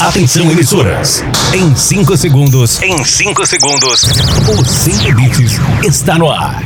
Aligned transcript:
Atenção, 0.00 0.50
emissoras. 0.50 1.24
Em 1.54 1.74
5 1.74 2.16
segundos. 2.16 2.82
Em 2.82 3.04
5 3.04 3.46
segundos. 3.46 4.02
O 4.48 4.64
Sem 4.64 4.94
Limites 4.96 5.52
está 5.86 6.18
no 6.18 6.30
ar. 6.30 6.62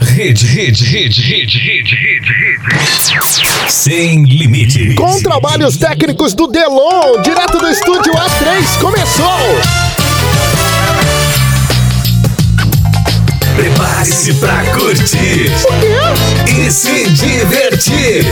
Rede, 0.00 0.46
rede, 0.46 0.84
rede, 0.84 1.20
rede, 1.22 1.58
rede, 1.58 1.94
rede, 1.94 2.32
rede. 2.32 3.70
Sem 3.70 4.24
limites. 4.24 4.94
Com 4.94 5.22
trabalhos 5.22 5.76
técnicos 5.76 6.34
do 6.34 6.46
Delon, 6.46 7.22
direto 7.22 7.58
do 7.58 7.68
estúdio 7.68 8.12
A3, 8.14 8.80
começou! 8.80 10.09
Prepare-se 13.60 14.32
pra 14.36 14.64
curtir 14.72 15.52
e 16.48 16.70
se 16.70 17.10
divertir. 17.10 18.24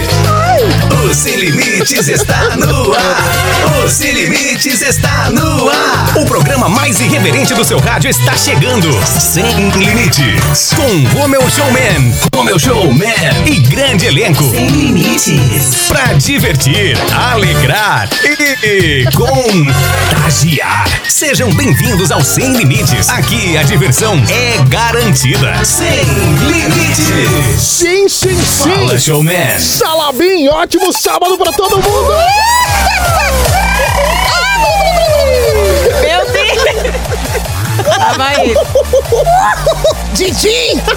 O 1.05 1.15
Sem 1.15 1.37
Limites 1.37 2.09
está 2.09 2.57
no 2.57 2.95
ar. 2.95 3.85
O 3.85 3.89
Sem 3.91 4.11
Limites 4.11 4.81
está 4.81 5.29
no 5.31 5.69
ar. 5.69 6.15
O 6.17 6.25
programa 6.25 6.71
mais 6.71 6.99
irreverente 6.99 7.53
do 7.53 7.63
seu 7.63 7.79
rádio 7.79 8.09
está 8.09 8.35
chegando. 8.39 8.89
Sem 9.05 9.69
Limites. 9.69 10.73
Com 10.75 11.19
Romeu 11.19 11.43
Showman, 11.51 12.15
Romeu 12.35 12.59
Showman 12.59 13.45
e 13.45 13.57
grande 13.61 14.07
elenco. 14.07 14.51
Sem 14.51 14.67
Limites. 14.69 15.89
Pra 15.89 16.15
divertir, 16.15 16.97
alegrar 17.13 18.09
e 18.65 19.05
contagiar. 19.15 20.87
Sejam 21.07 21.51
bem-vindos 21.51 22.11
ao 22.11 22.23
Sem 22.25 22.57
Limites. 22.57 23.11
Aqui 23.11 23.59
a 23.59 23.63
diversão 23.63 24.15
é 24.31 24.65
garantida. 24.69 25.18
Sem 25.19 26.05
Limites. 26.49 27.61
Sim, 27.61 28.09
sim, 28.09 28.41
sim! 28.41 28.71
Fala, 28.71 28.97
showman. 28.97 29.59
Salabim, 29.59 30.47
ótimo 30.49 30.93
sábado 30.93 31.37
pra 31.37 31.51
todo 31.51 31.75
mundo! 31.75 32.13
Meu 36.01 36.25
Deus! 36.33 36.68
Lá 37.99 38.13
vai 38.17 38.41
ele. 38.41 38.55
Didi! 40.13 40.75
Meu 40.75 40.97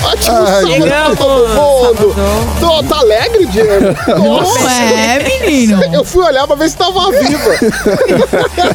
pra 0.00 0.66
Chegamos! 0.66 1.16
todo 1.16 1.48
mundo! 1.48 1.80
Sábado. 1.80 2.14
Tô, 2.60 2.82
tá 2.84 2.98
alegre, 3.00 3.46
Diego? 3.46 3.70
Não 4.18 4.68
é, 4.68 5.22
menino. 5.22 5.82
Eu 5.92 6.04
fui 6.04 6.24
olhar 6.24 6.46
pra 6.46 6.56
ver 6.56 6.68
se 6.70 6.76
tava 6.76 7.10
viva. 7.10 7.50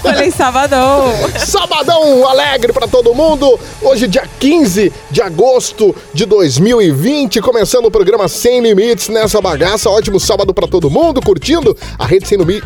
Falei 0.02 0.32
sabadão. 0.32 1.14
Sabadão 1.38 2.28
alegre 2.28 2.74
pra 2.74 2.88
todo 2.88 3.14
mundo. 3.14 3.60
Hoje, 3.82 4.08
dia 4.08 4.28
15 4.40 4.92
de 5.12 5.22
agosto 5.22 5.96
de 6.14 6.26
2020, 6.26 7.42
começando 7.42 7.86
o 7.86 7.92
programa 7.92 8.28
Sem 8.28 8.62
Limites 8.62 9.10
nessa 9.10 9.40
bagaça. 9.42 9.90
Ótimo 9.90 10.20
sábado 10.20 10.54
pra 10.54 10.68
todo 10.68 10.90
mundo, 10.90 11.22
curtindo 11.22 11.76
a 11.98 12.06
rede 12.06 12.28
Sem, 12.28 12.38
Limi- 12.38 12.62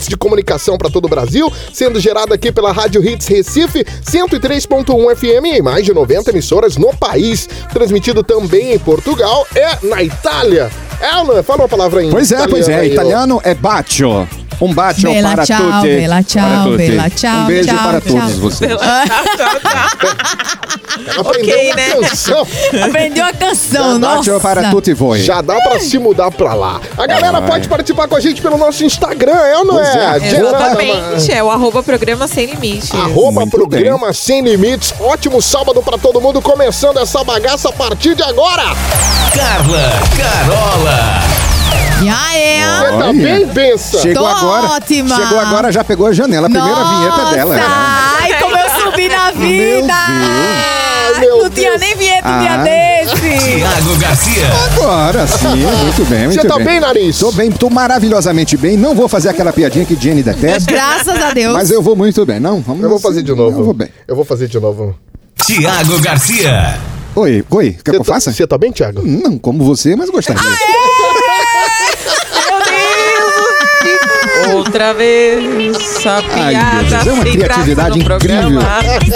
Limites 0.00 0.08
de 0.08 0.16
comunicação 0.16 0.78
pra 0.78 0.88
todo 0.88 1.04
o 1.04 1.08
Brasil, 1.08 1.52
sendo 1.72 2.00
gerada 2.00 2.34
aqui 2.34 2.50
pela 2.50 2.72
Rádio 2.72 3.04
Hits 3.06 3.26
Recife, 3.26 3.84
103.1 3.84 5.16
FM 5.16 5.44
em 5.56 5.62
mais 5.62 5.84
de 5.84 5.92
90 5.92 6.30
emissoras 6.30 6.76
no 6.76 6.94
país. 6.96 7.48
Transmitido 7.72 8.22
também 8.22 8.72
em 8.72 8.78
Portugal 8.78 9.46
e 9.54 9.86
na 9.86 10.02
Itália. 10.02 10.70
Ela, 11.00 11.42
fala 11.42 11.62
uma 11.62 11.68
palavra 11.68 12.02
em 12.02 12.10
Pois 12.10 12.32
é, 12.32 12.46
pois 12.48 12.68
é. 12.68 12.74
aí, 12.74 12.90
ó. 12.90 12.92
Italiano 12.92 13.40
é 13.44 13.54
bacio. 13.54 14.26
Um 14.60 14.74
bacio 14.74 15.10
Bella 15.10 15.30
para 15.30 15.46
ciao, 15.46 15.58
tutti. 15.80 15.86
bella 15.96 16.22
ciao, 16.22 16.48
Para 16.48 16.62
tutti. 16.64 16.76
bella 16.76 17.10
ciao, 17.10 17.42
Um 17.42 17.46
beijo 17.46 17.68
ciao, 17.68 17.78
para 17.78 18.00
ciao. 18.00 18.20
todos 18.20 18.38
vocês. 18.38 18.70
Ela 21.06 21.20
aprendeu 21.20 21.54
Ok, 21.54 21.66
uma 21.68 21.76
né? 21.76 21.88
canção. 22.08 22.46
Aprendeu 22.84 23.24
a 23.24 23.32
canção, 23.32 23.98
nossa. 23.98 24.40
para 24.40 24.70
tutti 24.70 24.92
voi. 24.92 25.20
Já 25.22 25.40
dá 25.40 25.54
pra 25.60 25.78
se 25.80 25.98
mudar 25.98 26.30
pra 26.30 26.52
lá. 26.54 26.80
A 26.98 27.06
galera 27.06 27.38
Ah, 27.38 27.42
pode 27.42 27.66
é. 27.66 27.68
participar 27.68 28.06
com 28.08 28.16
a 28.16 28.20
gente 28.20 28.42
pelo 28.42 28.58
nosso 28.58 28.84
Instagram, 28.84 29.32
é 29.32 29.56
ou 29.56 29.64
não 29.64 29.74
Pois 29.76 29.88
é? 29.88 30.18
é. 30.20 30.36
Exatamente. 30.36 31.32
É 31.32 31.42
o 31.42 31.50
arroba 31.50 31.82
programa 31.82 32.26
sem 32.28 32.46
limite. 32.46 32.94
Arroba 32.94 33.40
Muito 33.40 33.50
programa 33.56 34.12
Sem 34.12 34.42
Limites. 34.42 34.92
Ótimo 35.00 35.40
sábado 35.40 35.82
pra 35.82 35.96
todo 35.96 36.20
mundo, 36.20 36.42
começando 36.42 36.98
essa 36.98 37.22
bagaça 37.24 37.68
a 37.70 37.72
partir 37.72 38.14
de 38.14 38.22
agora. 38.22 38.64
Carla, 39.34 39.92
Carola. 40.18 41.49
E 42.02 42.08
aí? 42.08 42.60
Você 42.80 42.88
tá 42.88 42.96
Olha. 43.08 43.12
bem, 43.12 43.46
benção? 43.46 44.00
Chegou 44.00 44.22
Tô 44.22 44.28
agora. 44.28 44.66
ótima. 44.68 45.16
Chegou 45.16 45.38
agora, 45.38 45.70
já 45.72 45.84
pegou 45.84 46.06
a 46.06 46.12
janela. 46.12 46.46
A 46.46 46.50
primeira 46.50 46.76
Nossa, 46.78 46.96
vinheta 46.98 47.30
dela. 47.36 47.54
né? 47.56 47.62
Ai, 47.66 48.40
como 48.40 48.56
eu 48.56 48.70
subi 48.80 49.08
na 49.08 49.30
vida. 49.32 49.92
Ai, 49.94 51.20
meu 51.20 51.42
Não 51.42 51.50
tinha 51.50 51.70
Deus. 51.70 51.80
nem 51.80 51.96
vinheta 51.96 52.28
um 52.28 52.40
dia 52.40 52.52
Ah. 52.54 52.62
desse. 52.62 53.10
Tiago 53.56 53.96
Garcia. 53.98 54.46
Agora 54.76 55.26
sim, 55.26 55.46
muito 55.82 56.04
bem, 56.08 56.26
muito 56.28 56.40
Você 56.40 56.48
tá 56.48 56.56
bem. 56.56 56.64
bem, 56.64 56.80
nariz? 56.80 57.18
Tô 57.18 57.32
bem, 57.32 57.50
tô 57.50 57.68
maravilhosamente 57.68 58.56
bem. 58.56 58.76
Não 58.78 58.94
vou 58.94 59.06
fazer 59.08 59.28
aquela 59.28 59.52
piadinha 59.52 59.84
que 59.84 59.94
Jenny 59.94 60.22
detesta, 60.22 60.70
Graças 60.72 61.22
a 61.22 61.32
Deus. 61.32 61.52
mas 61.52 61.70
eu 61.70 61.82
vou 61.82 61.94
muito 61.96 62.24
bem. 62.24 62.40
Não, 62.40 62.60
vamos 62.60 62.82
Eu 62.82 62.88
vou 62.88 62.98
fazer 62.98 63.22
de 63.22 63.34
novo. 63.34 63.60
Eu 63.60 63.64
vou 63.64 63.74
bem. 63.74 63.88
Eu 64.08 64.16
vou 64.16 64.24
fazer 64.24 64.48
de 64.48 64.58
novo. 64.58 64.96
Tiago 65.44 65.98
Garcia. 66.00 66.78
Oi, 67.14 67.44
oi, 67.50 67.72
quer 67.72 67.82
que 67.82 67.90
eu 67.90 67.94
Você 67.94 67.98
tá- 68.08 68.14
faça? 68.14 68.32
Você 68.32 68.46
tá 68.46 68.56
bem, 68.56 68.70
Thiago? 68.72 69.02
Não 69.04 69.36
como 69.36 69.64
você, 69.64 69.96
mas 69.96 70.08
gostaria. 70.08 70.40
Outra 74.70 74.94
vez, 74.94 75.76
Ai, 76.06 76.52
piada 76.52 76.82
Deus, 77.02 77.06
é 77.08 77.12
uma 77.12 77.24
criatividade 77.24 77.98
incrível 77.98 78.60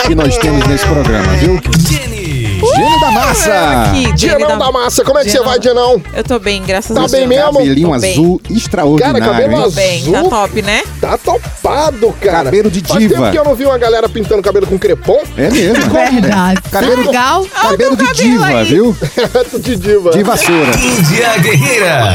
que 0.04 0.14
nós 0.16 0.36
temos 0.36 0.66
nesse 0.66 0.84
programa, 0.84 1.32
viu? 1.34 1.60
Jenny. 1.78 2.58
Gênio 2.74 3.00
da 3.00 3.10
massa! 3.12 3.84
Jenny 3.94 4.12
Dianão 4.14 4.58
da 4.58 4.72
Massa, 4.72 5.04
como 5.04 5.16
é 5.18 5.22
que 5.24 5.30
você 5.30 5.40
vai, 5.42 5.60
Dianão? 5.60 6.02
Eu 6.12 6.24
tô 6.24 6.40
bem, 6.40 6.60
graças 6.64 6.92
Tá 6.92 7.02
a 7.04 7.06
Deus. 7.06 7.12
bem 7.12 7.26
mesmo? 7.28 7.52
Cabelinho 7.52 7.88
Tô 7.92 7.98
bem. 8.00 8.10
azul 8.12 8.40
extraordinário. 8.50 9.20
Cara, 9.20 9.32
cabelo 9.32 9.52
hein? 9.56 9.62
Tô 9.62 9.70
bem, 9.70 10.02
tá 10.02 10.18
Azul. 10.18 10.30
top, 10.30 10.62
né? 10.62 10.82
Tá 11.00 11.18
topado, 11.18 12.14
cara. 12.20 12.44
Cabelo 12.44 12.70
de 12.70 12.80
Faz 12.80 12.98
diva. 13.00 13.14
tempo 13.14 13.30
que 13.30 13.38
eu 13.38 13.44
não 13.44 13.54
vi 13.54 13.64
uma 13.66 13.78
galera 13.78 14.08
pintando 14.08 14.42
cabelo 14.42 14.66
com 14.66 14.76
crepom. 14.78 15.22
É 15.36 15.50
mesmo. 15.50 15.84
Verdade. 15.92 16.60
Cabelo- 16.72 17.06
Legal. 17.06 17.44
Cabelo 17.46 17.96
de 17.96 18.04
cabelo 18.06 18.14
diva, 18.32 18.46
aí. 18.46 18.64
viu? 18.64 18.96
de 19.60 19.76
diva. 19.76 20.10
De 20.10 20.22
vassoura. 20.24 20.70
Índia 20.76 21.38
Guerreira. 21.38 22.14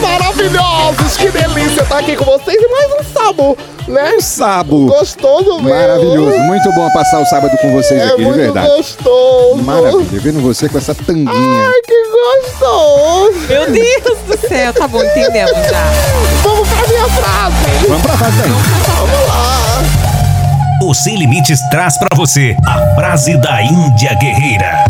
Maravilhosos! 0.00 1.16
Que 1.16 1.30
delícia 1.30 1.82
estar 1.82 1.98
aqui 1.98 2.16
com 2.16 2.24
vocês 2.24 2.56
e 2.60 2.68
mais 2.68 2.92
um 3.00 3.12
sábado, 3.12 3.58
né? 3.88 4.20
Sabo. 4.20 4.86
Gostoso 4.86 5.56
mesmo. 5.60 5.68
Maravilhoso. 5.70 6.38
Muito 6.40 6.72
bom 6.72 6.88
passar 6.90 7.20
o 7.20 7.26
sábado 7.26 7.56
com 7.58 7.72
vocês 7.72 8.00
É 8.00 8.06
aqui, 8.06 8.16
de 8.18 8.22
muito 8.24 8.36
verdade. 8.36 8.68
gostoso. 8.68 9.62
Maravilha. 9.62 10.20
Vendo 10.20 10.40
você 10.40 10.68
com 10.68 10.78
essa 10.78 10.94
tanguinha. 10.94 11.30
Ai, 11.32 11.80
que 11.86 11.94
gostoso. 12.44 13.38
Meu 13.48 13.70
Deus 13.70 14.18
do 14.26 14.48
céu, 14.48 14.72
tá 14.72 14.86
bom, 14.88 15.02
entendemos 15.02 15.50
já. 15.68 15.84
Vamos 16.42 16.68
pra 16.68 16.86
minha 16.88 17.08
frase. 17.08 17.86
Vamos 17.88 18.02
pra 18.02 18.16
fase 18.16 18.36
daí. 18.38 18.50
Vamos 18.50 19.28
lá. 19.28 19.58
O 20.84 20.94
Sem 20.94 21.16
Limites 21.18 21.58
traz 21.70 21.98
pra 21.98 22.08
você 22.16 22.56
a 22.66 22.94
frase 22.94 23.36
da 23.38 23.60
Índia 23.62 24.14
Guerreira. 24.14 24.84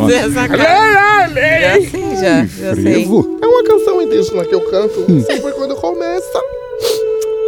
Fazer 0.00 0.14
essa 0.14 0.48
cara. 0.48 1.28
Já 1.60 1.74
assim, 1.76 2.16
já, 2.16 2.44
já 2.44 2.74
sei. 2.74 3.04
É 3.04 3.46
uma 3.46 3.64
canção 3.64 4.02
indígena 4.02 4.44
que 4.44 4.54
eu 4.54 4.60
canto 4.62 5.06
sempre 5.22 5.52
quando 5.52 5.74
começa. 5.76 6.42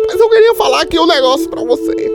Mas 0.06 0.20
eu 0.20 0.28
queria 0.28 0.54
falar 0.54 0.82
aqui 0.82 0.98
um 0.98 1.06
negócio 1.06 1.48
pra 1.48 1.62
você. 1.62 2.10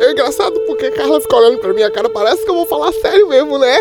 É 0.00 0.12
engraçado 0.12 0.58
porque 0.60 0.90
Carla 0.92 1.20
fica 1.20 1.36
olhando 1.36 1.58
pra 1.58 1.74
minha 1.74 1.90
cara, 1.90 2.08
parece 2.08 2.42
que 2.42 2.50
eu 2.50 2.54
vou 2.54 2.66
falar 2.66 2.90
sério 2.92 3.28
mesmo, 3.28 3.58
né? 3.58 3.80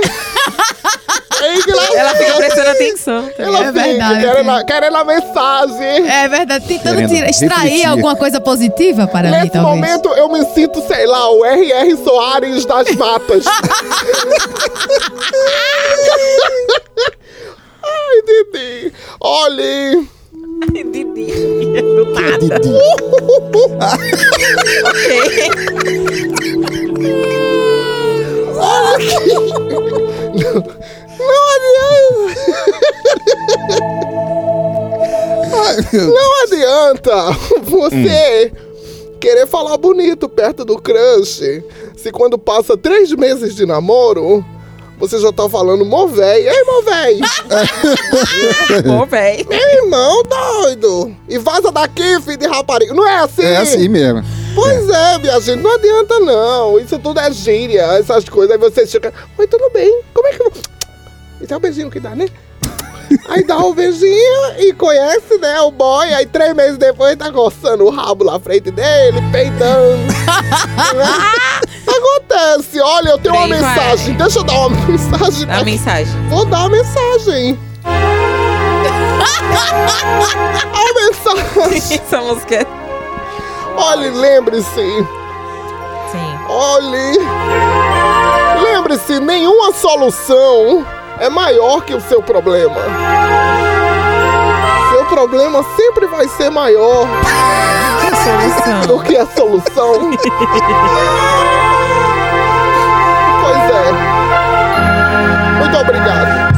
É 1.42 1.56
engraçado. 1.56 1.96
Ela 1.96 2.10
fica 2.16 2.34
prestando 2.34 2.70
atenção. 2.70 3.30
Ela 3.38 3.58
É 3.60 3.68
fica 3.68 3.72
verdade. 3.84 4.20
querendo, 4.26 4.50
a- 4.52 4.64
querendo 4.64 4.96
a 4.98 5.04
mensagem. 5.04 6.10
É 6.10 6.28
verdade. 6.28 6.66
Tentando 6.68 7.08
tirar- 7.08 7.30
extrair 7.30 7.62
refletir. 7.64 7.86
alguma 7.88 8.16
coisa 8.16 8.42
positiva 8.42 9.08
para 9.08 9.30
mim, 9.32 9.38
Nesse 9.38 9.52
talvez. 9.52 9.76
momento 9.76 10.10
eu 10.10 10.28
me 10.30 10.44
sinto, 10.54 10.82
sei 10.88 11.06
lá, 11.08 11.30
o 11.32 11.46
R.R. 11.46 11.98
Soares 12.04 12.66
das 12.66 12.90
matas. 12.96 13.46
Ai, 17.84 18.22
Didi. 18.26 18.94
Olhe. 19.22 20.08
Didi. 20.74 20.94
Do 21.82 22.06
nada. 22.14 22.60
Didi. 22.60 22.70
Não 31.20 31.56
adianta. 31.56 32.40
Ai, 35.56 35.78
Não 36.08 36.44
adianta 36.44 37.38
você 37.64 38.52
querer 39.20 39.46
falar 39.48 39.78
bonito 39.78 40.30
perto 40.30 40.64
do 40.64 40.80
crush. 40.82 41.64
Se 41.98 42.12
quando 42.12 42.38
passa 42.38 42.78
três 42.78 43.12
meses 43.12 43.56
de 43.56 43.66
namoro, 43.66 44.46
você 44.98 45.20
já 45.20 45.32
tá 45.32 45.50
falando 45.50 45.86
mó 45.86 46.06
véi. 46.08 46.48
Ei, 46.48 46.64
mó 46.64 46.82
véi. 46.82 47.20
Bom, 48.86 49.06
véi. 49.06 49.46
Meu 49.48 49.84
irmão 49.84 50.24
doido. 50.24 51.16
E 51.28 51.38
vaza 51.38 51.72
daqui, 51.72 52.22
filho 52.22 52.38
de 52.38 52.48
rapariga. 52.48 52.94
Não 52.94 53.08
é 53.08 53.18
assim? 53.18 53.44
É 53.44 53.58
assim 53.58 53.88
mesmo. 53.88 54.24
Pois 54.56 54.90
é, 54.90 55.18
minha 55.20 55.40
gente, 55.40 55.62
não 55.62 55.76
adianta 55.76 56.20
não. 56.20 56.80
Isso 56.80 56.98
tudo 57.00 57.20
é 57.20 57.32
gíria, 57.32 57.84
essas 57.98 58.28
coisas. 58.28 58.52
Aí 58.52 58.58
você 58.58 58.86
chega, 58.86 59.14
oi, 59.38 59.48
tudo 59.48 59.70
bem? 59.72 60.02
Como 60.14 60.28
é 60.28 60.32
que 60.32 60.44
Isso 61.42 61.54
é 61.54 61.58
o 61.58 61.60
beijinho 61.60 61.90
que 61.90 62.00
dá, 62.00 62.16
né? 62.16 62.28
Aí 63.28 63.44
dá 63.44 63.58
o 63.58 63.74
beijinho 63.74 64.60
e 64.60 64.72
conhece, 64.74 65.38
né, 65.40 65.60
o 65.62 65.72
boy. 65.72 66.14
Aí 66.14 66.26
três 66.28 66.54
meses 66.56 66.78
depois 66.78 67.16
tá 67.16 67.32
coçando 67.32 67.86
o 67.86 67.90
rabo 67.90 68.24
na 68.24 68.40
frente 68.40 68.70
dele, 68.70 69.20
peidando. 69.32 69.98
né? 70.96 71.08
Acontece. 71.90 72.80
Olha, 72.80 73.10
eu 73.10 73.18
tenho 73.18 73.34
uma 73.36 73.48
Por 73.48 73.54
aí 73.54 73.62
vai. 73.62 73.76
mensagem. 73.76 74.16
Deixa 74.16 74.40
eu 74.40 74.44
dar 74.44 74.54
uma 74.60 74.70
mensagem. 74.88 75.48
Dá 75.48 75.58
a 75.58 75.64
mensagem. 75.64 76.30
Vou 76.30 76.46
dar 76.46 76.60
uma 76.60 76.70
mensagem. 76.70 77.60
a 80.74 80.94
mensagem. 80.94 82.00
Essa 82.00 82.22
música 82.22 82.56
é... 82.56 82.66
Olhe, 83.76 84.10
lembre-se. 84.10 84.70
Sim. 86.12 86.40
Olhe. 86.48 87.18
Lembre-se, 88.64 89.20
nenhuma 89.20 89.72
solução 89.74 90.86
é 91.20 91.30
maior 91.30 91.82
que 91.82 91.94
o 91.94 92.02
seu 92.02 92.22
problema. 92.22 92.76
Seu 94.92 95.06
problema 95.06 95.64
sempre 95.76 96.08
vai 96.08 96.28
ser 96.30 96.50
maior 96.50 97.08
Solução. 98.24 98.82
do 98.88 99.04
que 99.04 99.16
a 99.18 99.26
solução. 99.26 100.12
pois 103.42 103.58
é. 103.76 103.92
Muito 105.60 105.78
obrigado. 105.78 106.50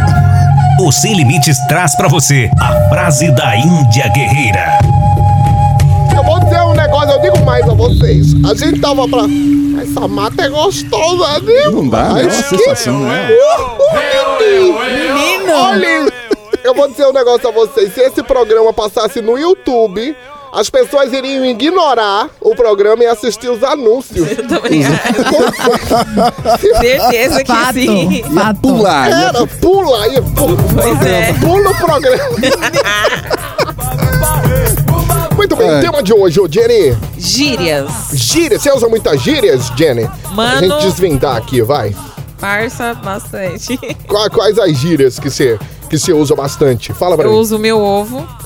O 0.79 0.91
Sem 0.91 1.15
Limites 1.15 1.57
traz 1.67 1.95
pra 1.95 2.07
você 2.07 2.49
a 2.59 2.89
frase 2.89 3.31
da 3.31 3.55
Índia 3.55 4.07
Guerreira. 4.09 4.79
Eu 6.15 6.23
vou 6.23 6.39
dizer 6.39 6.61
um 6.61 6.73
negócio, 6.73 7.11
eu 7.11 7.21
digo 7.21 7.45
mais 7.45 7.67
a 7.67 7.73
vocês. 7.73 8.33
A 8.45 8.53
gente 8.55 8.79
tava 8.79 9.07
pra. 9.07 9.23
Essa 9.81 10.07
mata 10.07 10.43
é 10.43 10.49
gostosa, 10.49 11.39
né? 11.41 11.69
Não 11.71 11.89
dá, 11.89 12.13
né? 12.13 12.21
É 12.21 12.25
uma 12.25 12.31
sensação, 12.31 12.99
né? 12.99 13.29
Menino! 14.59 15.53
Olha, 15.53 16.11
eu 16.63 16.73
vou 16.73 16.87
dizer 16.89 17.05
um 17.07 17.13
negócio 17.13 17.47
a 17.47 17.51
vocês. 17.51 17.93
Se 17.93 18.01
esse 18.01 18.23
programa 18.23 18.73
passasse 18.73 19.21
no 19.21 19.37
YouTube, 19.37 20.15
as 20.53 20.69
pessoas 20.69 21.13
iriam 21.13 21.45
ignorar 21.45 22.29
o 22.41 22.53
programa 22.55 23.03
e 23.03 23.07
assistir 23.07 23.49
os 23.49 23.63
anúncios. 23.63 24.29
Eu 24.37 24.47
também 24.47 24.83
acho. 24.85 24.97
Certeza 26.79 27.43
que 27.43 27.51
Fato. 27.51 27.73
sim. 27.73 28.23
Ia 28.33 28.53
pular. 28.61 29.09
ia 29.09 29.15
Era, 29.29 29.47
pula 29.47 30.03
aí, 30.03 30.21
pula, 30.35 30.57
Pois 30.73 31.05
é. 31.05 31.33
pula 31.39 31.69
o 31.71 31.75
programa. 31.77 32.37
Muito 35.35 35.55
bem, 35.55 35.69
É. 35.69 35.81
tema 35.81 36.03
de 36.03 36.13
hoje, 36.13 36.39
ô 36.39 36.47
Jenny. 36.47 36.95
Gírias. 37.17 37.89
Gírias, 38.13 38.61
você 38.61 38.71
usa 38.71 38.87
muitas 38.87 39.19
gírias, 39.21 39.71
Jenny? 39.75 40.07
Pra 40.23 40.31
Mano. 40.33 40.59
gente 40.59 40.81
desvendar 40.85 41.35
aqui, 41.37 41.61
vai. 41.61 41.95
Parça 42.41 42.93
bastante. 42.95 43.77
Qua- 44.07 44.29
Quais 44.29 44.57
as 44.59 44.75
gírias 44.77 45.19
que 45.19 45.29
você 45.29 45.57
que 45.89 45.97
você 45.99 46.11
usa 46.13 46.33
bastante? 46.35 46.93
Fala 46.93 47.15
pra 47.17 47.25
Eu 47.27 47.31
mim. 47.33 47.37
uso 47.37 47.59
meu 47.59 47.77
ovo. 47.79 48.25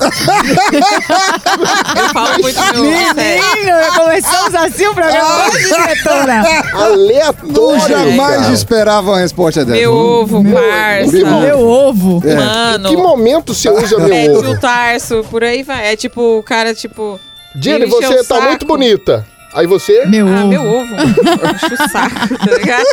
eu 1.96 2.08
falo 2.12 2.42
muito 2.42 2.58
meu 2.74 2.84
ovo. 2.84 3.14
Menino, 3.14 3.76
começamos 3.96 4.54
assim 4.54 4.86
o 4.88 4.94
programa 4.94 5.46
hoje, 5.46 5.64
diretora. 5.64 6.42
Aleatório. 6.74 7.88
jamais 7.88 8.40
cara. 8.42 8.52
esperava 8.52 9.10
uma 9.12 9.18
resposta 9.20 9.64
dessa. 9.64 9.78
Meu 9.78 9.94
ovo, 9.94 10.42
parça. 10.42 11.12
meu 11.12 11.26
ovo. 11.28 11.40
Meu 11.40 11.60
ovo. 11.68 12.22
É. 12.26 12.34
Mano. 12.34 12.88
Que 12.88 12.96
momento 12.96 13.54
você 13.54 13.70
usa 13.70 13.96
meu 13.98 14.08
Pede 14.08 14.30
ovo? 14.30 14.50
o 14.50 14.58
tarso, 14.60 15.24
por 15.30 15.44
aí 15.44 15.62
vai. 15.62 15.92
É 15.92 15.96
tipo, 15.96 16.38
o 16.38 16.42
cara, 16.42 16.74
tipo. 16.74 17.18
Jenny, 17.58 17.86
você 17.86 18.16
tá 18.18 18.34
saco. 18.36 18.42
muito 18.42 18.66
bonita. 18.66 19.24
Aí 19.56 19.66
você? 19.66 20.04
Meu 20.06 20.28
Ah, 20.28 20.40
ovo. 20.40 20.48
meu 20.48 20.62
ovo. 20.62 20.94
Enche 20.94 21.74
o 21.74 21.88
saco, 21.90 22.38
tá 22.38 22.56
ligado? 22.58 22.84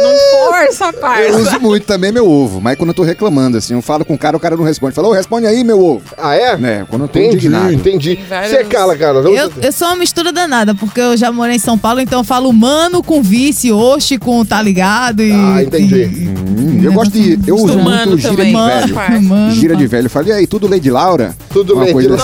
Não 0.00 0.14
força, 0.48 0.86
Eu 0.86 0.92
parça. 0.94 1.38
uso 1.38 1.60
muito 1.60 1.84
também 1.86 2.10
meu 2.12 2.28
ovo, 2.30 2.60
mas 2.60 2.76
quando 2.76 2.90
eu 2.90 2.94
tô 2.94 3.02
reclamando, 3.02 3.56
assim, 3.58 3.74
eu 3.74 3.82
falo 3.82 4.04
com 4.04 4.14
o 4.14 4.18
cara, 4.18 4.36
o 4.36 4.40
cara 4.40 4.56
não 4.56 4.64
responde. 4.64 4.94
Fala, 4.94 5.08
ô, 5.08 5.12
responde 5.12 5.46
aí, 5.46 5.62
meu 5.64 5.78
ovo. 5.82 6.02
Ah, 6.16 6.34
é? 6.34 6.56
Né, 6.56 6.86
quando 6.88 7.02
eu 7.02 7.08
tô 7.08 7.18
Entendi, 7.18 7.36
indignado. 7.46 7.72
entendi. 7.72 8.18
Várias- 8.28 8.50
Você 8.50 8.64
cala, 8.64 8.96
cara. 8.96 9.18
Eu, 9.18 9.52
eu 9.60 9.72
sou 9.72 9.88
uma 9.88 9.96
mistura 9.96 10.32
danada, 10.32 10.74
porque 10.74 11.00
eu 11.00 11.16
já 11.16 11.30
morei 11.32 11.56
em 11.56 11.58
São 11.58 11.76
Paulo, 11.78 12.00
então 12.00 12.20
eu 12.20 12.24
falo 12.24 12.52
mano 12.52 13.02
com 13.02 13.22
vice, 13.22 13.70
oxe 13.72 14.16
com 14.18 14.44
tá 14.44 14.62
ligado 14.62 15.22
e... 15.22 15.32
Ah, 15.32 15.62
entendi. 15.62 16.04
Hum, 16.06 16.80
eu 16.82 16.92
gosto 16.92 17.12
de. 17.12 17.38
Eu 17.46 17.56
uso 17.56 17.78
Mano 17.78 18.12
muito 18.12 18.22
também. 18.28 18.46
de 18.46 18.52
Mano, 18.52 18.80
velho. 18.82 18.94
parça. 18.94 19.20
mano. 19.20 19.50
Gira 19.52 19.76
de 19.76 19.86
velho. 19.86 20.06
Eu 20.06 20.10
falei, 20.10 20.32
e 20.32 20.36
aí, 20.36 20.46
tudo 20.46 20.68
Lady 20.68 20.90
Laura? 20.90 21.34
Tudo 21.52 21.74
Uma 21.74 21.84
Lady 21.84 22.06
Laura. 22.08 22.14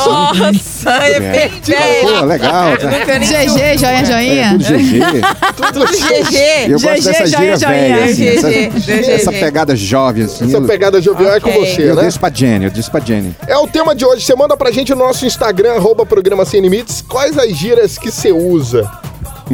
assim. 0.51 0.59
Nossa, 0.59 0.91
é 0.91 1.21
bem 1.21 1.51
velho. 1.65 2.19
Pô, 2.19 2.25
legal, 2.27 2.62
nem 2.67 3.21
GG, 3.21 3.79
joinha, 3.79 4.01
É, 4.01 4.05
joinha. 4.05 4.59
tudo 4.59 4.75
GG. 4.75 5.21
Tudo 5.73 5.87
GG. 5.87 6.37
Eu 6.73 6.81
gosto 6.81 6.97
GG, 6.97 7.05
dessa 7.05 7.27
joinha, 7.27 7.57
gíria 7.57 7.57
joinha. 7.57 7.97
velha, 7.97 8.05
assim, 8.05 8.27
essa, 8.29 8.51
GG. 8.51 9.11
essa 9.11 9.33
pegada 9.33 9.77
jovem, 9.77 10.25
assim. 10.25 10.45
Essa 10.47 10.57
eu, 10.57 10.63
pegada 10.65 11.01
jovial 11.03 11.35
é 11.35 11.41
com 11.41 11.51
você, 11.53 11.91
eu 11.91 11.95
né? 11.97 12.03
deixo 12.03 12.19
pra 12.21 12.31
Jenny, 12.31 12.65
eu 12.67 12.71
disse 12.71 12.91
pra 12.91 13.01
Jenny. 13.01 13.35
É 13.47 13.57
o 13.57 13.67
tema 13.67 13.95
de 13.95 14.05
hoje. 14.05 14.25
Você 14.25 14.35
manda 14.35 14.57
pra 14.57 14.71
gente 14.71 14.91
no 14.95 14.99
nosso 15.05 15.27
Instagram, 15.27 15.75
arroba 15.75 16.05
programa 16.07 16.45
Sem 16.45 16.61
Limites. 16.61 17.03
Quais 17.09 17.37
as 17.39 17.51
gírias 17.57 17.99
que 17.99 18.11
você 18.11 18.33
usa? 18.33 18.89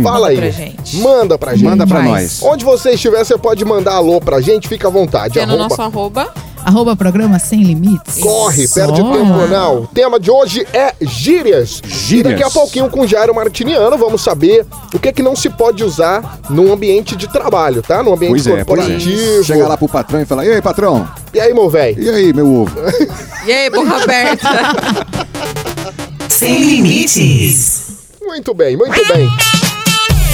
Fala 0.02 0.28
aí. 0.28 0.37
pra 0.37 0.50
gente. 0.50 0.96
Manda 0.99 1.37
pra 1.38 1.52
gente. 1.55 1.64
Manda 1.64 1.87
pra 1.87 1.99
Vai. 2.00 2.08
nós. 2.08 2.40
Onde 2.43 2.64
você 2.64 2.90
estiver, 2.90 3.25
você 3.25 3.37
pode 3.37 3.64
mandar 3.64 3.94
alô 3.94 4.20
pra 4.20 4.40
gente. 4.40 4.69
Fica 4.69 4.87
à 4.87 4.90
vontade. 4.90 5.32
Que 5.34 5.40
é 5.40 5.46
no 5.46 5.55
Arroba- 5.55 5.69
nosso 5.69 5.82
arroba. 5.82 6.32
Arroba 6.64 6.94
programa 6.96 7.38
sem 7.38 7.62
limites. 7.62 8.16
Corre, 8.20 8.69
perde 8.69 9.00
Só. 9.00 9.12
tempo 9.12 9.46
não. 9.49 9.82
O 9.82 9.87
tema 9.87 10.19
de 10.20 10.31
hoje 10.31 10.66
é 10.72 10.93
gírias. 11.00 11.81
Gírias. 11.87 12.26
E 12.32 12.34
daqui 12.37 12.43
a 12.43 12.50
pouquinho 12.50 12.90
com 12.90 13.00
o 13.00 13.06
Jairo 13.06 13.34
Martiniano 13.34 13.96
vamos 13.96 14.22
saber 14.22 14.66
o 14.93 14.99
que 14.99 15.08
é 15.08 15.12
que 15.12 15.22
não 15.22 15.34
se 15.34 15.49
pode 15.49 15.82
usar 15.84 16.40
num 16.50 16.72
ambiente 16.72 17.16
de 17.16 17.26
trabalho, 17.28 17.82
tá? 17.82 18.02
No 18.02 18.12
ambiente 18.14 18.31
Pois 18.32 18.46
é, 18.46 18.64
pois 18.64 18.81
corporativo. 18.81 19.40
é. 19.40 19.44
Chega 19.44 19.66
lá 19.69 19.76
pro 19.76 19.88
patrão 19.88 20.20
e 20.20 20.25
fala, 20.25 20.44
e 20.44 20.52
aí, 20.52 20.60
patrão? 20.62 21.08
E 21.32 21.40
aí, 21.40 21.55
meu 21.55 21.69
velho? 21.70 22.02
E 22.02 22.08
aí, 22.10 22.32
meu 22.32 22.52
ovo? 22.62 22.76
E 23.46 23.52
aí, 23.52 23.70
boca 23.70 24.02
aberta. 24.02 24.49
Sem 26.28 26.58
Limites. 26.62 27.82
Muito 28.20 28.52
bem, 28.52 28.76
muito 28.76 28.93
bem. 29.08 29.26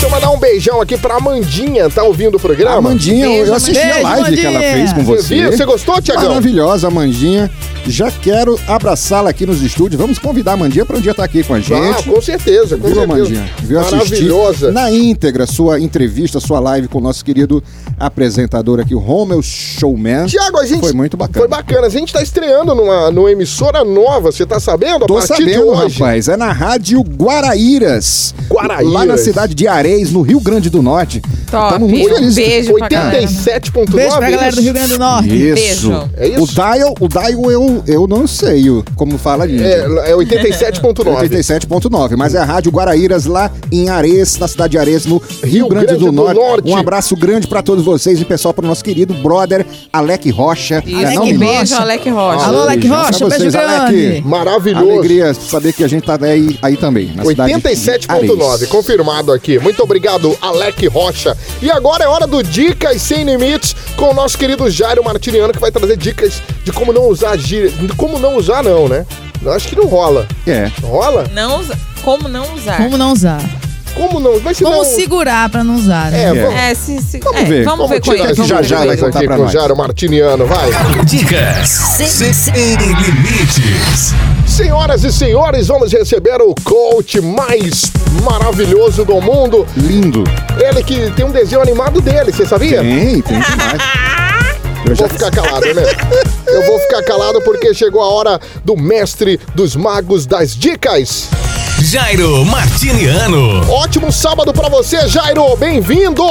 Deixa 0.05 0.17
eu 0.17 0.21
mandar 0.21 0.31
um 0.37 0.39
beijão 0.39 0.81
aqui 0.83 0.99
pra 0.99 1.17
Amandinha, 1.17 1.89
tá 1.89 2.03
ouvindo 2.03 2.35
o 2.37 2.41
programa? 2.41 2.77
Amandinha, 2.77 3.25
eu 3.25 3.31
Beijo, 3.31 3.55
assisti 3.55 3.79
a 3.81 3.95
Beijo, 3.95 4.03
live 4.03 4.37
que 4.37 4.47
ela 4.47 4.61
fez 4.61 4.93
com 4.93 5.03
Você 5.03 5.23
você. 5.23 5.35
viu? 5.35 5.53
Você 5.53 5.65
gostou, 5.65 6.03
Tiagão? 6.03 6.29
Maravilhosa, 6.29 6.89
Amandinha. 6.89 7.51
Já 7.87 8.11
quero 8.11 8.59
abraçá-la 8.67 9.31
aqui 9.31 9.47
nos 9.47 9.63
estúdios. 9.63 9.99
Vamos 10.01 10.19
convidar 10.19 10.53
a 10.53 10.55
Amandinha 10.55 10.85
para 10.85 10.99
um 10.99 11.01
dia 11.01 11.13
estar 11.13 11.25
aqui 11.25 11.43
com 11.43 11.55
a 11.55 11.57
Ah, 11.57 11.61
gente. 11.61 12.03
com 12.09 12.21
certeza, 12.21 12.77
com 12.77 12.87
Viu, 12.87 12.97
certeza. 12.97 13.15
Amandinha? 13.15 13.51
Viu 13.63 13.81
Maravilhosa. 13.81 14.73
na 14.73 14.91
íntegra 14.91 15.47
sua 15.47 15.81
entrevista, 15.81 16.39
sua 16.39 16.61
live 16.61 16.87
com 16.87 16.99
o 16.99 17.01
nosso 17.01 17.25
querido 17.25 17.63
apresentador 17.99 18.81
aqui, 18.81 18.95
o 18.95 18.99
Romeu 18.99 19.41
Showman. 19.43 20.27
Tiago, 20.27 20.59
a 20.59 20.67
gente. 20.67 20.81
Foi 20.81 20.93
muito 20.93 21.17
bacana. 21.17 21.39
Foi 21.39 21.49
bacana. 21.49 21.87
A 21.87 21.91
gente 21.91 22.13
tá 22.13 22.23
estreando 22.23 22.75
numa, 22.75 23.11
numa 23.11 23.31
emissora 23.33 23.83
nova, 23.85 24.31
você 24.33 24.45
tá 24.45 24.61
sabendo? 24.61 25.05
A 25.05 25.09
Tô 25.09 25.15
partir 25.15 25.45
de 25.45 25.53
sabendo, 25.55 25.69
hoje. 25.69 25.99
rapaz. 25.99 26.29
É 26.29 26.37
na 26.37 26.53
Rádio 26.53 27.03
Guaraíras. 27.03 28.35
Guaraíras. 28.51 28.93
Lá 28.93 29.05
na 29.07 29.17
cidade 29.17 29.55
de 29.55 29.67
No 30.13 30.23
Rio 30.23 30.41
Grande 30.41 30.69
do 30.71 30.83
Norte. 30.83 31.21
Top. 31.51 31.73
Tamo 31.75 31.89
muito 31.89 32.13
Um 32.13 32.17
felizes. 32.17 32.35
beijo 32.35 32.75
pra 32.75 32.89
galera. 32.89 33.19
87.9. 33.27 33.91
Beijo 33.95 34.17
pra 34.17 34.31
galera 34.31 34.55
do 34.57 34.61
Rio 34.61 34.73
Grande 34.73 34.89
do 34.91 34.99
Norte. 34.99 35.29
Isso. 35.29 35.55
Beijo. 35.89 36.11
É 36.17 36.29
isso? 36.29 36.43
O 36.43 36.47
dial, 36.47 36.95
o 37.01 37.09
dial 37.09 37.51
eu, 37.51 37.83
eu 37.87 38.07
não 38.07 38.27
sei 38.27 38.69
o- 38.71 38.85
como 38.97 39.17
fala 39.19 39.45
ali. 39.45 39.63
É, 39.63 39.87
é 40.11 40.15
87.9. 40.15 41.29
87.9, 41.29 42.17
mas 42.17 42.35
é 42.35 42.39
a 42.39 42.45
Rádio 42.45 42.71
Guaraíras 42.73 43.25
lá 43.27 43.51
em 43.71 43.89
Ares, 43.89 44.39
na 44.39 44.49
cidade 44.49 44.73
de 44.73 44.79
Ares, 44.79 45.07
no 45.07 45.21
Rio, 45.43 45.69
Grande, 45.69 45.95
do, 45.97 46.11
Norte. 46.13 46.35
Norte. 46.39 46.69
Um 46.71 46.77
abraço 46.77 47.17
grande 47.17 47.47
pra 47.47 47.63
todos 47.63 47.85
vocês 47.85 48.21
e 48.21 48.25
pessoal 48.25 48.53
pro 48.55 48.67
nosso 48.67 48.83
querido 48.85 49.15
brother 49.15 49.65
Alec 49.93 50.31
Rocha. 50.31 50.83
Isso, 50.87 50.97
Não 50.97 51.09
é 51.27 51.33
não, 51.33 51.39
beijo, 51.39 51.75
Alec 51.75 52.09
Rocha. 52.11 52.47
Alô, 52.47 52.61
Alec 52.63 52.87
Rocha, 52.89 53.27
beijo 53.29 53.51
vocês, 53.51 53.55
Alec. 53.55 53.93
grande. 54.03 54.23
Maravilhoso. 54.27 54.91
Alegria 54.91 55.35
saber 55.35 55.73
que 55.73 55.85
a 55.85 55.89
gente 55.89 56.05
tá 56.05 56.19
aí, 56.21 56.59
aí 56.63 56.77
também, 56.77 57.13
na 57.15 57.25
cidade 57.25 57.53
de 57.55 57.61
87.9, 57.61 58.53
Ares. 58.55 58.69
confirmado 58.69 59.33
aqui. 59.33 59.59
Muito 59.59 59.84
obrigado, 59.85 60.37
Alec 60.41 60.87
Rocha. 60.89 61.37
E 61.63 61.71
agora 61.71 62.05
é 62.05 62.09
hora 62.09 62.27
do 62.27 62.43
Dicas 62.43 63.01
Sem 63.03 63.25
Limites 63.25 63.75
com 63.97 64.11
o 64.11 64.15
nosso 64.15 64.37
querido 64.37 64.69
Jairo 64.71 65.05
Martiniano, 65.05 65.53
que 65.53 65.59
vai 65.61 65.71
trazer 65.71 65.97
dicas 65.97 66.43
de 66.65 66.73
como 66.73 66.93
não 66.93 67.03
usar 67.09 67.37
gíria. 67.37 67.71
de 67.71 67.89
Como 67.95 68.19
não 68.19 68.37
usar, 68.37 68.63
não, 68.63 68.89
né? 68.89 69.07
Eu 69.43 69.53
acho 69.53 69.69
que 69.69 69.77
não 69.77 69.87
rola. 69.87 70.27
É. 70.47 70.71
Rola? 70.83 71.27
Não 71.33 71.61
usa... 71.61 71.79
Como 72.03 72.29
não 72.29 72.55
usar? 72.55 72.77
Como 72.77 72.99
não 72.99 73.13
usar? 73.13 73.41
Como 73.95 74.19
não? 74.21 74.41
Mas 74.41 74.57
se 74.57 74.65
Como 74.65 74.77
não... 74.77 74.85
segurar 74.85 75.49
pra 75.49 75.63
não 75.63 75.77
usar, 75.77 76.11
né? 76.11 76.25
É, 76.25 76.27
É. 76.27 76.43
vamos, 76.43 76.55
É, 76.61 76.75
se, 76.75 77.01
se... 77.01 77.19
Vamos 77.21 77.41
é, 77.41 77.45
ver. 77.45 77.65
Vamos 77.65 77.79
vamos 77.79 77.91
ver 77.91 78.01
com 78.01 78.13
tirar 78.13 78.31
aqui 78.31 78.45
já 78.45 78.63
já 78.63 78.79
vai 78.85 78.89
aqui 78.91 79.11
pra 79.11 79.37
com 79.37 79.43
o 79.43 79.45
nós. 79.45 79.53
Jairo 79.53 79.77
Martiniano, 79.77 80.47
vai. 80.47 80.71
Dicas 81.05 81.69
sem 81.69 82.77
limites. 82.77 84.13
Senhoras 84.55 85.03
e 85.03 85.11
senhores, 85.13 85.67
vamos 85.67 85.93
receber 85.93 86.41
o 86.41 86.55
coach 86.63 87.21
mais 87.21 87.91
maravilhoso 88.23 89.05
do 89.05 89.21
mundo. 89.21 89.67
Lindo. 89.77 90.23
Ele 90.57 90.81
que 90.85 91.11
tem 91.11 91.25
um 91.25 91.33
desenho 91.33 91.61
animado 91.61 92.01
dele, 92.01 92.33
você 92.33 92.47
sabia? 92.47 92.81
Tem, 92.81 93.21
tem 93.21 93.41
demais. 93.41 93.83
Eu 94.87 94.95
Vou 94.95 95.09
ficar 95.09 95.33
calado, 95.33 95.75
né? 95.75 95.83
Eu 96.47 96.67
vou 96.67 96.79
ficar 96.79 97.03
calado 97.03 97.41
porque 97.41 97.75
chegou 97.75 98.01
a 98.01 98.09
hora 98.09 98.41
do 98.65 98.77
mestre 98.77 99.41
dos 99.57 99.75
magos 99.75 100.25
das 100.25 100.55
dicas. 100.55 101.29
Jairo 101.81 102.45
Martiniano. 102.45 103.69
Ótimo 103.69 104.13
sábado 104.13 104.53
pra 104.53 104.69
você, 104.69 105.09
Jairo. 105.09 105.57
Bem-vindo. 105.57 106.23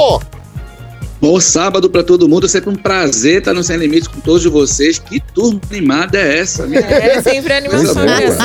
Bom 1.24 1.40
sábado 1.40 1.88
pra 1.88 2.02
todo 2.02 2.28
mundo, 2.28 2.44
é 2.44 2.48
sempre 2.50 2.68
um 2.68 2.74
prazer 2.74 3.38
estar 3.38 3.54
no 3.54 3.64
Sem 3.64 3.78
Limites 3.78 4.06
com 4.08 4.20
todos 4.20 4.44
vocês. 4.44 4.98
Que 4.98 5.18
turma 5.20 5.58
animada 5.70 6.18
é 6.18 6.40
essa, 6.40 6.66
minha? 6.66 6.80
É, 6.80 7.22
sempre 7.22 7.54
animação, 7.54 7.94
né? 8.04 8.20
boa. 8.26 8.36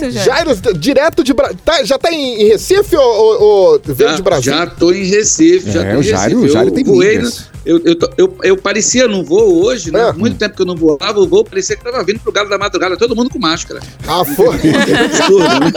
100% 0.00 0.10
já. 0.12 0.22
Jairo, 0.24 0.56
direto 0.78 1.22
de. 1.22 1.34
Bra... 1.34 1.50
tá- 1.62 1.84
já 1.84 1.98
tá 1.98 2.10
em, 2.10 2.40
em 2.44 2.48
Recife 2.48 2.96
ou, 2.96 3.02
ou, 3.04 3.42
ou 3.42 3.80
veio 3.84 4.16
de 4.16 4.22
Brasil? 4.22 4.50
Já 4.54 4.66
tô 4.66 4.90
em 4.90 5.04
Recife, 5.04 5.70
já 5.70 5.82
É, 5.84 5.92
tô 5.92 5.98
o 5.98 6.00
em 6.00 6.02
Jairo- 6.02 6.34
Recife. 6.36 6.50
o 6.50 6.52
Jairo 6.54 6.68
Eu 6.70 6.74
tem 6.74 6.84
voei, 6.84 7.16
milhas. 7.18 7.44
Eu, 7.64 7.80
eu, 7.84 7.96
eu, 8.16 8.36
eu 8.42 8.56
parecia 8.56 9.06
no 9.06 9.24
voo 9.24 9.64
hoje, 9.64 9.90
né? 9.90 10.10
Ah. 10.10 10.12
Muito 10.12 10.36
tempo 10.36 10.56
que 10.56 10.62
eu 10.62 10.66
não 10.66 10.76
voava, 10.76 11.20
o 11.20 11.26
voo 11.26 11.44
parecia 11.44 11.76
que 11.76 11.84
tava 11.84 12.02
vindo 12.04 12.20
pro 12.20 12.32
Galo 12.32 12.48
da 12.48 12.58
Madrugada, 12.58 12.96
todo 12.96 13.14
mundo 13.14 13.30
com 13.30 13.38
máscara. 13.38 13.80
Ah, 14.06 14.24
foi. 14.24 14.56
Absurdo, 15.04 15.60
né? 15.60 15.72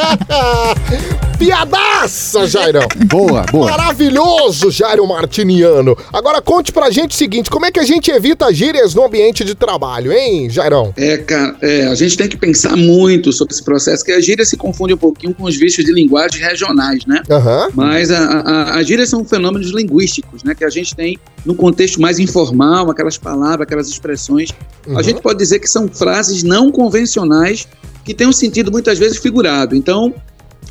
Piadaça, 1.41 2.47
Jairão. 2.47 2.87
Boa, 3.07 3.41
boa. 3.51 3.71
Maravilhoso, 3.71 4.69
Jairo 4.69 5.07
Martiniano. 5.07 5.97
Agora 6.13 6.39
conte 6.39 6.71
pra 6.71 6.91
gente 6.91 7.15
o 7.15 7.17
seguinte: 7.17 7.49
como 7.49 7.65
é 7.65 7.71
que 7.71 7.79
a 7.79 7.83
gente 7.83 8.11
evita 8.11 8.53
gírias 8.53 8.93
no 8.93 9.03
ambiente 9.03 9.43
de 9.43 9.55
trabalho, 9.55 10.13
hein, 10.13 10.51
Jairão? 10.51 10.93
É, 10.95 11.17
cara, 11.17 11.55
é, 11.59 11.87
a 11.87 11.95
gente 11.95 12.15
tem 12.15 12.29
que 12.29 12.37
pensar 12.37 12.75
muito 12.77 13.33
sobre 13.33 13.55
esse 13.55 13.63
processo, 13.63 14.05
que 14.05 14.11
a 14.11 14.21
gíria 14.21 14.45
se 14.45 14.55
confunde 14.55 14.93
um 14.93 14.97
pouquinho 14.97 15.33
com 15.33 15.45
os 15.45 15.57
vícios 15.57 15.83
de 15.83 15.91
linguagem 15.91 16.39
regionais, 16.39 17.07
né? 17.07 17.23
Aham. 17.27 17.69
Mas 17.73 18.11
a, 18.11 18.19
a, 18.19 18.79
as 18.79 18.85
gírias 18.85 19.09
são 19.09 19.25
fenômenos 19.25 19.71
linguísticos, 19.71 20.43
né? 20.43 20.53
Que 20.53 20.63
a 20.63 20.69
gente 20.69 20.95
tem 20.95 21.17
no 21.45 21.55
contexto 21.55 21.99
mais 21.99 22.19
informal, 22.19 22.89
aquelas 22.89 23.17
palavras, 23.17 23.61
aquelas 23.61 23.87
expressões. 23.89 24.49
Uhum. 24.87 24.97
A 24.97 25.01
gente 25.01 25.21
pode 25.21 25.39
dizer 25.39 25.59
que 25.59 25.67
são 25.67 25.87
frases 25.87 26.43
não 26.43 26.71
convencionais 26.71 27.67
que 28.03 28.13
têm 28.13 28.27
um 28.27 28.33
sentido 28.33 28.71
muitas 28.71 28.97
vezes 28.97 29.17
figurado. 29.17 29.75
Então, 29.75 30.13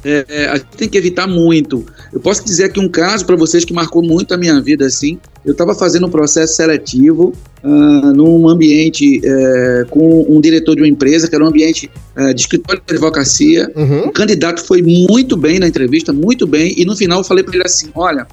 é, 0.04 0.24
é, 0.28 0.46
a 0.46 0.56
gente 0.56 0.68
tem 0.76 0.88
que 0.88 0.96
evitar 0.96 1.26
muito. 1.26 1.84
Eu 2.12 2.20
posso 2.20 2.44
dizer 2.44 2.64
aqui 2.64 2.80
um 2.80 2.88
caso 2.88 3.26
para 3.26 3.36
vocês 3.36 3.64
que 3.64 3.72
marcou 3.72 4.02
muito 4.02 4.32
a 4.32 4.36
minha 4.36 4.60
vida, 4.60 4.86
assim. 4.86 5.18
Eu 5.44 5.52
estava 5.52 5.74
fazendo 5.74 6.06
um 6.06 6.10
processo 6.10 6.54
seletivo 6.54 7.32
ah, 7.62 8.12
num 8.14 8.48
ambiente 8.48 9.20
é, 9.22 9.86
com 9.90 10.26
um 10.28 10.40
diretor 10.40 10.74
de 10.74 10.82
uma 10.82 10.88
empresa, 10.88 11.28
que 11.28 11.34
era 11.34 11.44
um 11.44 11.48
ambiente 11.48 11.90
é, 12.16 12.32
de 12.32 12.40
escritório 12.40 12.82
de 12.86 12.94
advocacia. 12.94 13.70
Uhum. 13.76 14.06
O 14.06 14.12
candidato 14.12 14.64
foi 14.64 14.82
muito 14.82 15.36
bem 15.36 15.58
na 15.58 15.68
entrevista, 15.68 16.12
muito 16.12 16.46
bem, 16.46 16.74
e 16.76 16.84
no 16.84 16.96
final 16.96 17.20
eu 17.20 17.24
falei 17.24 17.44
para 17.44 17.54
ele 17.54 17.64
assim: 17.64 17.90
olha, 17.94 18.26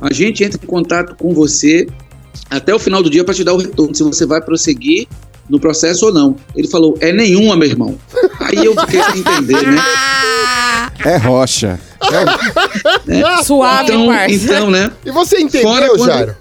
a 0.00 0.12
gente 0.12 0.42
entra 0.44 0.60
em 0.62 0.66
contato 0.66 1.14
com 1.16 1.32
você 1.34 1.86
até 2.50 2.74
o 2.74 2.78
final 2.78 3.02
do 3.02 3.10
dia 3.10 3.24
para 3.24 3.34
te 3.34 3.42
dar 3.44 3.54
o 3.54 3.58
retorno, 3.58 3.94
se 3.94 4.02
você 4.02 4.26
vai 4.26 4.40
prosseguir 4.40 5.06
no 5.48 5.58
processo 5.60 6.06
ou 6.06 6.12
não. 6.12 6.36
Ele 6.54 6.68
falou: 6.68 6.96
é 7.00 7.12
nenhuma, 7.12 7.56
meu 7.56 7.68
irmão. 7.68 7.98
Aí 8.40 8.64
eu 8.64 8.74
fiquei 8.82 9.02
sem 9.02 9.18
entender, 9.20 9.62
né? 9.72 9.80
É 11.04 11.16
rocha. 11.16 11.78
Suave, 13.44 13.84
Então, 13.92 14.06
parça. 14.06 14.34
então, 14.34 14.70
né? 14.70 14.90
E 15.04 15.10
você 15.10 15.38
entendeu, 15.40 15.68
Fora 15.68 15.88
quando- 15.90 16.06
Jairo? 16.06 16.36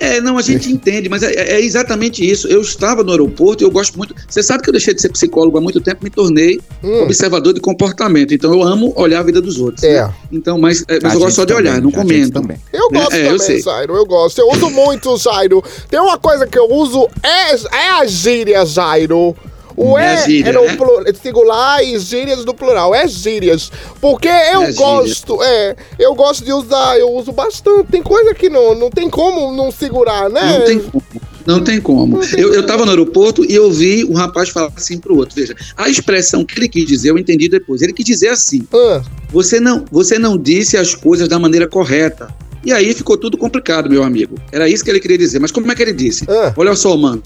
É, 0.00 0.20
não, 0.20 0.38
a 0.38 0.42
gente 0.42 0.70
entende, 0.70 1.08
mas 1.08 1.22
é, 1.22 1.32
é 1.32 1.60
exatamente 1.60 2.28
isso. 2.28 2.46
Eu 2.48 2.60
estava 2.60 3.02
no 3.02 3.10
aeroporto 3.10 3.62
e 3.62 3.66
eu 3.66 3.70
gosto 3.70 3.96
muito. 3.98 4.14
Você 4.28 4.42
sabe 4.42 4.62
que 4.62 4.68
eu 4.68 4.72
deixei 4.72 4.94
de 4.94 5.00
ser 5.00 5.08
psicólogo 5.10 5.58
há 5.58 5.60
muito 5.60 5.80
tempo, 5.80 6.04
me 6.04 6.10
tornei 6.10 6.60
Hum. 6.82 7.02
observador 7.02 7.52
de 7.52 7.60
comportamento. 7.60 8.32
Então 8.32 8.52
eu 8.52 8.62
amo 8.62 8.92
olhar 8.96 9.20
a 9.20 9.22
vida 9.22 9.40
dos 9.40 9.58
outros. 9.58 9.82
É. 9.82 10.02
né? 10.04 10.14
Então, 10.32 10.56
mas, 10.58 10.84
é, 10.88 10.98
mas 11.02 11.14
eu 11.14 11.20
gosto 11.20 11.36
só 11.36 11.44
de 11.44 11.52
olhar, 11.52 11.76
também, 11.76 11.90
não 11.92 12.00
a 12.00 12.04
gente 12.04 12.12
comento. 12.30 12.32
também. 12.32 12.56
Eu 12.72 12.88
Né? 12.92 13.00
gosto 13.00 13.14
É, 13.14 13.20
eu 13.22 13.24
também, 13.24 13.38
sei. 13.46 13.60
Jairo, 13.62 13.96
eu 13.96 14.06
gosto. 14.06 14.38
Eu 14.38 14.48
uso 14.50 14.70
muito, 14.70 15.16
Jairo. 15.16 15.62
Tem 15.90 15.98
uma 16.00 16.18
coisa 16.18 16.46
que 16.46 16.58
eu 16.58 16.70
uso, 16.70 17.08
é, 17.22 17.54
é 17.76 17.90
a 18.00 18.06
gíria, 18.06 18.64
Jairo. 18.64 19.34
O 19.80 19.96
É 19.98 20.14
é, 20.14 20.24
gíria, 20.26 20.52
no 20.52 20.64
né? 20.64 20.76
plu- 20.76 21.04
singular 21.22 21.82
e 21.84 21.98
gírias 21.98 22.44
no 22.44 22.52
plural. 22.52 22.94
É 22.94 23.06
gírias. 23.06 23.70
Porque 24.00 24.28
eu 24.28 24.62
É 24.62 24.72
gosto, 24.72 25.42
é, 25.42 25.76
eu 25.98 26.14
gosto 26.14 26.44
de 26.44 26.52
usar, 26.52 26.98
eu 26.98 27.10
uso 27.12 27.30
bastante. 27.32 27.88
Tem 27.90 28.02
coisa 28.02 28.34
que 28.34 28.48
não, 28.50 28.74
não 28.74 28.90
tem 28.90 29.08
como 29.08 29.52
não 29.56 29.70
segurar, 29.70 30.28
né? 30.28 30.58
Não 30.58 30.64
tem 30.66 30.78
como. 30.80 31.02
Não 31.46 31.64
tem 31.64 31.80
como. 31.80 32.20
Eu, 32.36 32.52
eu 32.52 32.66
tava 32.66 32.84
no 32.84 32.90
aeroporto 32.90 33.42
e 33.42 33.54
eu 33.54 33.70
vi 33.70 34.04
um 34.04 34.12
rapaz 34.12 34.50
falar 34.50 34.70
assim 34.76 34.98
pro 34.98 35.16
outro. 35.16 35.34
Veja, 35.34 35.56
a 35.76 35.88
expressão 35.88 36.44
que 36.44 36.58
ele 36.58 36.68
quis 36.68 36.84
dizer, 36.86 37.08
eu 37.10 37.16
entendi 37.18 37.48
depois. 37.48 37.80
Ele 37.80 37.92
quis 37.94 38.04
dizer 38.04 38.28
assim: 38.28 38.66
Ah, 38.72 39.00
você 39.30 39.58
não, 39.58 39.84
você 39.90 40.18
não 40.18 40.36
disse 40.36 40.76
as 40.76 40.94
coisas 40.94 41.26
da 41.28 41.38
maneira 41.38 41.66
correta. 41.66 42.28
E 42.64 42.72
aí 42.72 42.92
ficou 42.92 43.16
tudo 43.16 43.38
complicado, 43.38 43.88
meu 43.88 44.02
amigo. 44.02 44.34
Era 44.52 44.68
isso 44.68 44.84
que 44.84 44.90
ele 44.90 45.00
queria 45.00 45.16
dizer. 45.16 45.38
Mas 45.38 45.50
como 45.50 45.70
é 45.72 45.74
que 45.74 45.80
ele 45.80 45.92
disse? 45.92 46.26
Ah. 46.28 46.52
Olha 46.56 46.74
só, 46.74 46.94
mano. 46.96 47.22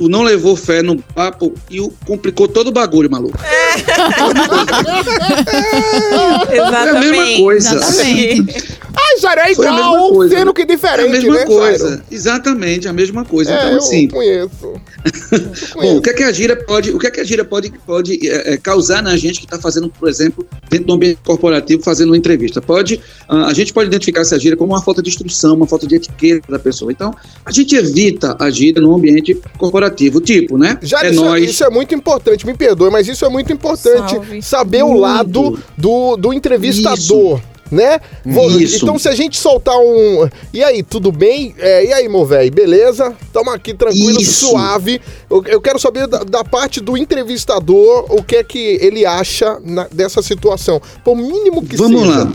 Tu 0.00 0.08
não 0.08 0.22
levou 0.22 0.56
fé 0.56 0.80
no 0.80 0.96
papo 0.96 1.52
e 1.68 1.78
o- 1.78 1.92
complicou 2.06 2.48
todo 2.48 2.68
o 2.68 2.72
bagulho, 2.72 3.10
maluco. 3.10 3.38
É 3.44 3.74
a 6.58 6.68
Exatamente. 6.68 7.10
mesma 7.10 7.36
coisa. 7.38 7.76
Exatamente. 7.76 8.80
Jairo, 9.20 9.40
é 9.40 9.54
Foi 9.54 9.66
a 9.66 9.72
mesma 9.72 9.86
igual, 9.88 10.12
coisa, 10.12 10.36
sendo 10.36 10.46
né? 10.46 10.52
que 10.54 10.60
É 10.60 10.64
a 10.64 10.66
diferente, 10.66 11.10
mesma 11.10 11.34
né, 11.34 11.44
coisa. 11.44 11.88
Jairo? 11.88 12.02
Exatamente, 12.10 12.88
a 12.88 12.92
mesma 12.92 13.24
coisa. 13.24 13.52
É, 13.52 13.56
então, 13.56 13.70
eu 13.70 13.78
assim, 13.78 14.08
conheço. 14.08 14.74
Bom, 15.74 15.96
o 15.96 16.02
que 16.02 16.10
é 16.10 16.14
que 16.14 16.22
a 16.22 16.32
gíria 16.32 16.56
pode, 16.56 16.90
o 16.90 16.98
que 16.98 17.06
é 17.06 17.10
que 17.10 17.20
a 17.20 17.24
gíria 17.24 17.44
pode, 17.44 17.72
pode 17.86 18.28
é, 18.28 18.54
é, 18.54 18.56
causar 18.56 19.02
na 19.02 19.16
gente 19.16 19.38
que 19.38 19.46
está 19.46 19.58
fazendo, 19.58 19.88
por 19.88 20.08
exemplo, 20.08 20.46
dentro 20.68 20.86
do 20.86 20.92
ambiente 20.94 21.18
corporativo, 21.24 21.82
fazendo 21.82 22.08
uma 22.10 22.16
entrevista? 22.16 22.60
Pode, 22.60 23.00
ah, 23.28 23.46
a 23.46 23.54
gente 23.54 23.72
pode 23.72 23.88
identificar 23.88 24.22
essa 24.22 24.38
gíria 24.38 24.56
como 24.56 24.72
uma 24.72 24.82
falta 24.82 25.02
de 25.02 25.08
instrução, 25.08 25.54
uma 25.54 25.66
falta 25.66 25.86
de 25.86 25.94
etiqueta 25.94 26.50
da 26.50 26.58
pessoa. 26.58 26.90
Então, 26.90 27.14
a 27.44 27.52
gente 27.52 27.74
evita 27.74 28.36
a 28.38 28.50
gíria 28.50 28.80
no 28.80 28.94
ambiente 28.94 29.34
corporativo, 29.58 30.20
tipo, 30.20 30.56
né? 30.58 30.78
Já 30.82 31.02
é 31.02 31.10
isso, 31.10 31.24
nós. 31.24 31.50
isso 31.50 31.64
é 31.64 31.70
muito 31.70 31.94
importante, 31.94 32.46
me 32.46 32.54
perdoe, 32.54 32.90
mas 32.90 33.08
isso 33.08 33.24
é 33.24 33.28
muito 33.28 33.52
importante. 33.52 34.14
Salve. 34.14 34.42
Saber 34.42 34.82
o 34.82 34.94
lado 34.94 35.58
do, 35.76 36.16
do 36.16 36.32
entrevistador. 36.32 37.40
Né? 37.70 38.00
Isso. 38.58 38.82
Então, 38.84 38.98
se 38.98 39.08
a 39.08 39.14
gente 39.14 39.38
soltar 39.38 39.76
um. 39.78 40.28
E 40.52 40.62
aí, 40.64 40.82
tudo 40.82 41.12
bem? 41.12 41.54
É, 41.58 41.84
e 41.86 41.92
aí, 41.92 42.08
meu 42.08 42.24
velho, 42.24 42.50
beleza? 42.52 43.14
Tamo 43.32 43.50
aqui 43.50 43.72
tranquilo, 43.74 44.20
Isso. 44.20 44.48
suave. 44.48 45.00
Eu, 45.30 45.44
eu 45.46 45.60
quero 45.60 45.78
saber 45.78 46.08
da, 46.08 46.24
da 46.24 46.42
parte 46.42 46.80
do 46.80 46.96
entrevistador 46.96 48.06
o 48.10 48.22
que 48.24 48.36
é 48.36 48.42
que 48.44 48.58
ele 48.80 49.06
acha 49.06 49.58
na- 49.64 49.86
dessa 49.92 50.20
situação. 50.20 50.82
Por 51.04 51.16
mínimo 51.16 51.64
que 51.64 51.76
Vamos 51.76 52.00
seja. 52.02 52.18
lá. 52.24 52.32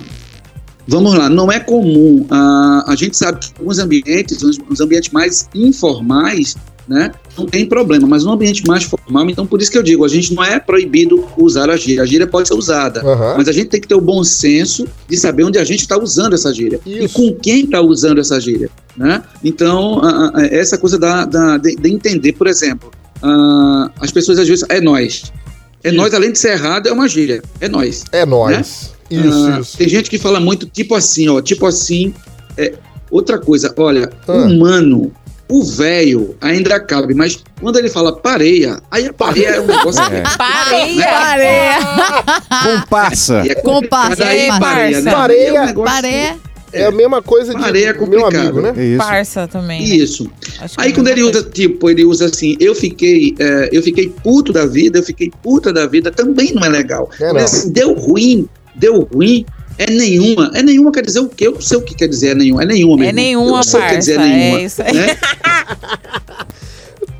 Vamos 0.87 1.15
lá, 1.15 1.27
não 1.29 1.51
é 1.51 1.59
comum. 1.59 2.25
ah, 2.29 2.85
a 2.87 2.95
gente 2.95 3.17
sabe 3.17 3.39
que 3.39 3.51
alguns 3.59 3.79
ambientes, 3.79 4.41
os, 4.43 4.57
os 4.69 4.79
ambientes 4.79 5.09
mais 5.11 5.49
informais, 5.55 6.55
né, 6.87 7.11
não 7.37 7.45
tem 7.47 7.65
problema, 7.65 8.07
mas 8.07 8.23
no 8.23 8.31
ambiente 8.31 8.65
mais 8.67 8.83
formal, 8.83 9.27
então 9.29 9.45
por 9.45 9.61
isso 9.61 9.71
que 9.71 9.77
eu 9.77 9.81
digo, 9.83 10.05
a 10.05 10.07
gente 10.07 10.33
não 10.33 10.43
é 10.43 10.59
proibido 10.59 11.25
usar 11.37 11.69
a 11.69 11.75
gíria. 11.75 12.03
A 12.03 12.05
gíria 12.05 12.27
pode 12.27 12.47
ser 12.47 12.53
usada, 12.53 13.01
Aham. 13.01 13.35
mas 13.37 13.47
a 13.47 13.51
gente 13.51 13.69
tem 13.69 13.81
que 13.81 13.87
ter 13.87 13.95
o 13.95 14.01
bom 14.01 14.23
senso 14.23 14.85
de 15.09 15.17
saber 15.17 15.43
onde 15.43 15.57
a 15.57 15.63
gente 15.63 15.81
está 15.81 15.97
usando 15.97 16.33
essa 16.33 16.53
gíria 16.53 16.79
e 16.85 17.05
Isso. 17.05 17.15
com 17.15 17.33
quem 17.35 17.61
está 17.65 17.81
usando 17.81 18.19
essa 18.19 18.39
gíria, 18.39 18.69
né? 18.95 19.23
Então, 19.43 19.99
ah, 20.03 20.31
ah, 20.35 20.45
essa 20.45 20.77
coisa 20.77 20.97
da, 20.99 21.25
da- 21.25 21.57
de, 21.57 21.75
de 21.75 21.91
entender, 21.91 22.33
por 22.33 22.47
exemplo, 22.47 22.91
ah, 23.23 23.89
as 23.99 24.11
pessoas 24.11 24.37
às 24.39 24.47
vezes, 24.47 24.63
é 24.69 24.79
nós. 24.79 25.31
É 25.83 25.91
nós, 25.91 26.13
além 26.13 26.31
de 26.31 26.39
ser 26.39 26.51
errado, 26.53 26.87
é 26.87 26.91
uma 26.91 27.07
gíria. 27.07 27.41
É 27.61 27.67
nós. 27.67 28.03
É 28.11 28.25
nóis. 28.25 28.91
Isso, 29.09 29.47
Ah, 29.47 29.59
isso. 29.59 29.77
Tem 29.77 29.87
gente 29.87 30.09
que 30.09 30.17
fala 30.17 30.39
muito 30.39 30.65
tipo 30.65 30.95
assim, 30.95 31.27
ó, 31.29 31.39
tipo 31.41 31.65
assim. 31.67 32.11
É, 32.57 32.73
outra 33.11 33.37
coisa, 33.37 33.71
olha, 33.77 34.09
Ah. 34.27 34.33
humano, 34.33 35.11
o 35.47 35.63
velho 35.63 36.35
ainda 36.41 36.79
cabe, 36.79 37.13
mas 37.13 37.43
quando 37.61 37.77
ele 37.77 37.89
fala 37.89 38.15
pareia, 38.15 38.79
aí 38.89 39.05
a 39.07 39.13
pareia 39.13 39.49
é 39.49 39.61
um 39.61 39.67
negócio 39.67 40.01
É. 40.01 40.23
Pareia. 40.37 41.05
Pareia. 41.05 41.77
Comparsa. 42.63 43.43
É 43.47 43.55
Comparsa, 43.55 44.25
aí 44.25 44.41
é, 44.41 44.59
pareia, 44.59 45.01
né? 45.01 45.11
Pareia. 45.11 45.61
Aí 45.61 45.69
é 45.69 45.71
um 45.71 45.83
Pareia. 45.83 46.37
É 46.73 46.85
a 46.85 46.91
mesma 46.91 47.21
coisa 47.21 47.53
de 47.55 47.61
Pareia 47.61 47.89
é 47.89 47.93
meu 47.93 48.01
complicado. 48.01 48.35
amigo, 48.35 48.61
né? 48.61 48.73
É 48.75 48.83
isso. 48.83 48.97
Parça 48.97 49.47
também. 49.47 49.87
né? 49.87 49.95
Isso. 49.95 50.29
Acho 50.59 50.75
Aí 50.77 50.91
é 50.91 50.93
quando 50.93 51.07
ele 51.07 51.23
usa, 51.23 51.41
tipo, 51.43 51.89
ele 51.89 52.03
usa 52.03 52.25
assim, 52.25 52.57
eu 52.59 52.75
fiquei, 52.75 53.33
é, 53.39 53.69
eu 53.71 53.81
fiquei 53.81 54.09
puto 54.09 54.51
da 54.51 54.65
vida, 54.65 54.99
eu 54.99 55.03
fiquei 55.03 55.31
puta 55.41 55.71
da 55.71 55.85
vida, 55.85 56.11
também 56.11 56.51
não 56.53 56.65
é 56.65 56.69
legal. 56.69 57.09
É, 57.21 57.31
não. 57.31 57.39
assim, 57.39 57.71
deu 57.71 57.93
ruim, 57.93 58.49
deu 58.75 59.07
ruim, 59.13 59.45
é 59.77 59.89
nenhuma. 59.89 60.51
É 60.53 60.61
nenhuma 60.63 60.91
quer 60.91 61.03
dizer 61.05 61.19
o 61.19 61.27
quê? 61.29 61.47
Eu 61.47 61.53
não 61.53 61.61
sei 61.61 61.77
o 61.77 61.81
que 61.81 61.93
quer 61.95 62.07
dizer 62.07 62.29
é 62.29 62.35
nenhuma. 62.35 62.63
É 62.63 62.65
nenhuma 62.65 62.95
É 62.95 62.97
mesmo. 63.11 63.15
nenhuma, 63.15 63.47
Eu 63.49 63.55
não 63.55 63.63
sei 63.63 63.79
o 63.79 63.83
que 63.83 63.89
quer 63.89 63.97
dizer 63.99 64.15
parça, 64.15 64.29
é 64.31 64.35
nenhuma. 64.37 64.61
isso 64.61 64.81
aí. 64.81 64.93
né? 64.93 65.17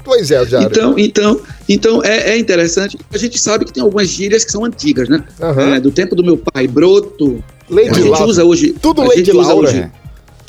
Pois 0.03 0.29
é, 0.29 0.45
Jairo. 0.45 0.67
Então, 0.69 0.99
então, 0.99 1.41
então 1.67 2.03
é, 2.03 2.31
é 2.33 2.37
interessante. 2.37 2.95
A 3.11 3.17
gente 3.17 3.39
sabe 3.39 3.65
que 3.65 3.73
tem 3.73 3.81
algumas 3.81 4.07
gírias 4.07 4.45
que 4.45 4.51
são 4.51 4.63
antigas, 4.63 5.09
né? 5.09 5.23
Aham. 5.41 5.75
É, 5.75 5.79
do 5.79 5.89
tempo 5.89 6.15
do 6.15 6.23
meu 6.23 6.37
pai, 6.37 6.67
broto. 6.67 7.43
Lady 7.67 7.89
a 7.89 7.93
gente 7.93 8.09
Laura. 8.09 8.27
usa 8.27 8.43
hoje. 8.45 8.75
Tudo 8.79 9.01
Lady 9.01 9.31
Laura. 9.31 9.67
hoje- 9.67 9.91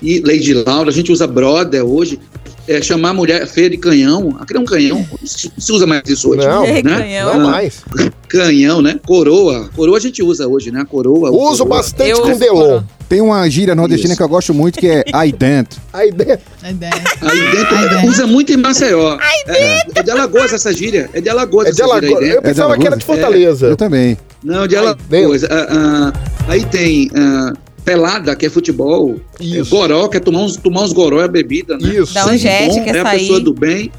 E 0.02 0.20
Lady 0.20 0.52
Laura, 0.52 0.90
a 0.90 0.92
gente 0.92 1.10
usa 1.10 1.26
brother 1.26 1.82
hoje. 1.82 2.20
É, 2.68 2.82
chamar 2.82 3.10
a 3.10 3.14
mulher 3.14 3.46
feia 3.46 3.70
de 3.70 3.76
canhão, 3.76 4.36
aquele 4.40 4.58
é 4.58 4.62
um 4.62 4.64
canhão, 4.64 5.06
não 5.10 5.26
se 5.26 5.50
se 5.56 5.72
usa 5.72 5.86
mais 5.86 6.02
isso 6.06 6.30
hoje. 6.30 6.46
Não, 6.46 6.62
né? 6.66 6.82
canhão. 6.82 7.38
Não 7.38 7.50
mais. 7.50 7.82
Canhão, 8.28 8.82
né? 8.82 8.98
Coroa. 9.06 9.70
Coroa 9.74 9.96
a 9.96 10.00
gente 10.00 10.22
usa 10.22 10.48
hoje, 10.48 10.70
né? 10.70 10.84
Coroa. 10.88 11.30
Uso 11.30 11.64
coroa. 11.64 11.78
bastante 11.78 12.10
Eu- 12.10 12.22
com 12.22 12.36
Delon. 12.36 12.82
Tem 13.08 13.20
uma 13.20 13.48
gíria 13.48 13.72
nordestina 13.72 14.14
Isso. 14.14 14.16
que 14.18 14.22
eu 14.24 14.28
gosto 14.28 14.52
muito 14.52 14.80
que 14.80 14.88
é. 14.88 15.04
Aí 15.14 15.30
dentro. 15.30 15.80
A 15.92 16.04
ideia. 16.04 16.40
Aí 16.60 16.72
dentro, 16.74 17.76
Aí 17.76 17.88
dentro. 17.88 18.08
usa 18.08 18.26
muito 18.26 18.52
em 18.52 18.56
Maceió. 18.56 19.16
É, 19.46 19.82
é 19.94 20.02
de 20.02 20.10
Alagoas 20.10 20.52
essa 20.52 20.72
gíria. 20.72 21.08
É 21.12 21.20
de 21.20 21.28
Alagoas 21.28 21.68
É 21.68 21.70
de 21.70 21.82
essa 21.82 21.94
gíria 21.94 22.08
Alagoas. 22.08 22.28
aí 22.30 22.36
Eu 22.36 22.42
pensava 22.42 22.76
que 22.76 22.86
era 22.86 22.96
de 22.96 23.04
Fortaleza. 23.04 23.66
Eu 23.66 23.76
também. 23.76 24.18
Não, 24.42 24.66
de 24.66 24.74
Aí 24.76 24.82
Alagoas. 24.82 25.44
Ah, 25.44 25.66
ah, 25.70 26.12
aí 26.48 26.64
tem 26.64 27.08
ah, 27.14 27.52
pelada, 27.86 28.34
que 28.34 28.44
é 28.44 28.50
futebol. 28.50 29.16
Isso. 29.40 29.74
É, 29.74 29.78
goró, 29.78 30.08
que 30.08 30.16
é 30.16 30.20
tomar 30.20 30.40
uns, 30.40 30.56
tomar 30.56 30.82
uns 30.82 30.92
goró, 30.92 31.22
é 31.22 31.28
bebida, 31.28 31.78
né? 31.78 31.88
Isso. 31.94 32.12
Dá 32.12 32.26
um 32.26 32.36
jet, 32.36 32.68
bom, 32.74 32.84
quer 32.84 32.96
é 32.96 32.98
a 32.98 33.02
sair. 33.04 33.20
pessoa 33.20 33.40
do 33.40 33.54
bem, 33.54 33.92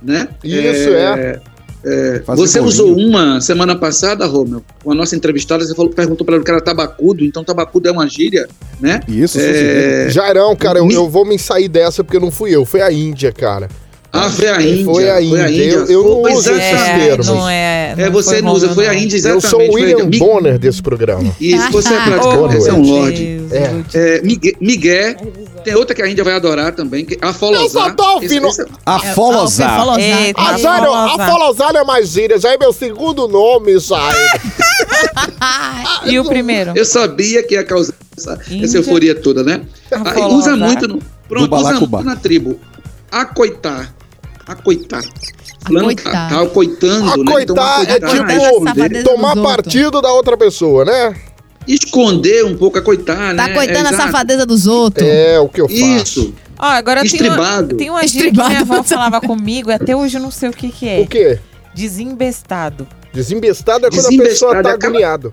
né? 0.00 0.28
Isso, 0.44 0.88
é. 0.90 1.40
Fazer 2.24 2.40
Você 2.40 2.60
bolinho. 2.60 2.68
usou 2.68 2.96
uma 2.96 3.40
semana 3.40 3.74
passada, 3.74 4.24
Romeu, 4.24 4.62
com 4.84 4.92
a 4.92 4.94
nossa 4.94 5.16
entrevistada, 5.16 5.64
você 5.64 5.74
falou, 5.74 5.90
perguntou 5.90 6.24
para 6.24 6.36
ela 6.36 6.44
que 6.44 6.50
era 6.52 6.60
tabacudo, 6.60 7.24
então 7.24 7.42
tabacudo 7.42 7.88
é 7.88 7.90
uma 7.92 8.08
gíria, 8.08 8.46
né? 8.80 9.00
Isso, 9.08 9.36
É, 9.40 10.08
Jairão, 10.08 10.54
cara, 10.54 10.78
eu, 10.78 10.88
eu 10.92 11.10
vou 11.10 11.24
me 11.24 11.36
sair 11.36 11.66
dessa 11.66 12.04
porque 12.04 12.20
não 12.20 12.30
fui 12.30 12.54
eu, 12.54 12.64
foi 12.64 12.82
a 12.82 12.92
Índia, 12.92 13.32
cara. 13.32 13.68
Ah, 14.14 14.28
foi 14.28 14.48
a 14.48 14.60
Índia. 14.60 14.84
Foi 14.84 15.10
a 15.10 15.20
Índia. 15.22 15.62
Eu- 15.62 15.86
eu 15.86 16.02
não 16.04 16.20
Foi 16.22 16.32
uso 16.34 16.50
esses 16.52 16.82
termos. 16.82 17.26
não 17.28 17.48
é. 17.48 17.94
É, 17.96 18.10
você 18.10 18.42
não 18.42 18.52
usa, 18.52 18.68
foi 18.74 18.86
a. 18.86 18.94
Índia, 18.94 19.16
Eu 19.16 19.38
exatamente. 19.38 19.48
sou 19.48 19.60
o 19.60 19.62
a 19.62 19.74
William 19.74 20.10
Bonner 20.18 20.58
desse 20.58 20.82
programa. 20.82 21.34
Isso, 21.40 21.72
você 21.72 21.94
é 21.94 21.98
Oh, 21.98 22.02
praticamente, 22.10 22.54
você 22.56 22.68
é 22.70 22.72
um 22.74 22.82
lorde. 22.82 23.42
É, 23.94 24.20
Miguel, 24.22 24.52
Miguel, 24.60 25.14
tem 25.64 25.74
outra 25.74 25.94
que 25.94 26.02
a 26.02 26.08
Índia 26.08 26.22
vai 26.24 26.34
adorar 26.34 26.72
também, 26.72 27.04
que 27.06 27.14
é 27.14 27.18
a 27.26 27.32
Folozá. 27.32 27.62
Eu 27.62 27.68
só 27.70 27.90
tô 27.90 28.04
ouvindo- 28.14 28.48
Esse- 28.48 28.62
esse- 28.62 28.70
Afolosar. 28.84 29.78
Folosar. 29.80 30.32
A 30.36 30.58
Jairo, 30.58 30.92
a 30.92 31.08
Folosar. 31.08 31.30
Folosar 31.30 31.76
é 31.76 31.84
mais 31.84 32.08
gíria, 32.10 32.38
já 32.38 32.52
é 32.52 32.58
meu 32.58 32.72
segundo 32.72 33.26
nome, 33.28 33.78
Jairo. 33.78 34.18
E 36.04 36.18
o 36.18 36.24
primeiro? 36.24 36.72
Eu 36.74 36.84
sabia 36.84 37.42
que 37.42 37.54
ia 37.54 37.64
causar 37.64 37.94
essa, 38.16 38.38
essa 38.62 38.76
euforia 38.76 39.14
toda, 39.14 39.42
né? 39.42 39.62
A 39.90 40.10
Ah, 40.20 40.28
usa 40.28 40.56
muito 40.56 40.86
no. 40.88 40.98
Pronto, 41.28 41.54
usa 41.56 41.74
muito 41.80 42.02
na 42.04 42.16
tribo. 42.16 42.58
Acoitar. 43.10 43.92
Acoitar. 44.46 45.04
Acoitar. 45.64 46.12
tá, 46.12 46.28
tá 46.28 46.42
acoitando, 46.42 47.04
A 47.12 47.16
né? 47.16 47.22
Então, 47.22 47.32
coitar 47.32 47.88
é 47.88 47.92
acoitar 47.94 48.88
tipo 48.88 49.04
tomar 49.04 49.36
partido 49.36 50.00
da 50.02 50.12
outra 50.12 50.36
pessoa, 50.36 50.84
né? 50.84 51.14
Esconder 51.66 52.44
um 52.44 52.56
pouco 52.56 52.78
a 52.78 52.82
coitar, 52.82 53.36
Tá 53.36 53.48
né? 53.48 53.54
coitando 53.54 53.86
a 53.88 53.92
Exato. 53.92 53.96
safadeza 53.96 54.44
dos 54.44 54.66
outros. 54.66 55.06
É 55.08 55.38
o 55.38 55.48
que 55.48 55.60
eu 55.60 55.68
faço. 55.68 55.84
Isso. 55.84 56.34
Ó, 56.58 56.66
agora 56.66 57.02
tem 57.02 57.10
uma, 57.10 57.16
Estribado. 57.16 57.76
tem 57.76 57.90
uma 57.90 58.06
gíria 58.06 58.30
que 58.32 58.36
minha 58.44 58.60
avó 58.60 58.82
falava 58.82 59.20
comigo, 59.20 59.70
e 59.70 59.74
até 59.74 59.94
hoje 59.94 60.18
eu 60.18 60.22
não 60.22 60.30
sei 60.30 60.48
o 60.48 60.52
que 60.52 60.70
que 60.70 60.88
é. 60.88 61.00
O 61.00 61.06
quê? 61.06 61.38
Desembestado. 61.74 62.86
Desembestado 63.12 63.86
é 63.86 63.90
quando 63.90 64.06
a 64.06 64.24
pessoa 64.24 64.52
tá 64.52 64.56
é 64.56 64.60
aquela- 64.72 64.74
agoniado. 64.74 65.32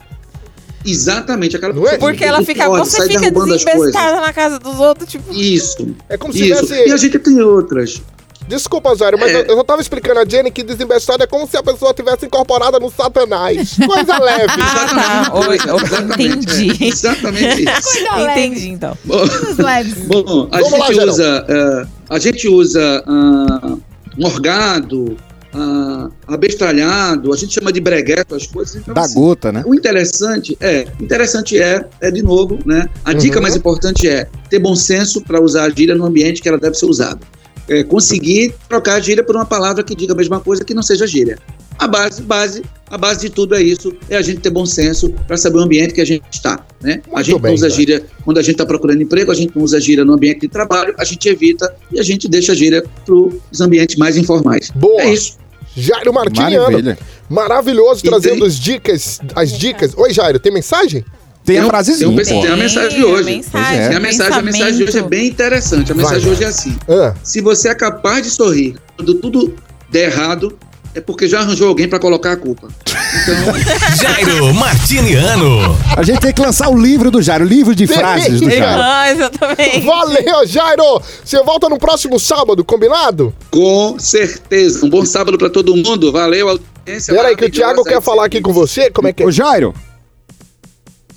Exatamente. 0.86 1.56
Aquela 1.58 1.74
Não 1.74 1.88
é? 1.88 1.98
Porque 1.98 2.24
ela 2.24 2.44
fica, 2.44 2.66
pode, 2.66 2.88
você 2.90 3.02
fica 3.08 3.20
derrubando 3.20 3.54
as 3.54 3.64
coisas. 3.64 3.82
desembestada 3.92 4.22
na 4.22 4.32
casa 4.34 4.60
dos 4.60 4.80
outros, 4.80 5.10
tipo... 5.10 5.32
É 5.34 5.36
Isso. 5.36 5.96
como 6.18 6.32
se 6.32 6.50
Isso. 6.50 6.62
tivesse. 6.66 6.88
E 6.90 6.92
a 6.92 6.98
gente 6.98 7.20
tem 7.20 7.42
outras. 7.42 8.02
Desculpa, 8.50 8.96
Jairo, 8.96 9.18
mas 9.20 9.32
É. 9.32 9.42
eu, 9.42 9.46
eu 9.46 9.56
só 9.58 9.64
tava 9.64 9.80
explicando 9.82 10.20
a 10.20 10.26
Jenny 10.26 10.50
que 10.52 10.64
desembestado 10.64 11.24
é 11.24 11.28
como 11.28 11.48
se 11.48 11.56
a 11.56 11.62
pessoa 11.64 11.94
tivesse 11.94 12.26
incorporada 12.26 12.80
no 12.80 12.90
Satanás. 12.90 13.78
Coisa 13.86 14.18
leve. 14.20 14.46
Ah, 14.60 15.30
tá. 15.30 15.34
Oi, 15.48 15.56
Exatamente. 15.56 16.24
entendi. 16.26 16.84
É, 16.84 16.88
exatamente 16.88 17.64
isso. 17.64 18.00
Entendi, 18.20 18.70
então. 18.70 18.98
Bom, 19.06 19.22
Os 19.24 19.58
leves. 19.58 19.94
Bom, 20.08 20.48
a 20.52 20.60
Vamos 20.60 20.80
lá, 20.80 20.86
gente 20.88 20.96
Gerão. 20.96 21.14
usa, 21.14 21.46
eh, 21.48 21.88
a 22.10 22.20
gente 22.20 22.48
usa 22.48 23.04
ah, 23.08 23.76
morgado, 24.18 25.16
ah, 25.54 26.10
abestralhado, 26.28 27.34
a 27.34 27.38
gente 27.38 27.54
chama 27.54 27.72
de 27.72 27.80
bregueto 27.80 28.36
as 28.36 28.46
coisas. 28.48 28.76
Então, 28.76 28.94
Da 28.94 29.02
assim, 29.02 29.14
gota, 29.14 29.52
né? 29.52 29.64
o 29.66 29.74
interessante 29.76 30.58
é, 30.60 30.88
interessante 31.00 31.60
é, 31.62 31.86
é 32.02 32.12
de 32.12 32.22
novo, 32.24 32.58
né? 32.66 32.88
A 33.06 33.14
dica 33.14 33.38
Uhum. 33.38 33.42
mais 33.44 33.56
importante 33.56 34.08
é 34.08 34.28
ter 34.50 34.60
bom 34.60 34.76
senso 34.76 35.22
para 35.22 35.42
usar 35.42 35.64
a 35.66 35.70
gíria 35.70 35.96
no 35.96 36.06
ambiente 36.06 36.42
que 36.42 36.50
ela 36.50 36.58
deve 36.58 36.76
ser 36.76 36.86
usada. 36.88 37.20
É, 37.70 37.84
conseguir 37.84 38.54
trocar 38.68 38.96
a 38.96 39.00
gíria 39.00 39.24
por 39.24 39.36
uma 39.36 39.46
palavra 39.46 39.84
que 39.84 39.96
diga 39.96 40.14
a 40.14 40.16
mesma 40.16 40.40
coisa 40.40 40.64
que 40.66 40.74
não 40.74 40.82
seja 40.82 41.06
gíria. 41.06 41.38
A 41.78 41.88
base, 41.88 42.22
base, 42.22 42.64
a 42.90 42.98
base 42.98 43.22
de 43.22 43.30
tudo 43.30 43.56
é 43.56 43.62
isso, 43.62 43.94
é 44.10 44.18
a 44.18 44.22
gente 44.22 44.42
ter 44.42 44.50
bom 44.50 44.66
senso 44.66 45.10
para 45.28 45.38
saber 45.38 45.60
o 45.60 45.62
ambiente 45.62 45.94
que 45.94 46.02
a 46.02 46.06
gente 46.06 46.24
está, 46.30 46.66
né? 46.82 47.02
a 47.14 47.22
gente 47.24 47.40
bem, 47.40 47.52
não 47.52 47.56
usa 47.56 47.70
Zé. 47.70 47.76
gíria 47.76 48.06
quando 48.26 48.38
a 48.38 48.42
gente 48.42 48.56
está 48.56 48.66
procurando 48.66 49.02
emprego, 49.02 49.32
a 49.32 49.36
gente 49.36 49.56
não 49.56 49.64
usa 49.64 49.80
gíria 49.80 50.04
no 50.04 50.12
ambiente 50.14 50.42
de 50.42 50.50
trabalho, 50.50 50.94
a 50.98 51.06
gente 51.06 51.30
evita 51.30 51.74
e 51.92 51.98
a 52.00 52.04
gente 52.04 52.28
deixa 52.28 52.52
a 52.52 52.56
gíria 52.56 52.84
para 53.06 53.16
os 53.16 53.62
ambientes 53.62 53.96
mais 53.96 54.18
informais. 54.18 54.72
Boa. 54.76 55.02
É 55.02 55.14
isso. 55.14 55.38
Jairo 55.78 56.12
Martiniano. 56.12 56.64
Maravilha. 56.66 56.98
Maravilhoso, 57.30 58.02
E 58.06 58.10
trazendo 58.10 58.40
tem- 58.40 58.48
as 58.48 58.60
dicas. 58.60 59.20
As 59.36 59.58
dicas. 59.58 59.94
Oi, 59.96 60.12
Jairo, 60.12 60.40
tem 60.40 60.52
mensagem? 60.52 61.06
Tem 61.54 61.60
a 61.60 61.66
um- 61.66 61.68
frasezinha, 61.70 62.24
tem 62.24 62.36
pô. 62.36 62.42
tem 62.42 62.52
a 62.52 62.58
mensagem 62.58 62.98
de 63.00 63.04
hoje. 63.04 63.24
Mensagem, 63.32 63.80
é. 63.80 63.88
Tem 63.88 63.98
a 63.98 64.00
mensagem, 64.00 64.38
a 64.38 64.42
mensagem 64.42 64.76
de 64.78 64.84
hoje 64.84 64.98
é 65.00 65.02
bem 65.02 65.28
interessante. 65.28 65.92
A 65.92 65.96
Vai, 65.96 66.04
mensagem 66.04 66.24
de 66.24 66.30
hoje 66.30 66.44
é 66.44 66.48
assim: 66.48 66.78
Ah, 66.88 67.14
se 67.24 67.42
você 67.42 67.70
é 67.70 67.76
capaz 67.76 68.24
de 68.24 68.30
sorrir 68.30 68.76
quando 68.96 69.14
tudo 69.16 69.54
der 69.90 70.12
errado, 70.12 70.58
é 70.94 71.02
porque 71.02 71.28
já 71.28 71.40
arranjou 71.40 71.68
alguém 71.68 71.88
para 71.88 71.98
colocar 72.00 72.34
a 72.34 72.38
culpa. 72.38 72.68
Então, 72.86 73.36
Jairo 74.02 74.54
Martiniano. 74.54 75.78
A 75.98 76.04
gente 76.04 76.20
tem 76.20 76.32
que 76.34 76.42
lançar 76.42 76.70
o 76.70 76.78
livro 76.80 77.10
do 77.10 77.22
Jairo, 77.22 77.46
o 77.46 77.48
livro 77.48 77.74
de 77.76 77.88
Tem. 77.88 77.98
frases 77.98 78.40
do 78.40 78.50
Jairo. 78.50 78.82
Ah, 78.84 79.12
exatamente. 79.12 79.80
valeu, 79.82 80.46
Jairo! 80.46 81.02
Você 81.24 81.42
volta 81.44 81.68
no 81.70 81.78
próximo 81.80 82.20
sábado, 82.20 82.64
combinado? 82.64 83.34
com 83.52 83.98
certeza. 84.00 84.86
Um 84.86 84.90
bom 84.90 85.06
sábado 85.06 85.38
para 85.38 85.50
todo 85.50 85.76
mundo. 85.76 86.12
Valeu, 86.12 86.50
audiência. 86.50 87.14
Pera 87.14 87.30
aí, 87.30 87.36
que 87.36 87.46
o 87.46 87.50
Thiago 87.52 87.84
quer 87.84 88.02
falar 88.02 88.26
aqui 88.26 88.42
com 88.42 88.54
você. 88.54 88.90
Como 88.92 89.08
é 89.08 89.14
que 89.14 89.24
é? 89.24 89.26
Ô, 89.26 89.32
Jairo, 89.32 89.74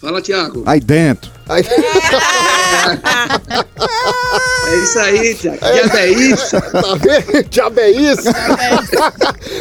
Fala, 0.02 0.20
Thiago. 0.20 0.64
aí 0.66 0.80
dentro. 0.80 1.30
Aí- 1.48 1.64
É 4.66 4.76
isso 4.82 4.98
aí, 4.98 5.34
Thiago. 5.34 5.58
Que 5.58 5.96
é 5.96 6.08
isso? 6.10 6.60
Tá 6.60 6.94
vendo? 6.98 7.48
Diabo 7.48 7.78
é 7.80 7.90
isso? 7.90 8.22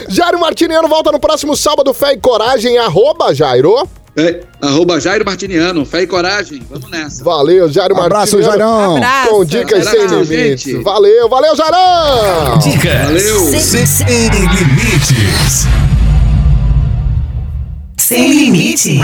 Jairo 0.09 0.39
Martiniano 0.39 0.87
volta 0.87 1.11
no 1.11 1.19
próximo 1.19 1.55
sábado, 1.55 1.93
Fé 1.93 2.13
e 2.13 2.17
Coragem, 2.17 2.77
arroba 2.79 3.33
Jairo. 3.35 3.87
É, 4.17 4.41
arroba 4.61 4.99
Jairo 4.99 5.23
Martiniano. 5.25 5.85
Fé 5.85 6.01
e 6.01 6.07
coragem. 6.07 6.61
Vamos 6.69 6.89
nessa. 6.89 7.23
Valeu, 7.23 7.69
Jairo 7.69 7.95
Abraço, 7.99 8.35
Martiniano. 8.37 8.59
Jairão. 8.59 8.97
Abraço. 8.97 9.29
Com 9.29 9.45
dicas 9.45 9.85
sem 9.87 10.05
limites. 10.07 10.63
gente. 10.63 10.83
Valeu, 10.83 11.29
valeu, 11.29 11.55
Jairão! 11.55 12.57
Dicas 12.59 13.05
Valeu. 13.05 13.39
sem, 13.61 13.85
sem 13.85 14.27
limites. 14.29 15.67
Sem 17.97 18.33
limite. 18.33 18.99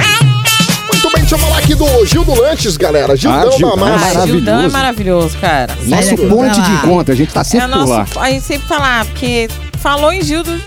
Muito 1.08 1.14
bem, 1.16 1.22
deixa 1.22 1.36
eu 1.36 1.40
falar 1.40 1.58
aqui 1.60 1.74
do 1.76 2.06
Gil 2.06 2.24
do 2.26 2.40
Lanches, 2.42 2.76
galera. 2.78 3.16
Gildão 3.16 3.40
Ah, 3.40 3.46
da 3.46 3.52
Gildão, 3.52 3.78
Massa. 3.78 3.94
Ah, 3.94 4.00
maravilhoso. 4.00 4.28
Gildão 4.28 4.62
é 4.62 4.68
maravilhoso, 4.70 5.38
cara. 5.40 5.78
Nosso 5.86 6.10
daqui, 6.10 6.28
ponte 6.28 6.62
de 6.62 6.72
lá. 6.72 6.76
encontro, 6.84 7.14
a 7.14 7.18
gente 7.18 7.34
tá 7.34 7.42
É 7.42 7.44
sempre 7.44 7.66
o 7.68 7.70
por 7.70 7.88
lá. 7.88 7.98
nosso. 8.00 8.20
A 8.20 8.30
gente 8.30 8.44
sempre 8.46 8.68
fala, 8.68 9.06
porque 9.06 9.48
falou 9.80 10.12
em 10.12 10.22
Gildo. 10.22 10.60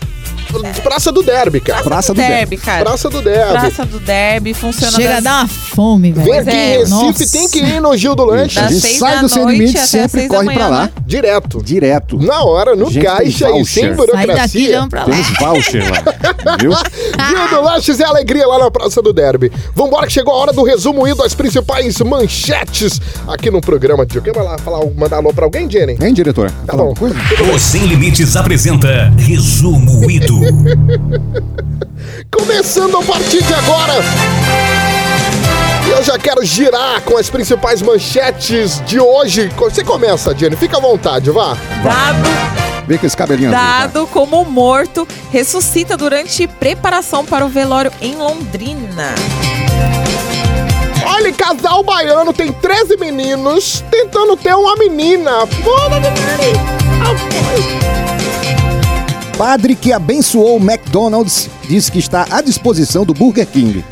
Praça 0.82 1.12
do 1.12 1.22
Derby, 1.22 1.60
cara. 1.60 1.82
Praça 1.82 2.12
do 2.14 2.20
Derby, 2.20 2.56
cara. 2.56 2.84
Praça 2.84 3.08
do 3.08 3.22
Derby. 3.22 3.52
Praça 3.52 3.84
do 3.86 4.00
Derby 4.00 4.54
funciona 4.54 4.92
Chega 4.92 5.08
a 5.10 5.12
das- 5.14 5.24
dar 5.24 5.38
uma 5.40 5.48
fome, 5.48 6.12
Vem 6.12 6.24
velho. 6.24 6.40
aqui 6.40 6.50
é, 6.50 6.74
em 6.74 6.78
Recife, 6.78 6.90
nossa. 6.90 7.26
tem 7.32 7.48
que 7.48 7.58
ir 7.60 7.80
no 7.80 7.96
Gil 7.96 8.14
do. 8.14 8.30
A 8.30 8.46
gente 8.46 8.80
seis 8.80 8.98
sai 8.98 9.16
da 9.16 9.20
do 9.22 9.28
Sem 9.28 9.42
noite 9.44 9.58
Limite 9.58 9.76
até 9.78 9.86
sempre 9.86 10.28
corre 10.28 10.44
pra 10.44 10.54
manhã, 10.54 10.68
lá. 10.68 10.82
né? 10.84 10.90
Direto. 11.06 11.62
Direto. 11.62 12.18
Na 12.18 12.42
hora, 12.42 12.74
no 12.76 12.92
caixa 12.92 13.50
e 13.58 13.64
sem 13.64 13.84
daqui, 13.84 13.96
burocracia. 13.96 14.86
pra 14.88 15.04
lá. 15.04 15.06
Temos 15.06 15.28
voucher 15.38 15.84
lá, 15.90 16.56
viu? 16.58 16.70
Gil 17.28 17.48
do 17.48 17.60
Lanches 17.64 18.00
é 18.00 18.04
alegria 18.04 18.46
lá 18.46 18.58
na 18.58 18.70
Praça 18.70 19.00
do 19.02 19.12
Derby. 19.12 19.50
Vambora 19.74 20.06
que 20.06 20.12
chegou 20.12 20.34
a 20.34 20.36
hora 20.38 20.52
do 20.52 20.62
resumo 20.62 21.06
e 21.06 21.14
das 21.14 21.34
principais 21.34 21.98
manchetes 22.00 23.00
aqui 23.28 23.50
no 23.50 23.60
programa 23.60 24.04
de 24.06 24.18
hoje. 24.18 24.30
Vai 24.32 24.44
lá 24.44 24.58
falar, 24.58 24.80
mandar 24.96 25.16
alô 25.16 25.32
pra 25.32 25.44
alguém, 25.44 25.70
Jenny? 25.70 25.96
Hein, 26.00 26.12
diretor? 26.14 26.50
Tá 26.66 26.76
bom. 26.76 26.94
O 27.54 27.58
Sem 27.58 27.86
Limites 27.86 28.36
apresenta 28.36 29.12
Resumo 29.18 30.10
Ido. 30.10 30.39
Começando 32.30 32.96
a 32.96 33.02
partir 33.02 33.42
de 33.42 33.54
agora. 33.54 33.94
Eu 35.90 36.02
já 36.02 36.18
quero 36.18 36.44
girar 36.44 37.00
com 37.02 37.16
as 37.16 37.28
principais 37.28 37.82
manchetes 37.82 38.80
de 38.86 39.00
hoje. 39.00 39.50
Você 39.56 39.84
começa, 39.84 40.34
Jenny. 40.34 40.56
Fica 40.56 40.78
à 40.78 40.80
vontade, 40.80 41.30
vá. 41.30 41.56
Dado, 41.82 42.28
Vem 42.86 42.98
com 42.98 43.06
esse 43.06 43.16
cabelinho 43.16 43.50
tá? 43.50 43.86
dado 43.86 44.06
como 44.08 44.44
morto, 44.44 45.06
ressuscita 45.30 45.96
durante 45.96 46.46
preparação 46.46 47.24
para 47.24 47.44
o 47.44 47.48
velório 47.48 47.92
em 48.00 48.16
Londrina. 48.16 49.14
Olha, 51.06 51.32
casal 51.32 51.82
baiano 51.82 52.32
tem 52.32 52.52
13 52.52 52.96
meninos 52.96 53.84
tentando 53.90 54.36
ter 54.36 54.54
uma 54.54 54.76
menina. 54.76 55.46
Foda 55.46 56.00
de 56.00 56.08
Padre 59.36 59.74
que 59.74 59.92
abençoou 59.92 60.58
o 60.58 60.62
McDonald's 60.62 61.48
disse 61.68 61.90
que 61.90 61.98
está 61.98 62.26
à 62.30 62.40
disposição 62.40 63.04
do 63.04 63.14
Burger 63.14 63.46
King. 63.46 63.84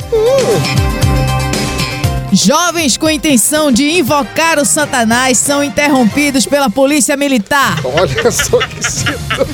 Jovens 2.31 2.95
com 2.95 3.09
intenção 3.09 3.71
de 3.71 3.89
invocar 3.97 4.59
o 4.59 4.65
Satanás 4.65 5.37
são 5.39 5.63
interrompidos 5.63 6.45
pela 6.45 6.69
polícia 6.69 7.17
militar. 7.17 7.79
Olha 7.83 8.31
só 8.31 8.59
que 8.59 8.83
situação. 8.83 9.45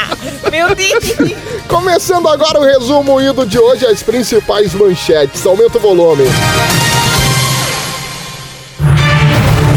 Meu 0.51 0.75
Deus. 0.75 1.03
Começando 1.67 2.27
agora 2.27 2.59
o 2.59 2.63
resumo 2.63 3.21
ido 3.21 3.45
de 3.45 3.57
hoje, 3.57 3.85
as 3.85 4.03
principais 4.03 4.73
manchetes. 4.73 5.45
Aumenta 5.45 5.77
o 5.77 5.81
volume. 5.81 6.23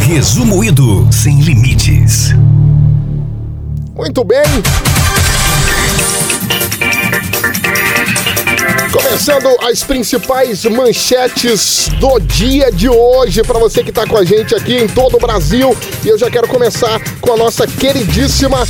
Resumo 0.03 0.65
Ido 0.65 1.07
Sem 1.13 1.41
Limites. 1.41 2.35
Muito 3.95 4.25
bem. 4.25 4.43
Começando 8.93 9.49
as 9.63 9.83
principais 9.83 10.65
manchetes 10.65 11.89
do 12.01 12.19
dia 12.21 12.71
de 12.71 12.89
hoje 12.89 13.43
para 13.43 13.59
você 13.59 13.83
que 13.83 13.91
está 13.91 14.07
com 14.07 14.17
a 14.17 14.25
gente 14.25 14.55
aqui 14.55 14.77
em 14.77 14.89
todo 14.89 15.17
o 15.17 15.21
Brasil. 15.21 15.77
E 16.05 16.09
eu 16.09 16.19
já 16.19 16.31
quero 16.31 16.49
começar 16.49 17.01
com 17.21 17.33
a 17.33 17.37
nossa 17.37 17.67
queridíssima 17.67 18.67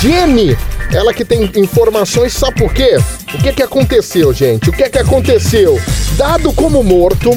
Jenny. 0.00 0.56
Ela 0.92 1.14
que 1.14 1.24
tem 1.24 1.50
informações, 1.56 2.32
sabe 2.32 2.60
por 2.60 2.74
quê? 2.74 2.98
O 3.34 3.38
que 3.38 3.52
que 3.52 3.62
aconteceu, 3.62 4.32
gente? 4.32 4.68
O 4.68 4.72
que 4.72 4.90
que 4.90 4.98
aconteceu? 4.98 5.80
Dado 6.16 6.52
como 6.52 6.82
morto, 6.82 7.30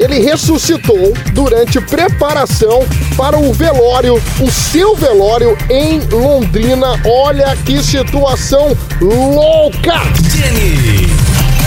ele 0.00 0.18
ressuscitou 0.20 1.12
durante 1.32 1.78
preparação 1.82 2.80
para 3.16 3.38
o 3.38 3.52
velório, 3.52 4.20
o 4.40 4.50
seu 4.50 4.96
velório 4.96 5.56
em 5.68 6.00
Londrina. 6.10 7.00
Olha 7.04 7.54
que 7.64 7.82
situação 7.82 8.74
louca! 9.00 10.00
Jenny. 10.34 11.06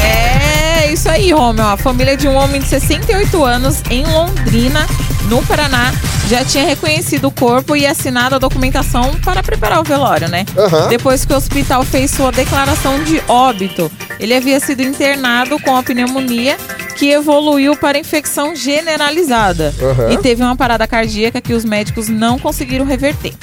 É 0.03 0.62
isso 0.93 1.10
aí, 1.10 1.32
Romeu. 1.32 1.65
A 1.65 1.77
família 1.77 2.15
de 2.15 2.27
um 2.27 2.36
homem 2.36 2.62
de 2.62 2.67
68 2.67 3.43
anos 3.43 3.82
em 3.89 4.06
Londrina, 4.06 4.86
no 5.27 5.41
Paraná, 5.43 5.91
já 6.27 6.45
tinha 6.45 6.65
reconhecido 6.65 7.27
o 7.27 7.32
corpo 7.32 7.75
e 7.75 7.86
assinado 7.86 8.36
a 8.36 8.38
documentação 8.38 9.13
para 9.25 9.41
preparar 9.41 9.79
o 9.79 9.84
velório, 9.84 10.29
né? 10.29 10.45
Aham. 10.58 10.88
Depois 10.89 11.25
que 11.25 11.34
o 11.34 11.36
hospital 11.36 11.84
fez 11.84 12.12
sua 12.12 12.32
declaração 12.32 13.03
de 13.03 13.21
óbito, 13.27 13.91
ele 14.19 14.36
havia 14.36 14.60
sido 14.60 14.82
internado 14.82 15.60
com 15.60 15.75
a 15.75 15.82
pneumonia 15.84 16.58
que 16.95 17.10
evoluiu 17.10 17.75
para 17.75 17.97
infecção 17.97 18.56
generalizada 18.56 19.73
Aham. 19.82 20.13
e 20.13 20.17
teve 20.19 20.43
uma 20.43 20.56
parada 20.56 20.88
cardíaca 20.88 21.41
que 21.41 21.53
os 21.53 21.65
médicos 21.65 22.08
não 22.08 22.38
conseguiram 22.38 22.86
reverter. 22.86 23.34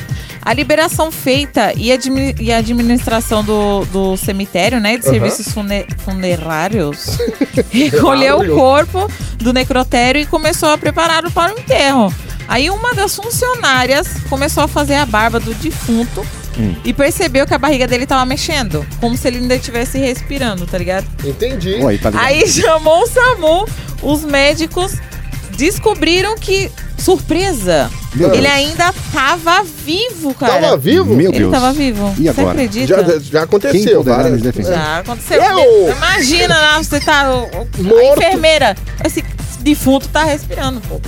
A 0.42 0.52
liberação 0.54 1.12
feita 1.12 1.72
e, 1.76 1.92
admi- 1.92 2.34
e 2.40 2.50
a 2.52 2.56
administração 2.58 3.44
do, 3.44 3.84
do 3.86 4.16
cemitério, 4.16 4.80
né, 4.80 4.96
de 4.96 5.04
Aham. 5.04 5.12
serviços 5.12 5.52
fune- 5.52 5.86
funerários, 6.04 7.18
recolheu 7.70 8.40
o 8.40 8.54
corpo 8.54 9.10
do 9.36 9.52
necrotério 9.52 10.20
e 10.20 10.26
começou 10.26 10.70
a 10.70 10.78
prepará-lo 10.78 11.30
para 11.30 11.54
o 11.54 11.58
enterro. 11.58 12.12
Aí 12.48 12.68
uma 12.70 12.94
das 12.94 13.14
funcionárias 13.14 14.08
começou 14.28 14.64
a 14.64 14.68
fazer 14.68 14.94
a 14.96 15.06
barba 15.06 15.38
do 15.38 15.54
defunto 15.54 16.26
e 16.84 16.92
percebeu 16.92 17.46
que 17.46 17.54
a 17.54 17.58
barriga 17.58 17.86
dele 17.86 18.06
tava 18.06 18.26
mexendo, 18.26 18.84
como 19.00 19.16
se 19.16 19.26
ele 19.28 19.38
ainda 19.38 19.54
estivesse 19.54 19.98
respirando, 19.98 20.66
tá 20.66 20.76
ligado? 20.76 21.06
Entendi. 21.24 21.74
Oi, 21.82 21.96
tá 21.96 22.10
ligado? 22.10 22.24
Aí 22.26 22.46
chamou 22.50 23.02
o 23.02 23.06
SAMU, 23.06 23.66
os 24.02 24.24
médicos 24.24 24.94
descobriram 25.56 26.36
que, 26.36 26.70
surpresa, 27.00 27.90
Meu 28.14 28.28
ele 28.32 28.42
Deus. 28.42 28.52
ainda 28.54 28.94
tava 29.12 29.62
vivo, 29.84 30.34
cara. 30.34 30.60
Tava 30.60 30.76
vivo? 30.76 31.14
Meu 31.14 31.30
Ele 31.30 31.38
Deus. 31.38 31.50
tava 31.52 31.72
vivo. 31.72 32.14
E 32.18 32.22
Você 32.24 32.28
agora? 32.28 32.50
acredita? 32.50 32.86
Já, 32.86 33.18
já 33.18 33.42
aconteceu, 33.42 34.02
várias- 34.02 34.40
defender? 34.42 34.68
Já 34.72 34.98
aconteceu. 34.98 35.42
Eu- 35.42 35.92
Imagina, 35.96 36.54
né, 36.54 36.82
você 36.82 37.00
tá. 37.00 37.24
Morto. 37.78 37.98
A 37.98 38.04
enfermeira. 38.26 38.76
Esse 39.04 39.24
defunto 39.60 40.08
tá 40.08 40.24
respirando, 40.24 40.80
pô. 40.82 41.00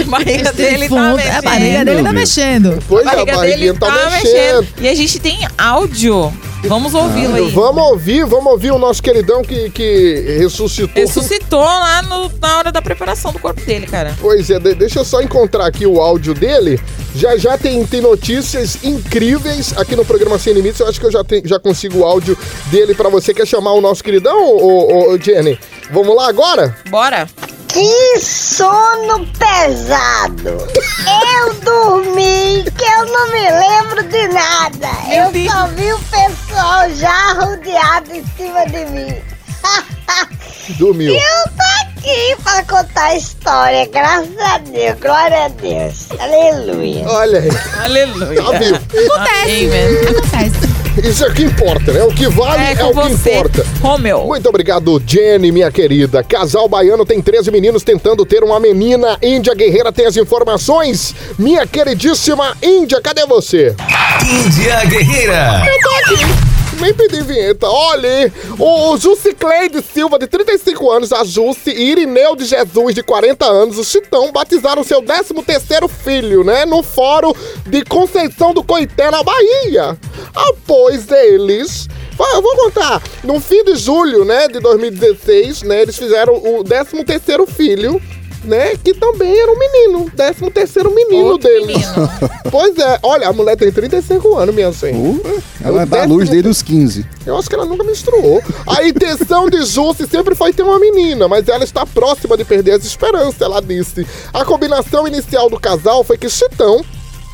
A 0.00 0.04
barriga 0.04 0.52
dele 0.52 0.88
tá 0.88 1.12
mexendo. 1.14 1.36
a 1.38 1.42
barriga 1.42 1.84
dele 1.84 2.02
tá 2.02 2.12
mexendo. 2.12 2.78
Pois 2.88 3.06
A 3.06 3.10
é, 3.10 3.20
a 3.20 3.24
barriga 3.24 3.56
dele 3.56 3.72
tá, 3.78 3.86
tá 3.86 4.10
mexendo. 4.10 4.66
E 4.80 4.88
a 4.88 4.94
gente 4.94 5.18
tem 5.20 5.38
áudio. 5.58 6.32
Vamos 6.68 6.94
ouvi-lo 6.94 7.34
aí. 7.34 7.50
Vamos 7.50 7.82
ouvir, 7.90 8.24
vamos 8.26 8.46
ouvir 8.52 8.72
o 8.72 8.78
nosso 8.78 9.02
queridão 9.02 9.42
que, 9.42 9.70
que 9.70 10.36
ressuscitou. 10.38 11.02
Ressuscitou 11.02 11.60
lá 11.60 12.02
no- 12.02 12.30
na 12.40 12.58
hora 12.58 12.72
da 12.72 12.80
preparação 12.82 13.32
do 13.32 13.38
corpo 13.38 13.60
dele, 13.60 13.86
cara. 13.86 14.16
Pois 14.20 14.48
é, 14.50 14.58
de- 14.58 14.74
deixa 14.74 15.00
eu 15.00 15.04
só 15.04 15.20
encontrar 15.20 15.66
aqui 15.66 15.86
o 15.86 16.00
áudio 16.00 16.34
dele. 16.34 16.80
Já 17.14 17.36
já 17.36 17.56
tem, 17.58 17.84
tem 17.86 18.00
notícias 18.00 18.78
incríveis 18.82 19.72
aqui 19.76 19.94
no 19.94 20.04
programa 20.04 20.38
Sem 20.38 20.52
Limites. 20.54 20.80
Eu 20.80 20.88
acho 20.88 20.98
que 20.98 21.06
eu 21.06 21.12
já, 21.12 21.22
tenho- 21.22 21.46
já 21.46 21.58
consigo 21.60 21.98
o 22.00 22.04
áudio 22.04 22.36
dele 22.70 22.94
pra 22.94 23.08
você. 23.08 23.32
Quer 23.34 23.46
chamar 23.46 23.72
o 23.72 23.80
nosso 23.80 24.02
queridão, 24.02 24.36
ô, 24.44 24.58
ô, 24.58 25.12
ô, 25.12 25.18
Jenny? 25.18 25.58
Vamos 25.90 26.16
lá 26.16 26.28
agora? 26.28 26.76
Bora. 26.90 27.28
Que 27.74 28.20
sono 28.20 29.26
pesado! 29.36 30.64
Eu 31.34 31.54
dormi 31.54 32.62
que 32.70 32.84
eu 32.84 33.04
não 33.06 33.26
me 33.32 33.50
lembro 33.50 34.02
de 34.04 34.28
nada. 34.28 34.88
Meu 35.08 35.24
eu 35.24 35.50
só 35.50 35.66
vi 35.66 35.92
o 35.92 35.98
pessoal 35.98 36.88
já 36.94 37.32
rodeado 37.32 38.14
em 38.14 38.24
cima 38.36 38.64
de 38.66 38.84
mim. 38.92 39.16
Dormiu. 40.78 41.14
eu 41.14 41.20
tô 41.20 41.62
aqui 41.82 42.36
pra 42.44 42.62
contar 42.64 43.06
a 43.06 43.16
história, 43.16 43.86
graças 43.88 44.38
a 44.38 44.58
Deus, 44.58 45.00
glória 45.00 45.46
a 45.46 45.48
Deus. 45.48 46.06
Aleluia. 46.20 47.08
Olha 47.08 47.40
aí, 47.40 47.50
Aleluia. 47.82 48.40
tá 48.40 48.52
vivo. 48.52 48.76
Acontece. 48.76 49.66
Amen. 49.66 50.23
Isso 51.04 51.22
é 51.22 51.28
o 51.28 51.34
que 51.34 51.42
importa, 51.42 51.92
né? 51.92 52.02
O 52.02 52.08
que 52.08 52.26
vale 52.28 52.62
É 52.64 52.72
é, 52.72 52.84
o 52.86 52.88
que 52.88 52.94
você, 52.94 53.34
importa. 53.34 53.66
Romeu. 53.82 54.24
Muito 54.24 54.48
obrigado, 54.48 55.02
Jenny, 55.06 55.52
minha 55.52 55.70
querida. 55.70 56.22
Casal 56.22 56.66
baiano 56.66 57.04
tem 57.04 57.20
13 57.20 57.50
meninos 57.50 57.82
tentando 57.82 58.24
ter 58.24 58.42
uma 58.42 58.58
menina. 58.58 59.18
Índia 59.22 59.54
Guerreira 59.54 59.92
tem 59.92 60.06
as 60.06 60.16
informações. 60.16 61.14
Minha 61.38 61.66
queridíssima 61.66 62.56
Índia, 62.62 63.02
cadê 63.02 63.26
você? 63.26 63.76
Índia 64.22 64.82
Guerreira. 64.86 65.62
Eu 65.66 65.78
tô 65.82 65.94
aqui. 65.96 66.63
Nem 66.80 66.92
pedi 66.92 67.22
vinheta. 67.22 67.68
Olha, 67.68 68.32
o 68.58 68.96
Jusicleide 68.96 69.82
Silva, 69.82 70.18
de 70.18 70.26
35 70.26 70.90
anos, 70.90 71.12
a 71.12 71.24
Jusce 71.24 71.70
e 71.70 71.90
Irineu 71.90 72.36
de 72.36 72.44
Jesus, 72.44 72.94
de 72.94 73.02
40 73.02 73.44
anos, 73.44 73.78
o 73.78 73.84
Chitão, 73.84 74.32
batizaram 74.32 74.82
seu 74.84 75.02
13º 75.02 75.88
filho, 75.88 76.44
né? 76.44 76.64
No 76.66 76.82
fórum 76.82 77.32
de 77.66 77.84
Conceição 77.84 78.52
do 78.52 78.62
Coité, 78.62 79.10
na 79.10 79.22
Bahia. 79.22 79.98
Após 80.34 81.10
eles... 81.10 81.88
Eu 82.16 82.42
vou 82.42 82.56
contar. 82.56 83.02
No 83.24 83.40
fim 83.40 83.64
de 83.64 83.74
julho, 83.74 84.24
né, 84.24 84.46
de 84.46 84.60
2016, 84.60 85.62
né, 85.62 85.82
eles 85.82 85.98
fizeram 85.98 86.34
o 86.34 86.62
13º 86.62 87.44
filho, 87.46 88.00
né, 88.44 88.76
que 88.82 88.94
também 88.94 89.36
era 89.38 89.50
um 89.50 89.58
menino. 89.58 90.10
13º 90.16 90.94
menino 90.94 91.24
Outro 91.26 91.48
deles. 91.48 91.66
menino. 91.90 92.10
Pois 92.50 92.76
é. 92.78 92.98
Olha, 93.02 93.28
a 93.28 93.32
mulher 93.32 93.56
tem 93.56 93.72
35 93.72 94.36
anos, 94.36 94.54
minha 94.54 94.72
senhora. 94.72 94.96
Uh, 94.98 95.42
ela 95.64 95.82
Eu 95.82 95.86
dá 95.86 95.96
décimo- 95.98 96.14
luz 96.14 96.28
desde 96.28 96.48
os 96.48 96.62
15. 96.62 97.04
Eu 97.26 97.36
acho 97.36 97.48
que 97.48 97.54
ela 97.54 97.64
nunca 97.64 97.82
menstruou. 97.82 98.40
A 98.66 98.86
intenção 98.86 99.50
de 99.50 99.64
Jusce 99.64 100.06
sempre 100.06 100.34
foi 100.36 100.52
ter 100.52 100.62
uma 100.62 100.78
menina, 100.78 101.26
mas 101.26 101.48
ela 101.48 101.64
está 101.64 101.84
próxima 101.84 102.36
de 102.36 102.44
perder 102.44 102.72
as 102.72 102.84
esperanças, 102.84 103.40
ela 103.40 103.60
disse. 103.60 104.06
A 104.32 104.44
combinação 104.44 105.08
inicial 105.08 105.50
do 105.50 105.58
casal 105.58 106.04
foi 106.04 106.16
que 106.16 106.28
Chitão, 106.28 106.84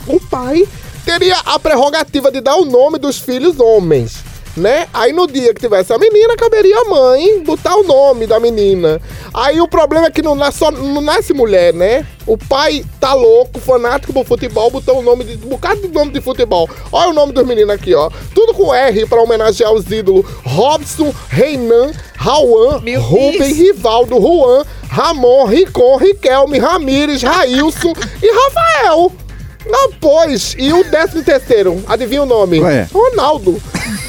o 0.06 0.18
pai, 0.20 0.66
teria 1.04 1.36
a 1.44 1.58
prerrogativa 1.58 2.30
de 2.30 2.40
dar 2.40 2.56
o 2.56 2.64
nome 2.64 2.98
dos 2.98 3.18
filhos 3.18 3.58
homens. 3.60 4.14
Né? 4.60 4.86
Aí 4.92 5.10
no 5.10 5.26
dia 5.26 5.54
que 5.54 5.60
tivesse 5.60 5.90
a 5.90 5.96
menina, 5.98 6.36
caberia 6.36 6.76
a 6.80 6.84
mãe 6.84 7.42
botar 7.42 7.76
o 7.76 7.82
nome 7.82 8.26
da 8.26 8.38
menina. 8.38 9.00
Aí 9.32 9.58
o 9.58 9.66
problema 9.66 10.08
é 10.08 10.10
que 10.10 10.20
não 10.20 10.34
nasce, 10.34 10.60
não 10.70 11.00
nasce 11.00 11.32
mulher, 11.32 11.72
né? 11.72 12.06
O 12.26 12.36
pai 12.36 12.84
tá 13.00 13.14
louco, 13.14 13.58
fanático 13.58 14.12
por 14.12 14.26
futebol, 14.26 14.70
botou 14.70 14.98
o 14.98 15.02
nome 15.02 15.24
de 15.24 15.46
um 15.46 15.48
bocado 15.48 15.80
de 15.80 15.88
nome 15.88 16.12
de 16.12 16.20
futebol. 16.20 16.68
Olha 16.92 17.10
o 17.10 17.14
nome 17.14 17.32
dos 17.32 17.46
meninos 17.46 17.74
aqui, 17.74 17.94
ó. 17.94 18.10
Tudo 18.34 18.52
com 18.52 18.74
R 18.74 19.06
pra 19.06 19.22
homenagear 19.22 19.72
os 19.72 19.90
ídolos 19.90 20.26
Robson, 20.44 21.10
Reinan, 21.30 21.92
Rauan, 22.16 22.80
Meu 22.82 23.00
Rubem. 23.00 23.54
Rivaldo, 23.54 24.20
Juan, 24.20 24.64
Ramon, 24.90 25.46
Ricon, 25.46 25.96
Riquelme, 25.96 26.58
Ramires, 26.58 27.22
Railson 27.22 27.94
e 28.22 28.30
Rafael. 28.30 29.10
Ah, 29.72 29.88
pois, 30.00 30.54
e 30.58 30.72
o 30.72 30.82
décimo 30.84 31.22
terceiro, 31.22 31.82
adivinha 31.86 32.22
o 32.22 32.26
nome? 32.26 32.60
Qual 32.60 32.70
é? 32.70 32.88
Ronaldo. 32.92 33.60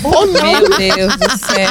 Ronaldo. 0.02 0.70
Meu 0.78 0.96
Deus 0.96 1.16
do 1.18 1.38
céu. 1.38 1.70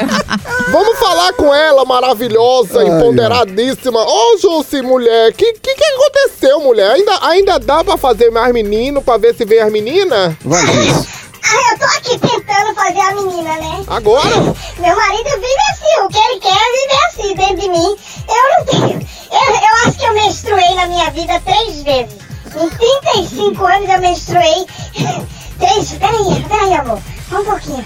Vamos 0.71 0.99
falar 0.99 1.33
com 1.33 1.53
ela, 1.55 1.85
maravilhosa, 1.85 2.81
Ai, 2.81 2.87
empoderadíssima. 2.87 4.01
Ô, 4.05 4.39
Jussi, 4.39 4.83
mulher, 4.83 5.33
que, 5.33 5.55
que 5.55 5.75
que 5.75 5.85
aconteceu, 5.85 6.61
mulher? 6.61 6.93
Ainda, 6.93 7.19
ainda 7.27 7.59
dá 7.59 7.83
pra 7.83 7.97
fazer 7.97 8.31
mais 8.31 8.53
menino, 8.53 9.03
pra 9.03 9.17
ver 9.17 9.35
se 9.35 9.45
vem 9.45 9.61
as 9.61 9.73
meninas? 9.73 10.35
Vai, 10.45 10.67
Gis. 10.67 11.07
Ah, 11.43 11.73
eu 11.73 11.79
tô 11.79 11.85
aqui 11.85 12.19
tentando 12.19 12.75
fazer 12.75 13.01
a 13.01 13.15
menina, 13.15 13.57
né? 13.57 13.85
Agora? 13.89 14.37
Meu 14.79 14.97
marido 14.97 15.31
vive 15.31 15.63
assim, 15.73 16.01
o 16.05 16.09
que 16.09 16.19
ele 16.19 16.41
quer 16.41 16.51
vive 16.51 17.07
assim 17.09 17.35
dentro 17.35 17.57
de 17.57 17.69
mim. 17.71 17.97
Eu 18.29 18.59
não 18.59 18.67
tenho. 18.67 19.09
Eu, 19.33 19.55
eu 19.55 19.89
acho 19.89 19.99
que 19.99 20.05
eu 20.05 20.13
menstruei 20.13 20.75
na 20.75 20.87
minha 20.87 21.11
vida 21.11 21.41
três 21.45 21.83
vezes. 21.83 22.30
Em 22.57 22.69
35 22.69 23.65
anos 23.67 23.89
eu 23.89 24.01
menstruei 24.01 24.67
três. 25.59 25.93
Peraí, 25.93 26.45
peraí, 26.49 26.75
amor. 26.75 27.01
Só 27.29 27.41
um 27.41 27.45
pouquinho. 27.45 27.85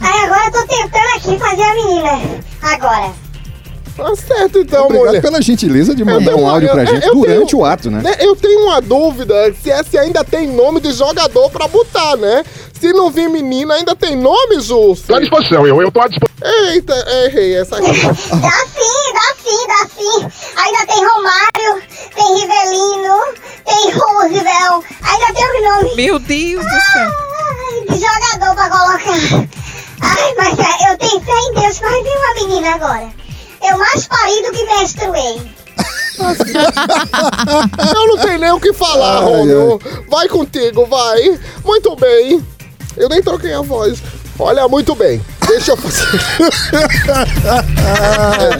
Aí 0.00 0.24
agora 0.24 0.46
eu 0.46 0.52
tô 0.52 0.66
tentando 0.66 1.16
aqui 1.16 1.38
fazer 1.38 1.62
a 1.62 1.74
menina. 1.74 2.44
Agora. 2.62 3.21
Tá 3.96 4.16
certo 4.16 4.58
então, 4.58 4.84
Obrigado 4.86 5.06
mulher. 5.06 5.22
pela 5.22 5.42
gentileza 5.42 5.94
de 5.94 6.02
mandar 6.04 6.32
Eu 6.32 6.38
um 6.38 6.48
áudio 6.48 6.70
pra 6.70 6.82
eu- 6.82 6.86
gente 6.86 7.06
eu 7.06 7.14
durante 7.14 7.50
tenho- 7.50 7.62
o 7.62 7.64
ato, 7.66 7.90
né? 7.90 8.00
Né, 8.02 8.16
Eu 8.20 8.34
tenho 8.34 8.60
uma 8.64 8.80
dúvida 8.80 9.52
se 9.62 9.70
esse 9.70 9.98
ainda 9.98 10.24
tem 10.24 10.46
nome 10.48 10.80
de 10.80 10.92
jogador 10.92 11.50
pra 11.50 11.68
botar, 11.68 12.16
né? 12.16 12.42
Se 12.80 12.92
não 12.92 13.10
vir 13.10 13.28
menina, 13.28 13.74
ainda 13.74 13.94
tem 13.94 14.16
nome, 14.16 14.58
Zulso? 14.60 15.04
Tô 15.06 15.14
à 15.14 15.20
disposição, 15.20 15.66
eu, 15.66 15.80
eu 15.80 15.92
tô 15.92 16.00
à 16.00 16.08
disposição. 16.08 16.32
Eita, 16.72 16.94
errei 17.26 17.54
essa 17.56 17.76
aqui. 17.76 17.86
Dá 17.86 18.12
sim, 18.12 19.12
dá 19.12 19.34
sim, 19.44 19.66
dá 19.68 19.88
sim. 19.96 20.28
Ainda 20.56 20.86
tem 20.86 21.06
Romário, 21.06 21.82
tem 22.16 22.34
Rivelino, 22.40 23.18
tem 23.64 23.90
Roosevelt. 23.92 24.84
Ainda 25.02 25.32
tem 25.34 25.44
os 25.44 25.62
nomes 25.84 25.94
Meu 25.96 26.18
Deus 26.18 26.64
do 26.64 26.70
céu. 26.70 27.10
ai, 27.38 27.84
de 27.88 28.00
jogador 28.04 28.54
pra 28.56 28.70
colocar. 28.70 29.48
Ai, 30.04 30.34
mas 30.36 30.58
é, 30.58 30.92
eu 30.92 30.98
tenho 30.98 31.20
fé 31.20 31.32
em 31.32 31.54
Deus 31.60 31.78
vai 31.78 32.02
vir 32.02 32.16
uma 32.16 32.34
menina 32.34 32.74
agora. 32.74 33.21
Eu 33.62 33.78
mais 33.78 34.06
pari 34.06 34.42
do 34.42 34.52
que 34.52 34.64
menstruei. 34.64 35.52
Eu 37.94 38.06
não 38.08 38.18
tenho 38.18 38.38
nem 38.38 38.50
o 38.52 38.60
que 38.60 38.72
falar, 38.72 39.18
Ai, 39.18 39.24
Romeu. 39.24 39.80
Vai 40.08 40.28
contigo, 40.28 40.86
vai. 40.86 41.38
Muito 41.64 41.96
bem. 41.96 42.44
Eu 42.96 43.08
nem 43.08 43.22
troquei 43.22 43.54
a 43.54 43.62
voz. 43.62 44.02
Olha, 44.38 44.66
muito 44.68 44.94
bem. 44.94 45.20
Deixa 45.46 45.72
eu 45.72 45.76
fazer. 45.76 46.06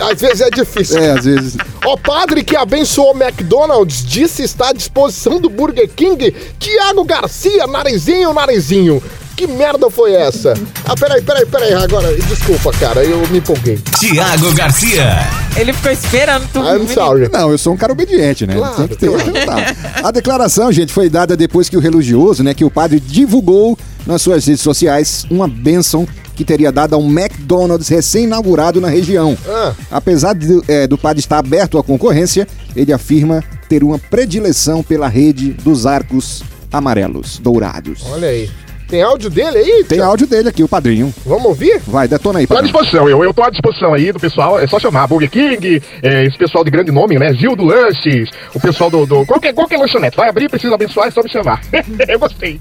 É, 0.00 0.02
às 0.12 0.20
vezes 0.20 0.40
é 0.40 0.50
difícil. 0.50 0.98
É, 0.98 1.12
às 1.12 1.24
vezes. 1.24 1.56
O 1.84 1.96
padre 1.96 2.44
que 2.44 2.56
abençoou 2.56 3.14
o 3.14 3.22
McDonald's 3.22 4.04
disse 4.04 4.42
estar 4.42 4.68
à 4.68 4.72
disposição 4.72 5.40
do 5.40 5.48
Burger 5.48 5.88
King. 5.88 6.30
Tiago 6.58 7.04
Garcia, 7.04 7.66
narizinho, 7.66 8.32
narizinho. 8.32 9.02
Que 9.36 9.46
merda 9.46 9.90
foi 9.90 10.12
essa? 10.12 10.54
Ah, 10.84 10.94
peraí, 10.94 11.22
peraí, 11.22 11.46
peraí. 11.46 11.72
Agora, 11.74 12.14
desculpa, 12.14 12.70
cara, 12.72 13.02
eu 13.02 13.26
me 13.28 13.38
empolguei. 13.38 13.78
Tiago 13.98 14.52
Garcia. 14.54 15.18
Ele 15.56 15.72
ficou 15.72 15.90
esperando 15.90 16.46
tu. 16.52 16.58
I'm 16.60 16.86
sorry. 16.88 17.28
Não, 17.32 17.50
eu 17.50 17.58
sou 17.58 17.72
um 17.72 17.76
cara 17.76 17.92
obediente, 17.92 18.46
né? 18.46 18.54
Claro, 18.54 18.76
Tem 18.76 18.88
que 18.88 18.96
ter. 18.96 19.10
claro. 19.44 19.74
Tá. 19.74 20.08
A 20.08 20.10
declaração, 20.10 20.70
gente, 20.70 20.92
foi 20.92 21.08
dada 21.08 21.36
depois 21.36 21.68
que 21.68 21.76
o 21.76 21.80
religioso, 21.80 22.42
né, 22.42 22.52
que 22.54 22.64
o 22.64 22.70
padre 22.70 23.00
divulgou 23.00 23.78
nas 24.06 24.20
suas 24.22 24.44
redes 24.44 24.62
sociais 24.62 25.24
uma 25.30 25.48
bênção 25.48 26.06
que 26.34 26.44
teria 26.44 26.72
dado 26.72 26.94
a 26.94 26.98
um 26.98 27.08
McDonald's 27.10 27.88
recém-inaugurado 27.88 28.80
na 28.80 28.88
região. 28.88 29.36
Ah. 29.48 29.72
Apesar 29.90 30.34
de, 30.34 30.60
é, 30.68 30.86
do 30.86 30.96
padre 30.98 31.20
estar 31.20 31.38
aberto 31.38 31.78
à 31.78 31.82
concorrência, 31.82 32.46
ele 32.74 32.92
afirma 32.92 33.42
ter 33.68 33.82
uma 33.82 33.98
predileção 33.98 34.82
pela 34.82 35.08
rede 35.08 35.52
dos 35.52 35.86
arcos 35.86 36.42
amarelos, 36.72 37.38
dourados. 37.38 38.00
Olha 38.10 38.28
aí. 38.28 38.50
Tem 38.92 39.00
áudio 39.00 39.30
dele 39.30 39.56
aí? 39.56 39.84
Tem 39.84 40.00
áudio 40.00 40.26
dele 40.26 40.50
aqui, 40.50 40.62
o 40.62 40.68
padrinho. 40.68 41.14
Vamos 41.24 41.46
ouvir? 41.46 41.80
Vai, 41.86 42.06
detona 42.06 42.40
aí, 42.40 42.46
Tô 42.46 42.58
à 42.58 42.60
disposição, 42.60 43.08
eu, 43.08 43.24
eu 43.24 43.32
tô 43.32 43.42
à 43.42 43.48
disposição 43.48 43.94
aí 43.94 44.12
do 44.12 44.20
pessoal. 44.20 44.60
É 44.60 44.66
só 44.66 44.78
chamar 44.78 45.06
Burger 45.06 45.30
King, 45.30 45.82
é, 46.02 46.24
esse 46.26 46.36
pessoal 46.36 46.62
de 46.62 46.70
grande 46.70 46.92
nome, 46.92 47.18
né? 47.18 47.32
Zil 47.32 47.56
do 47.56 47.64
Lanches, 47.64 48.28
o 48.54 48.60
pessoal 48.60 48.90
do. 48.90 49.06
do 49.06 49.24
qualquer, 49.24 49.54
qualquer 49.54 49.78
lanchonete. 49.78 50.14
Vai 50.14 50.28
abrir, 50.28 50.50
precisa 50.50 50.74
abençoar, 50.74 51.08
é 51.08 51.10
só 51.10 51.22
me 51.22 51.30
chamar. 51.30 51.62
eu 52.06 52.18
gostei. 52.18 52.60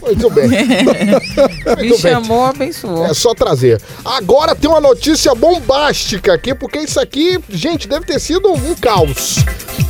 Muito 0.00 0.30
bem. 0.30 0.48
Me 1.76 1.88
Muito 1.88 2.02
bem. 2.02 2.12
chamou, 2.12 2.44
abençoou. 2.46 3.06
É 3.06 3.14
só 3.14 3.34
trazer. 3.34 3.80
Agora 4.04 4.54
tem 4.54 4.68
uma 4.70 4.80
notícia 4.80 5.34
bombástica 5.34 6.32
aqui, 6.34 6.54
porque 6.54 6.78
isso 6.78 6.98
aqui, 6.98 7.38
gente, 7.50 7.86
deve 7.88 8.06
ter 8.06 8.18
sido 8.18 8.50
um 8.52 8.74
caos. 8.74 9.36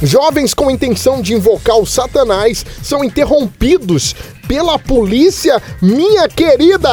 Jovens 0.02 0.54
com 0.54 0.70
intenção 0.70 1.20
de 1.20 1.34
invocar 1.34 1.76
o 1.76 1.86
Satanás 1.86 2.64
são 2.82 3.04
interrompidos 3.04 4.14
pela 4.48 4.78
polícia, 4.78 5.62
minha 5.80 6.28
querida. 6.28 6.90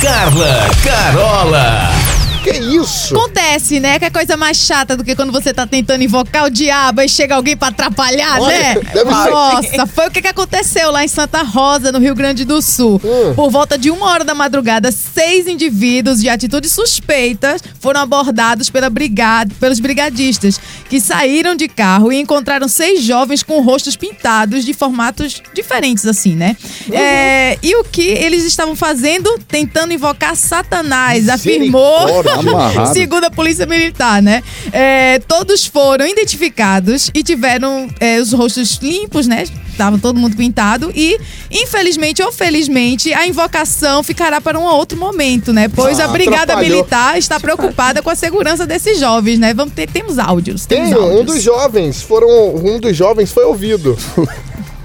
Carla 0.00 0.68
Carola. 0.84 2.01
Que 2.42 2.50
isso? 2.50 3.16
Acontece, 3.16 3.78
né? 3.78 3.98
Que 3.98 4.06
é 4.06 4.10
coisa 4.10 4.36
mais 4.36 4.56
chata 4.56 4.96
do 4.96 5.04
que 5.04 5.14
quando 5.14 5.32
você 5.32 5.54
tá 5.54 5.66
tentando 5.66 6.02
invocar 6.02 6.46
o 6.46 6.50
diabo 6.50 7.00
e 7.00 7.08
chega 7.08 7.34
alguém 7.34 7.56
pra 7.56 7.68
atrapalhar, 7.68 8.40
Olha, 8.40 8.58
né? 8.58 8.74
Nossa, 9.04 9.86
foi 9.86 10.08
o 10.08 10.10
que, 10.10 10.20
que 10.20 10.28
aconteceu 10.28 10.90
lá 10.90 11.04
em 11.04 11.08
Santa 11.08 11.42
Rosa, 11.42 11.92
no 11.92 11.98
Rio 11.98 12.14
Grande 12.14 12.44
do 12.44 12.60
Sul. 12.60 13.00
Hum. 13.04 13.34
Por 13.34 13.50
volta 13.50 13.78
de 13.78 13.90
uma 13.90 14.06
hora 14.06 14.24
da 14.24 14.34
madrugada, 14.34 14.90
seis 14.90 15.46
indivíduos 15.46 16.20
de 16.20 16.28
atitudes 16.28 16.72
suspeitas 16.72 17.62
foram 17.80 18.00
abordados 18.00 18.68
pela 18.70 18.90
brigada, 18.90 19.54
pelos 19.60 19.78
brigadistas, 19.78 20.60
que 20.88 21.00
saíram 21.00 21.54
de 21.54 21.68
carro 21.68 22.12
e 22.12 22.20
encontraram 22.20 22.68
seis 22.68 23.02
jovens 23.02 23.42
com 23.42 23.60
rostos 23.60 23.96
pintados 23.96 24.64
de 24.64 24.72
formatos 24.72 25.42
diferentes, 25.54 26.06
assim, 26.06 26.34
né? 26.34 26.56
Uhum. 26.88 26.94
É, 26.94 27.58
e 27.62 27.76
o 27.76 27.84
que 27.84 28.02
eles 28.02 28.44
estavam 28.44 28.74
fazendo? 28.74 29.38
Tentando 29.46 29.92
invocar 29.92 30.36
Satanás, 30.36 31.28
afirmou. 31.28 32.22
Amarrado. 32.38 32.92
Segundo 32.92 33.24
a 33.24 33.30
Polícia 33.30 33.66
Militar, 33.66 34.22
né? 34.22 34.42
É, 34.72 35.18
todos 35.26 35.64
foram 35.66 36.06
identificados 36.06 37.10
e 37.14 37.22
tiveram 37.22 37.88
é, 38.00 38.18
os 38.18 38.32
rostos 38.32 38.78
limpos, 38.82 39.26
né? 39.26 39.44
Estavam 39.70 39.98
todo 39.98 40.18
mundo 40.18 40.36
pintado 40.36 40.92
e, 40.94 41.18
infelizmente 41.50 42.22
ou 42.22 42.30
felizmente, 42.30 43.12
a 43.14 43.26
invocação 43.26 44.02
ficará 44.02 44.40
para 44.40 44.58
um 44.58 44.64
outro 44.64 44.98
momento, 44.98 45.52
né? 45.52 45.68
Pois 45.68 45.98
Ah, 45.98 46.04
a 46.04 46.08
Brigada 46.08 46.42
atrapalhou. 46.42 46.76
Militar 46.76 47.16
está 47.18 47.40
preocupada 47.40 48.02
com 48.02 48.10
a 48.10 48.14
segurança 48.14 48.66
desses 48.66 48.98
jovens, 49.00 49.38
né? 49.38 49.54
Vamos 49.54 49.72
ter, 49.74 49.88
temos 49.88 50.18
áudios, 50.18 50.66
temos 50.66 50.90
Tem 50.90 50.98
um 50.98 51.02
áudios. 51.02 51.26
dos 51.26 51.42
jovens, 51.42 52.02
foram 52.02 52.54
um 52.54 52.78
dos 52.78 52.94
jovens 52.96 53.32
foi 53.32 53.44
ouvido. 53.44 53.98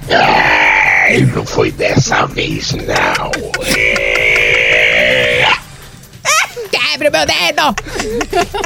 Ai, 0.10 1.22
não 1.36 1.46
foi 1.46 1.72
dessa 1.72 2.26
vez, 2.28 2.72
não. 2.74 3.32
Quebre 6.98 7.10
o 7.10 7.12
meu 7.12 7.26
dedo! 7.28 7.76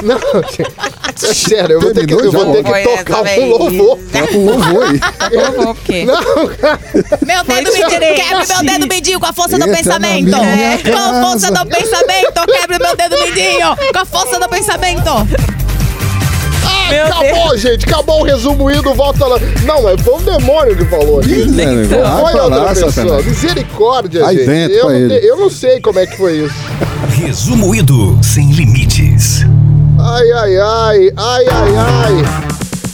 Não, 0.02 0.18
gente, 0.50 1.34
sério, 1.34 1.74
eu 1.74 1.80
vou 1.82 1.92
ter 1.92 2.06
que, 2.06 2.14
eu 2.14 2.32
vou 2.32 2.50
ter 2.50 2.64
que 2.64 2.82
tocar 2.82 3.26
essa 3.26 3.40
um 3.40 3.48
louvor. 3.50 3.98
Toca 4.10 4.36
um 4.38 4.44
louvor 4.46 4.84
aí. 4.84 5.00
Eu 5.30 5.52
vou, 5.52 5.74
porque 5.74 6.04
Não, 6.04 6.46
cara. 6.48 6.78
Meu 7.26 7.44
dedo 7.44 7.72
mindinho, 7.72 7.90
quebre 7.90 8.46
meu 8.48 8.72
dedo 8.72 8.88
mindinho 8.88 9.20
com 9.20 9.26
a 9.26 9.32
força 9.34 9.58
do 9.58 9.66
pensamento! 9.66 10.30
Com 10.30 10.96
a 10.96 11.22
força 11.22 11.50
do 11.50 11.66
pensamento, 11.66 12.46
quebre 12.58 12.78
meu 12.78 12.96
dedo 12.96 13.16
mindinho! 13.22 13.76
Com 13.92 13.98
a 13.98 14.04
força 14.06 14.40
do 14.40 14.48
pensamento! 14.48 15.10
Ah, 16.64 16.88
Meu 16.90 17.06
acabou, 17.06 17.56
gente. 17.58 17.84
Acabou 17.84 18.20
o 18.20 18.24
resumo 18.24 18.70
ido, 18.70 18.94
volta 18.94 19.26
lá. 19.26 19.36
Não, 19.66 19.88
é 19.88 19.96
foi 19.98 20.14
um 20.14 20.22
demônio 20.22 20.76
que 20.76 20.84
falou 20.86 21.20
aqui. 21.20 21.44
Né, 21.48 21.66
vai 21.84 22.22
foi 22.22 22.32
pra 22.32 22.44
outra 22.44 22.74
pessoa. 22.74 23.22
Misericórdia, 23.22 24.26
Aí 24.26 24.44
gente. 24.44 24.72
eu, 24.74 24.88
não 24.90 25.08
te- 25.08 25.26
eu 25.26 25.36
não 25.36 25.50
sei 25.50 25.80
como 25.80 25.98
é 25.98 26.06
que 26.06 26.16
foi 26.16 26.38
isso. 26.38 26.54
Resumo 27.22 27.72
Ido 27.72 28.18
sem 28.20 28.50
limites. 28.50 29.42
Ai, 29.96 30.32
ai, 30.32 30.58
ai, 30.58 31.12
ai, 31.16 31.46
ai, 31.46 31.76
ai. 31.76 32.12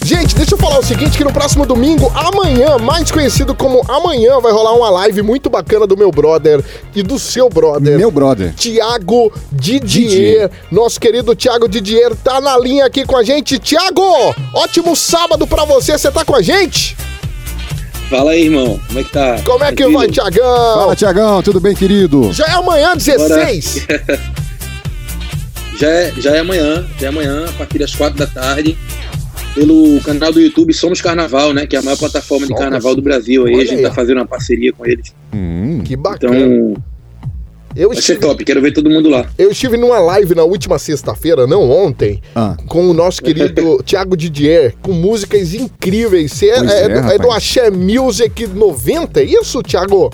Gente, 0.04 0.34
deixa 0.34 0.54
eu 0.54 0.58
falar 0.58 0.78
o 0.78 0.82
seguinte, 0.82 1.16
que 1.16 1.24
no 1.24 1.32
próximo 1.32 1.64
domingo, 1.64 2.12
amanhã, 2.14 2.76
mais 2.76 3.10
conhecido 3.10 3.54
como 3.54 3.82
amanhã, 3.90 4.38
vai 4.38 4.52
rolar 4.52 4.74
uma 4.74 4.90
live 4.90 5.22
muito 5.22 5.48
bacana 5.48 5.86
do 5.86 5.96
meu 5.96 6.10
brother 6.10 6.62
e 6.94 7.02
do 7.02 7.18
seu 7.18 7.48
brother. 7.48 7.96
Meu 7.96 8.10
brother. 8.10 8.52
Tiago 8.52 9.32
Didier. 9.50 10.08
Didier. 10.10 10.50
Nosso 10.70 11.00
querido 11.00 11.34
Tiago 11.34 11.66
Didier 11.66 12.14
tá 12.16 12.38
na 12.38 12.58
linha 12.58 12.84
aqui 12.84 13.06
com 13.06 13.16
a 13.16 13.24
gente. 13.24 13.58
Tiago, 13.58 14.02
ótimo 14.52 14.94
sábado 14.94 15.46
pra 15.46 15.64
você. 15.64 15.96
Você 15.96 16.10
tá 16.10 16.22
com 16.22 16.36
a 16.36 16.42
gente? 16.42 16.94
Fala 18.10 18.30
aí, 18.32 18.44
irmão. 18.44 18.80
Como 18.86 18.98
é 18.98 19.04
que 19.04 19.10
tá? 19.10 19.42
Como 19.44 19.64
é 19.64 19.68
que 19.68 19.76
Tranquilo? 19.76 19.98
vai, 19.98 20.08
Tiagão? 20.08 20.74
Fala, 20.78 20.96
Tiagão, 20.96 21.42
tudo 21.42 21.60
bem, 21.60 21.74
querido? 21.74 22.32
Já 22.32 22.46
é 22.46 22.50
amanhã, 22.52 22.96
16. 22.96 23.86
Já 25.78 25.88
é, 25.88 26.12
já 26.18 26.34
é 26.34 26.40
amanhã, 26.40 26.84
já 26.98 27.06
é 27.06 27.08
amanhã, 27.08 27.44
a 27.48 27.52
partir 27.52 27.78
das 27.78 27.94
quatro 27.94 28.18
da 28.18 28.26
tarde, 28.26 28.76
pelo 29.54 30.00
canal 30.00 30.32
do 30.32 30.40
YouTube 30.40 30.74
Somos 30.74 31.00
Carnaval, 31.00 31.54
né? 31.54 31.68
Que 31.68 31.76
é 31.76 31.78
a 31.78 31.82
maior 31.82 31.96
plataforma 31.96 32.44
de 32.46 32.48
Somos. 32.48 32.60
carnaval 32.64 32.96
do 32.96 33.02
Brasil. 33.02 33.46
Aí 33.46 33.54
Olha 33.54 33.62
a 33.62 33.64
gente 33.64 33.76
aí, 33.76 33.82
tá 33.84 33.92
fazendo 33.92 34.16
uma 34.16 34.26
parceria 34.26 34.72
com 34.72 34.84
eles. 34.84 35.14
Hum, 35.32 35.80
Que 35.84 35.94
bacana. 35.94 36.36
Então, 36.36 36.82
eu, 37.78 37.88
vai 37.88 37.96
ser 37.96 38.00
estive, 38.14 38.20
top, 38.20 38.44
quero 38.44 38.60
ver 38.60 38.72
todo 38.72 38.90
mundo 38.90 39.08
lá. 39.08 39.30
eu 39.38 39.50
estive 39.50 39.76
numa 39.76 39.98
live 40.00 40.34
na 40.34 40.42
última 40.42 40.78
sexta-feira, 40.78 41.46
não 41.46 41.70
ontem, 41.70 42.20
Ah. 42.34 42.56
com 42.66 42.90
o 42.90 42.92
nosso 42.92 43.22
querido 43.22 43.80
Tiago 43.86 44.16
Didier, 44.16 44.74
com 44.82 44.92
músicas 44.92 45.54
incríveis. 45.54 46.32
Você 46.32 46.46
é, 46.50 46.58
é 46.58 46.82
é, 46.84 46.88
do, 46.88 47.12
é 47.12 47.18
do 47.18 47.30
Axé 47.30 47.70
Music 47.70 48.46
90, 48.48 49.20
é 49.20 49.24
isso, 49.24 49.62
Tiago? 49.62 50.10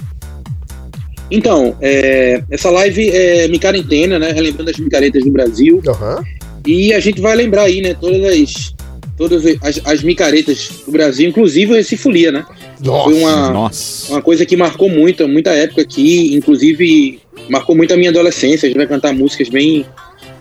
Então, 1.30 1.74
é, 1.80 2.42
essa 2.50 2.70
live 2.70 3.10
é 3.10 3.48
micarentena, 3.48 4.18
né? 4.18 4.30
Relembrando 4.30 4.70
as 4.70 4.78
micaretas 4.78 5.24
do 5.24 5.30
Brasil. 5.30 5.82
Aham. 5.88 6.22
E 6.66 6.92
a 6.92 7.00
gente 7.00 7.20
vai 7.20 7.34
lembrar 7.34 7.62
aí, 7.62 7.80
né? 7.80 7.94
Todas 7.98 8.24
as, 8.24 8.74
todas 9.16 9.42
as, 9.62 9.80
as 9.84 10.02
micaretas 10.02 10.70
do 10.84 10.92
Brasil, 10.92 11.28
inclusive 11.28 11.72
o 11.72 11.74
Recifolia, 11.74 12.30
né? 12.30 12.44
Nossa. 12.80 13.04
Foi 13.04 13.14
uma, 13.14 13.50
Nossa. 13.50 14.12
uma 14.12 14.22
coisa 14.22 14.44
que 14.44 14.56
marcou 14.56 14.88
muito, 14.88 15.26
muita 15.26 15.50
época 15.50 15.80
aqui, 15.82 16.34
inclusive 16.34 17.20
marcou 17.48 17.76
muito 17.76 17.92
a 17.92 17.96
minha 17.96 18.10
adolescência. 18.10 18.66
A 18.66 18.68
gente 18.68 18.76
vai 18.76 18.86
cantar 18.86 19.12
músicas 19.12 19.48
bem, 19.48 19.86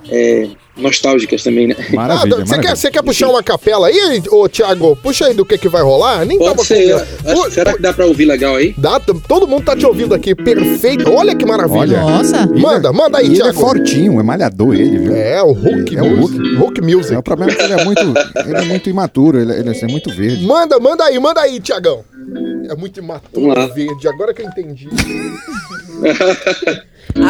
é, 0.09 0.49
nostálgicas 0.75 1.43
também, 1.43 1.67
né? 1.67 1.75
Maravilha, 1.93 2.37
Ah, 2.41 2.45
você, 2.45 2.59
quer, 2.59 2.75
você 2.75 2.91
quer 2.91 3.03
puxar 3.03 3.29
uma 3.29 3.43
capela 3.43 3.87
aí, 3.87 4.21
ô 4.29 4.47
Thiago? 4.49 4.95
Puxa 4.95 5.27
aí 5.27 5.33
do 5.33 5.45
que, 5.45 5.57
que 5.57 5.69
vai 5.69 5.81
rolar? 5.83 6.25
Nem 6.25 6.37
Pode 6.37 6.51
tava 6.51 6.63
ser. 6.65 6.93
acho- 6.95 7.51
será 7.51 7.73
que 7.73 7.81
dá 7.81 7.93
pra 7.93 8.05
ouvir 8.05 8.25
legal 8.25 8.55
aí? 8.55 8.73
Dá, 8.77 8.99
todo 8.99 9.47
mundo 9.47 9.65
tá 9.65 9.75
te 9.75 9.85
ouvindo 9.85 10.15
aqui, 10.15 10.33
perfeito. 10.33 11.11
Olha 11.11 11.35
que 11.35 11.45
maravilha. 11.45 12.01
Nossa. 12.01 12.47
Manda, 12.47 12.91
manda 12.91 13.19
aí, 13.19 13.25
E 13.25 13.33
ele 13.33 13.41
é 13.41 13.43
Thiago. 13.43 13.59
fortinho, 13.59 14.19
é 14.19 14.23
malhador 14.23 14.73
ele, 14.75 14.97
viu? 14.97 15.15
É, 15.15 15.41
o 15.43 15.51
Hulk, 15.51 15.95
É 15.97 16.01
o 16.01 16.17
Music. 16.17 16.55
Hulk 16.55 16.81
Music. 16.81 17.13
É, 17.13 17.17
o 17.19 17.23
problema 17.23 17.51
é 17.51 17.55
que 17.55 17.61
ele 17.61 17.73
é 17.73 17.85
muito, 17.85 18.01
ele 18.45 18.57
é 18.57 18.61
muito 18.65 18.89
imaturo, 18.89 19.39
ele, 19.39 19.53
ele 19.53 19.69
é 19.77 19.87
muito 19.87 20.13
verde. 20.15 20.45
Manda, 20.45 20.79
manda 20.79 21.03
aí, 21.03 21.19
manda 21.19 21.41
aí, 21.41 21.59
Tiagão. 21.59 22.03
É 22.69 22.75
muito 22.75 22.95
Vamos 22.99 22.99
imaturo 22.99 23.47
lá. 23.47 23.67
verde, 23.67 24.07
agora 24.07 24.33
que 24.33 24.41
eu 24.41 24.45
entendi. 24.47 24.87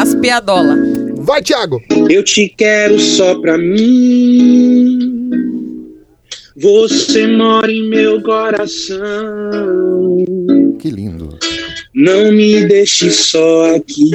As 0.00 0.14
piadola. 0.14 0.76
Vai, 1.18 1.42
Thiago. 1.42 1.80
Eu 2.08 2.22
te 2.22 2.48
quero 2.56 2.98
só 2.98 3.33
pra 3.40 3.58
mim. 3.58 5.30
Você 6.56 7.26
mora 7.26 7.70
em 7.70 7.88
meu 7.88 8.22
coração. 8.22 8.98
Que 10.78 10.90
lindo. 10.90 11.36
Não 11.94 12.32
me 12.32 12.64
deixe 12.66 13.10
só 13.10 13.74
aqui. 13.74 14.10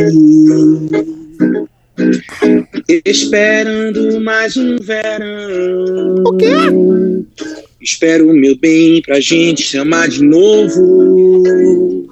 Esperando 3.06 4.22
mais 4.22 4.56
um 4.56 4.78
verão. 4.78 6.16
O 6.26 6.38
quê? 6.38 6.48
Espero 7.82 8.30
o 8.30 8.34
meu 8.34 8.58
bem 8.58 9.02
pra 9.02 9.20
gente 9.20 9.64
se 9.64 9.78
amar 9.78 10.08
de 10.08 10.24
novo. 10.24 12.08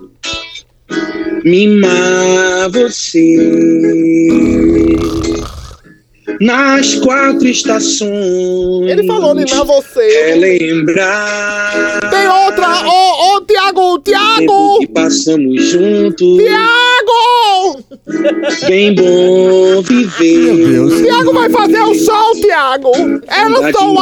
Mimar 1.44 2.70
você. 2.72 3.38
Nas 6.42 6.96
quatro 6.96 7.48
estações. 7.48 8.90
Ele 8.90 9.08
falou 9.08 9.34
ninar 9.34 9.62
É 9.62 9.66
você. 9.66 10.36
lembrar. 10.36 12.00
Tem 12.12 12.28
outra! 12.28 12.86
Ô, 12.86 13.38
ô, 13.38 13.42
Tiago! 13.42 13.94
o 13.94 14.00
tempo 14.00 14.18
Tiago! 14.38 14.80
que 14.80 14.88
passamos 14.88 15.64
juntos. 15.66 16.38
Tiago! 16.38 17.47
Bem 18.68 18.94
bom 18.96 19.82
viver. 19.82 20.54
Meu 20.54 20.88
Deus. 20.90 21.02
Tiago 21.02 21.34
vai 21.34 21.50
fazer 21.50 21.82
o 21.82 21.96
som, 21.96 22.32
Tiago! 22.36 22.92
Eu 22.96 23.50
não 23.50 23.58
Andar 23.58 23.72
de 23.72 23.78
sou 23.78 23.94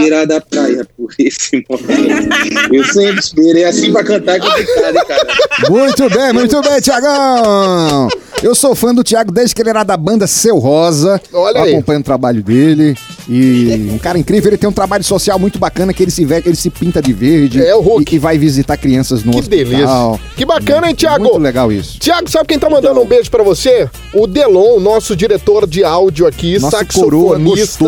beira 0.00 0.26
da 0.26 0.40
praia 0.40 0.86
por 0.96 1.10
esse 1.18 1.64
momento. 1.68 2.74
Eu 2.74 2.84
sempre 2.84 3.20
esperei 3.20 3.64
assim 3.64 3.92
pra 3.92 4.04
cantar 4.04 4.40
que 4.40 4.46
hein, 4.46 4.66
cara. 5.06 5.26
Muito 5.70 6.10
bem, 6.10 6.32
muito 6.32 6.60
bem, 6.62 6.80
Tiagão! 6.80 8.08
Eu 8.42 8.54
sou 8.54 8.74
fã 8.74 8.94
do 8.94 9.02
Thiago 9.02 9.32
desde 9.32 9.54
que 9.54 9.62
ele 9.62 9.70
era 9.70 9.82
da 9.84 9.96
banda 9.96 10.26
Seu 10.26 10.58
Rosa. 10.58 11.20
Olha 11.32 11.58
Eu 11.58 11.64
aí. 11.64 11.72
acompanho 11.72 12.00
o 12.00 12.02
trabalho 12.02 12.42
dele. 12.42 12.94
E 13.26 13.88
um 13.90 13.96
cara 13.96 14.18
incrível, 14.18 14.50
ele 14.50 14.58
tem 14.58 14.68
um 14.68 14.72
trabalho 14.72 15.02
social 15.02 15.38
muito 15.38 15.58
bacana 15.58 15.94
que 15.94 16.02
ele 16.02 16.10
se, 16.10 16.26
ve- 16.26 16.42
ele 16.44 16.54
se 16.56 16.68
pinta 16.68 17.00
de 17.00 17.12
verde. 17.14 17.64
É, 17.64 17.74
o 17.74 17.80
Hulk. 17.80 18.12
E, 18.12 18.16
e 18.16 18.18
vai 18.18 18.36
visitar 18.36 18.76
crianças 18.76 19.24
no 19.24 19.32
Que 19.32 19.38
hospital. 19.38 19.64
delícia! 19.64 20.20
Que 20.36 20.44
bacana, 20.44 20.88
hein, 20.88 20.94
Tiago? 20.94 21.24
Muito 21.24 21.38
legal 21.38 21.72
isso. 21.72 21.98
Tiago, 21.98 22.28
sabe 22.28 22.48
quem 22.48 22.58
tá 22.58 22.63
mandando 22.68 23.00
um 23.00 23.06
beijo 23.06 23.30
pra 23.30 23.42
você? 23.42 23.88
O 24.12 24.26
Delon, 24.26 24.78
nosso 24.80 25.14
diretor 25.16 25.66
de 25.66 25.82
áudio 25.84 26.26
aqui, 26.26 26.58
Nosso 26.58 26.76
saxofonista 26.76 27.84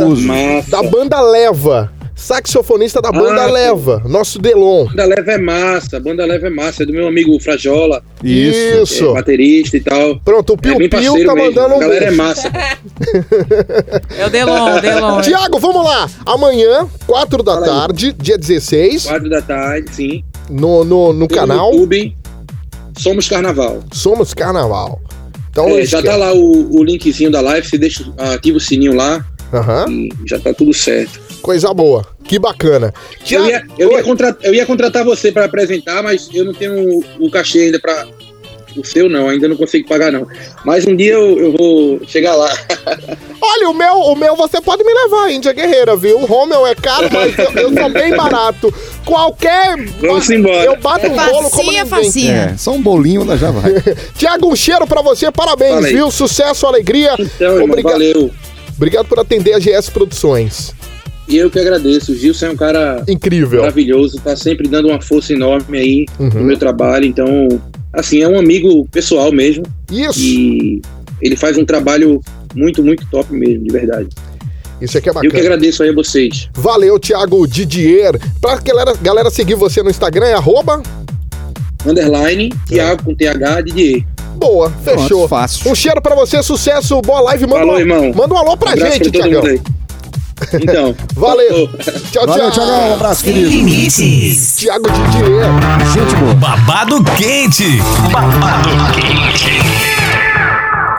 da 0.71 0.83
banda 0.83 1.21
Leva. 1.21 1.93
Saxofonista 2.19 3.03
da 3.03 3.13
banda 3.13 3.43
Ah, 3.43 3.47
Leva, 3.51 4.03
nosso 4.09 4.39
Delon. 4.39 4.87
Banda 4.87 5.05
leva 5.05 5.33
é 5.33 5.39
massa, 5.39 6.01
banda 6.01 6.25
leva 6.25 6.47
é 6.47 6.51
massa, 6.51 6.83
é 6.83 6.87
do 6.87 6.93
meu 6.95 7.07
amigo 7.07 7.39
Frajola, 7.39 8.03
Isso. 8.25 9.11
é 9.11 9.13
baterista 9.13 9.77
e 9.77 9.81
tal. 9.83 10.19
Pronto, 10.25 10.55
o 10.55 10.55
É 10.55 10.57
Piu 10.57 10.79
bem 10.79 10.89
Piu 10.89 11.13
tá 11.13 11.35
mesmo. 11.35 11.37
mandando 11.37 11.75
A 11.75 11.77
um 11.77 11.79
galera 11.81 12.05
é 12.07 12.09
beijo. 12.09 12.23
massa. 12.23 12.51
É 14.19 14.27
o 14.27 14.31
Delon, 14.31 14.77
o 14.77 14.81
Delon. 14.81 15.21
Tiago, 15.21 15.59
vamos 15.59 15.85
lá. 15.85 16.09
Amanhã, 16.25 16.89
4 17.07 17.43
da 17.43 17.53
Fala 17.53 17.67
aí. 17.67 17.73
tarde, 17.81 18.13
dia 18.19 18.39
16, 18.39 19.05
Quatro 19.07 19.29
da 19.29 19.43
tarde, 19.43 19.95
sim. 19.95 20.25
no, 20.49 20.85
no, 20.85 21.13
no 21.13 21.29
Pelo 21.29 21.39
canal 21.41 21.71
YouTube, 21.73 22.17
Somos 22.97 23.29
Carnaval. 23.29 23.83
Somos 23.93 24.35
Carnaval. 24.35 25.01
Então, 25.51 25.69
É, 25.71 25.85
já 25.87 26.03
tá 26.03 26.17
lá 26.17 26.35
o, 26.35 26.79
o 26.79 26.85
linkzinho 26.85 27.31
da 27.31 27.41
live, 27.41 27.67
você 27.67 27.79
deixa, 27.79 28.05
ativa 28.19 28.59
o 28.59 28.61
sininho 28.61 28.95
lá 28.95 29.25
e 29.89 30.11
já 30.27 30.39
tá 30.39 30.53
tudo 30.53 30.75
certo. 30.75 31.21
coisa 31.41 31.73
boa. 31.73 32.07
Que 32.25 32.39
bacana. 32.39 32.93
Eu 33.21 33.25
Tiago, 33.25 33.47
ia, 33.47 33.67
eu, 33.79 33.93
ia 33.93 34.03
contratar, 34.03 34.45
eu 34.45 34.55
ia 34.55 34.67
contratar 34.67 35.05
você 35.05 35.31
para 35.31 35.45
apresentar, 35.45 36.03
mas 36.03 36.29
eu 36.35 36.45
não 36.45 36.53
tenho 36.53 36.99
o, 36.99 37.27
o 37.27 37.31
cachê 37.31 37.61
ainda 37.61 37.79
para 37.79 38.07
o 38.77 38.85
seu 38.85 39.09
não, 39.09 39.29
ainda 39.29 39.49
não 39.49 39.57
consigo 39.57 39.89
pagar 39.89 40.11
não. 40.13 40.27
Mas 40.65 40.87
um 40.87 40.95
dia 40.97 41.13
eu, 41.13 41.39
eu 41.39 41.53
vou 41.53 42.01
chegar 42.07 42.35
lá. 42.35 42.51
Olha, 43.41 43.69
o 43.71 43.75
meu, 43.75 43.95
o 43.95 44.17
meu 44.17 44.35
você 44.37 44.61
pode 44.61 44.83
me 44.85 44.93
levar, 44.93 45.31
Índia 45.31 45.53
Guerreira, 45.53 45.97
viu? 45.97 46.19
O 46.21 46.27
Romeu 46.27 46.67
é 46.67 46.75
caro, 46.75 47.09
mas 47.13 47.37
eu, 47.39 47.51
eu 47.63 47.73
sou 47.75 47.89
bem 47.91 48.17
barato. 48.17 48.73
Qualquer. 49.05 49.77
Vamos 50.01 50.29
embora. 50.31 50.65
Eu 50.65 50.77
bato 50.77 51.07
um 51.07 51.11
bolo 51.15 51.51
como 51.51 51.71
Facinha, 51.73 51.85
ninguém. 51.85 51.87
facinha. 52.05 52.51
É, 52.55 52.57
só 52.57 52.73
um 52.73 52.83
bolinho 52.83 53.23
ela 53.23 53.37
já 53.37 53.51
vai. 53.51 53.73
Tiago, 54.17 54.49
um 54.51 54.57
cheiro 54.57 54.87
pra 54.87 55.01
você, 55.03 55.31
parabéns, 55.31 55.75
Fala 55.75 55.87
aí. 55.87 55.95
viu? 55.95 56.11
Sucesso, 56.11 56.67
alegria. 56.67 57.15
Então, 57.19 57.53
irmão, 57.53 57.65
Obriga- 57.71 57.91
valeu. 57.91 58.31
Obrigado 58.77 59.07
por 59.07 59.19
atender 59.21 59.55
a 59.55 59.59
GS 59.59 59.89
Produções. 59.91 60.75
E 61.29 61.37
eu 61.37 61.51
que 61.51 61.59
agradeço. 61.59 62.13
O 62.13 62.15
Gilson 62.15 62.47
é 62.47 62.51
um 62.51 62.57
cara 62.57 63.03
Incrível. 63.09 63.61
maravilhoso, 63.61 64.21
tá 64.23 64.37
sempre 64.37 64.69
dando 64.69 64.89
uma 64.89 65.01
força 65.01 65.33
enorme 65.33 65.79
aí 65.79 66.07
Uhum. 66.21 66.29
no 66.29 66.45
meu 66.45 66.57
trabalho. 66.57 67.05
Então, 67.05 67.49
assim, 67.97 68.23
é 68.23 68.29
um 68.29 68.39
amigo 68.39 68.87
pessoal 68.93 69.33
mesmo. 69.33 69.65
Isso, 69.91 70.21
E 70.21 70.81
ele 71.21 71.35
faz 71.37 71.57
um 71.57 71.65
trabalho 71.65 72.21
muito, 72.55 72.83
muito 72.85 73.05
top 73.11 73.33
mesmo, 73.33 73.65
de 73.65 73.73
verdade. 73.73 74.09
isso 74.81 74.99
aqui 74.99 75.09
é 75.09 75.11
Eu 75.11 75.15
que 75.21 75.27
bacana. 75.29 75.43
agradeço 75.45 75.83
aí 75.83 75.89
a 75.89 75.95
vocês. 75.95 76.49
Valeu, 76.55 76.99
Thiago 76.99 77.47
Didier. 77.47 78.19
Pra 78.41 78.57
galera, 78.59 78.95
galera 79.01 79.31
seguir 79.31 79.55
você 79.55 79.83
no 79.83 79.91
Instagram, 79.91 80.27
é 80.27 80.35
arroba. 80.35 80.83
Underline, 81.85 82.51
Thiago 82.67 83.05
com 83.05 83.15
TH, 83.15 83.61
Didier. 83.63 84.05
Boa, 84.37 84.71
fechou. 84.85 85.07
Pronto, 85.09 85.29
fácil. 85.29 85.71
Um 85.71 85.75
cheiro 85.75 86.01
pra 86.03 86.15
você, 86.15 86.43
sucesso, 86.43 87.01
boa 87.01 87.21
live. 87.21 87.47
Manda, 87.47 87.61
Falou, 87.61 87.77
um, 87.77 87.79
irmão. 87.79 88.13
manda 88.15 88.35
um 88.35 88.37
alô 88.39 88.57
pra 88.57 88.73
Abraço 88.73 88.93
gente, 88.93 89.11
Tiagão. 89.11 89.43
Então, 90.61 90.95
Valeu. 91.15 91.69
Tchau, 92.13 92.27
Valeu, 92.27 92.51
tchau. 92.51 92.65
Tiagão. 92.65 92.91
Um 92.91 92.95
abraço, 92.95 93.25
querido. 93.25 93.49
Limites. 93.49 94.57
Thiago 94.57 94.89
Didier. 94.91 95.47
Gente 95.93 96.17
boa. 96.17 96.35
Babado 96.35 97.03
quente. 97.17 97.79
Babado 98.13 98.69
quente. 98.95 99.51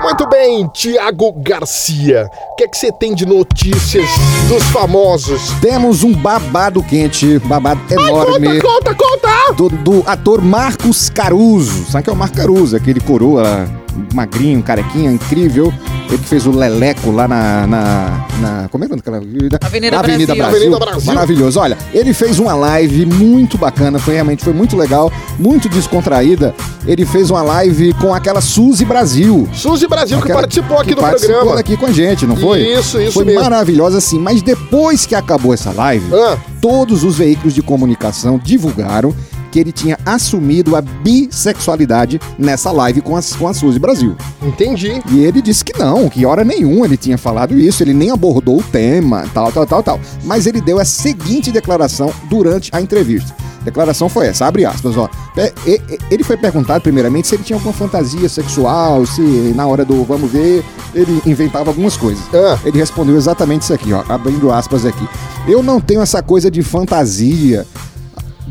Muito 0.01 0.27
bem, 0.29 0.67
Tiago 0.69 1.33
Garcia. 1.41 2.29
O 2.53 2.55
que 2.55 2.63
é 2.63 2.67
que 2.67 2.77
você 2.77 2.91
tem 2.93 3.13
de 3.13 3.25
notícias 3.25 4.09
dos 4.47 4.63
famosos? 4.65 5.51
Temos 5.59 6.01
um 6.01 6.13
babado 6.13 6.81
quente, 6.81 7.37
babado 7.39 7.81
enorme. 7.91 8.61
Conta, 8.61 8.95
conta, 8.95 8.95
conta! 8.95 9.53
do, 9.55 9.69
do 9.69 10.03
ator 10.05 10.41
Marcos 10.41 11.09
Caruso. 11.09 11.91
Sabe 11.91 12.05
que 12.05 12.09
é 12.09 12.13
o 12.13 12.15
Marcos 12.15 12.37
Caruso, 12.37 12.75
aquele 12.75 12.99
coroa 12.99 13.67
magrinho, 14.13 14.61
carequinha, 14.63 15.11
incrível. 15.11 15.73
Ele 16.09 16.17
que 16.19 16.23
fez 16.29 16.45
o 16.47 16.51
Leleco 16.51 17.11
lá 17.11 17.27
na. 17.27 17.67
na, 17.67 18.27
na- 18.39 18.69
como 18.71 18.85
é 18.85 18.87
que 18.87 18.93
é 18.93 18.97
aquela 18.97 19.17
Avenida 19.17 19.57
Avenida 19.61 19.97
Brasil. 19.99 20.25
Brasil. 20.27 20.45
Avenida 20.45 20.79
Brasil. 20.79 21.13
Maravilhoso. 21.13 21.59
Olha, 21.59 21.77
ele 21.93 22.13
fez 22.13 22.39
uma 22.39 22.53
live 22.53 23.05
muito 23.05 23.57
bacana, 23.57 23.99
foi 23.99 24.13
realmente 24.13 24.41
foi 24.41 24.53
muito 24.53 24.77
legal, 24.77 25.11
muito 25.37 25.67
descontraída. 25.67 26.55
Ele 26.85 27.05
fez 27.05 27.29
uma 27.29 27.41
live 27.41 27.91
com 27.95 28.13
aquela 28.13 28.39
Suzy 28.39 28.85
Brasil. 28.85 29.49
Suzy 29.53 29.85
Brasil, 29.87 30.21
que 30.21 30.31
participou 30.31 30.77
aqui 30.77 30.89
que 30.89 30.95
do 30.95 31.01
participou 31.01 31.35
programa. 31.35 31.59
aqui 31.59 31.75
com 31.75 31.85
a 31.87 31.91
gente, 31.91 32.25
não 32.25 32.37
foi? 32.37 32.61
Isso, 32.61 33.01
isso 33.01 33.11
Foi 33.11 33.25
mesmo. 33.25 33.41
maravilhosa, 33.41 33.97
assim. 33.97 34.17
Mas 34.17 34.41
depois 34.41 35.05
que 35.05 35.13
acabou 35.13 35.53
essa 35.53 35.71
live, 35.73 36.05
Ah, 36.13 36.37
todos 36.61 37.03
os 37.03 37.17
veículos 37.17 37.53
de 37.53 37.61
comunicação 37.61 38.39
divulgaram 38.41 39.13
que 39.51 39.59
ele 39.59 39.71
tinha 39.71 39.97
assumido 40.05 40.75
a 40.75 40.81
bissexualidade 40.81 42.19
nessa 42.37 42.71
live 42.71 43.01
com 43.01 43.15
a, 43.15 43.21
com 43.37 43.47
a 43.47 43.53
Suzy 43.53 43.79
Brasil. 43.79 44.15
entendi. 44.41 45.01
E 45.11 45.19
ele 45.19 45.41
disse 45.41 45.63
que 45.63 45.77
não, 45.77 46.09
que 46.09 46.25
hora 46.25 46.43
nenhuma 46.43 46.85
ele 46.85 46.97
tinha 46.97 47.17
falado 47.17 47.57
isso, 47.57 47.83
ele 47.83 47.93
nem 47.93 48.11
abordou 48.11 48.59
o 48.59 48.63
tema, 48.63 49.25
tal, 49.33 49.51
tal, 49.51 49.65
tal, 49.65 49.83
tal. 49.83 49.99
Mas 50.23 50.45
ele 50.45 50.61
deu 50.61 50.79
a 50.79 50.85
seguinte 50.85 51.51
declaração 51.51 52.11
durante 52.29 52.69
a 52.73 52.81
entrevista. 52.81 53.35
A 53.61 53.65
declaração 53.67 54.07
foi 54.07 54.27
essa, 54.27 54.45
abre 54.45 54.63
aspas, 54.65 54.95
ó. 54.95 55.09
É, 55.35 55.51
e- 55.65 55.81
e- 55.89 55.99
Ele 56.09 56.23
foi 56.23 56.37
perguntado 56.37 56.81
primeiramente 56.81 57.27
se 57.27 57.35
ele 57.35 57.43
tinha 57.43 57.57
alguma 57.57 57.73
fantasia 57.73 58.29
sexual, 58.29 59.05
se 59.05 59.21
na 59.55 59.67
hora 59.67 59.83
do 59.83 60.03
vamos 60.05 60.31
ver, 60.31 60.63
ele 60.95 61.21
inventava 61.25 61.69
algumas 61.69 61.97
coisas. 61.97 62.23
Ah, 62.33 62.57
Ele 62.63 62.77
respondeu 62.77 63.17
exatamente 63.17 63.63
isso 63.63 63.73
aqui, 63.73 63.91
ó, 63.91 64.03
abrindo 64.07 64.51
aspas 64.51 64.85
aqui. 64.85 65.05
Eu 65.47 65.61
não 65.61 65.81
tenho 65.81 66.01
essa 66.01 66.21
coisa 66.23 66.49
de 66.49 66.61
fantasia, 66.63 67.65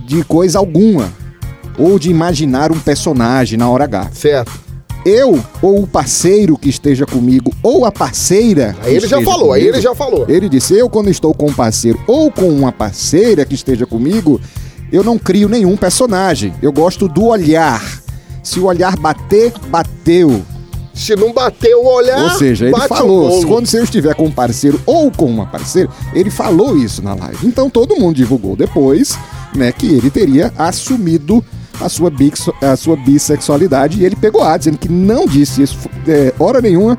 de 0.04 0.22
coisa 0.24 0.59
alguma, 0.59 1.12
ou 1.78 1.98
de 1.98 2.11
imaginar 2.11 2.72
um 2.72 2.78
personagem 2.78 3.59
na 3.59 3.68
hora 3.68 3.85
H. 3.85 4.11
certo. 4.12 4.66
Eu 5.04 5.40
ou 5.62 5.85
o 5.85 5.87
parceiro 5.87 6.59
que 6.59 6.68
esteja 6.68 7.06
comigo, 7.06 7.52
ou 7.62 7.85
a 7.85 7.92
parceira. 7.92 8.74
Aí 8.82 8.96
ele 8.96 9.06
já 9.06 9.22
falou, 9.22 9.52
aí 9.52 9.61
comigo, 9.61 9.76
ele 9.76 9.80
já 9.80 9.94
falou. 9.94 10.26
Ele 10.28 10.48
disse: 10.48 10.76
Eu, 10.76 10.90
quando 10.90 11.09
estou 11.09 11.32
com 11.32 11.46
um 11.46 11.54
parceiro 11.54 12.00
ou 12.09 12.28
com 12.28 12.48
uma 12.48 12.72
parceira 12.72 13.44
que 13.44 13.54
esteja 13.54 13.87
comigo, 13.87 14.40
eu 14.90 15.04
não 15.04 15.16
crio 15.16 15.48
nenhum 15.48 15.76
personagem. 15.76 16.52
Eu 16.61 16.72
gosto 16.72 17.06
do 17.06 17.26
olhar. 17.26 17.80
Se 18.42 18.59
o 18.59 18.64
olhar 18.64 18.96
bater, 18.96 19.52
bateu. 19.68 20.42
Se 20.92 21.14
não 21.14 21.32
bater 21.32 21.76
o 21.76 21.85
olhar, 21.85 22.24
Ou 22.24 22.30
seja, 22.30 22.66
ele 22.66 22.76
falou, 22.88 23.28
bolo. 23.28 23.46
quando 23.46 23.66
você 23.66 23.82
estiver 23.82 24.14
com 24.14 24.24
um 24.24 24.30
parceiro 24.32 24.80
ou 24.86 25.11
com 25.11 25.26
uma 25.26 25.47
parceira, 25.47 25.88
ele 26.14 26.30
falou 26.30 26.76
isso 26.76 27.01
na 27.03 27.14
live. 27.14 27.47
Então 27.47 27.68
todo 27.70 27.94
mundo 27.97 28.16
divulgou 28.16 28.57
depois, 28.57 29.16
né, 29.55 29.72
que 29.72 29.86
ele 29.86 30.11
teria 30.11 30.53
assumido 30.59 31.44
a 31.80 31.88
sua, 31.88 32.11
bixo- 32.11 32.55
a 32.62 32.74
sua 32.76 32.97
bissexualidade 32.97 34.01
e 34.01 34.05
ele 34.05 34.16
pegou 34.16 34.42
a 34.42 34.57
dizendo 34.57 34.78
que 34.78 34.88
não 34.88 35.26
disse 35.26 35.62
isso 35.62 35.78
é, 36.09 36.32
hora 36.38 36.61
nenhuma. 36.61 36.99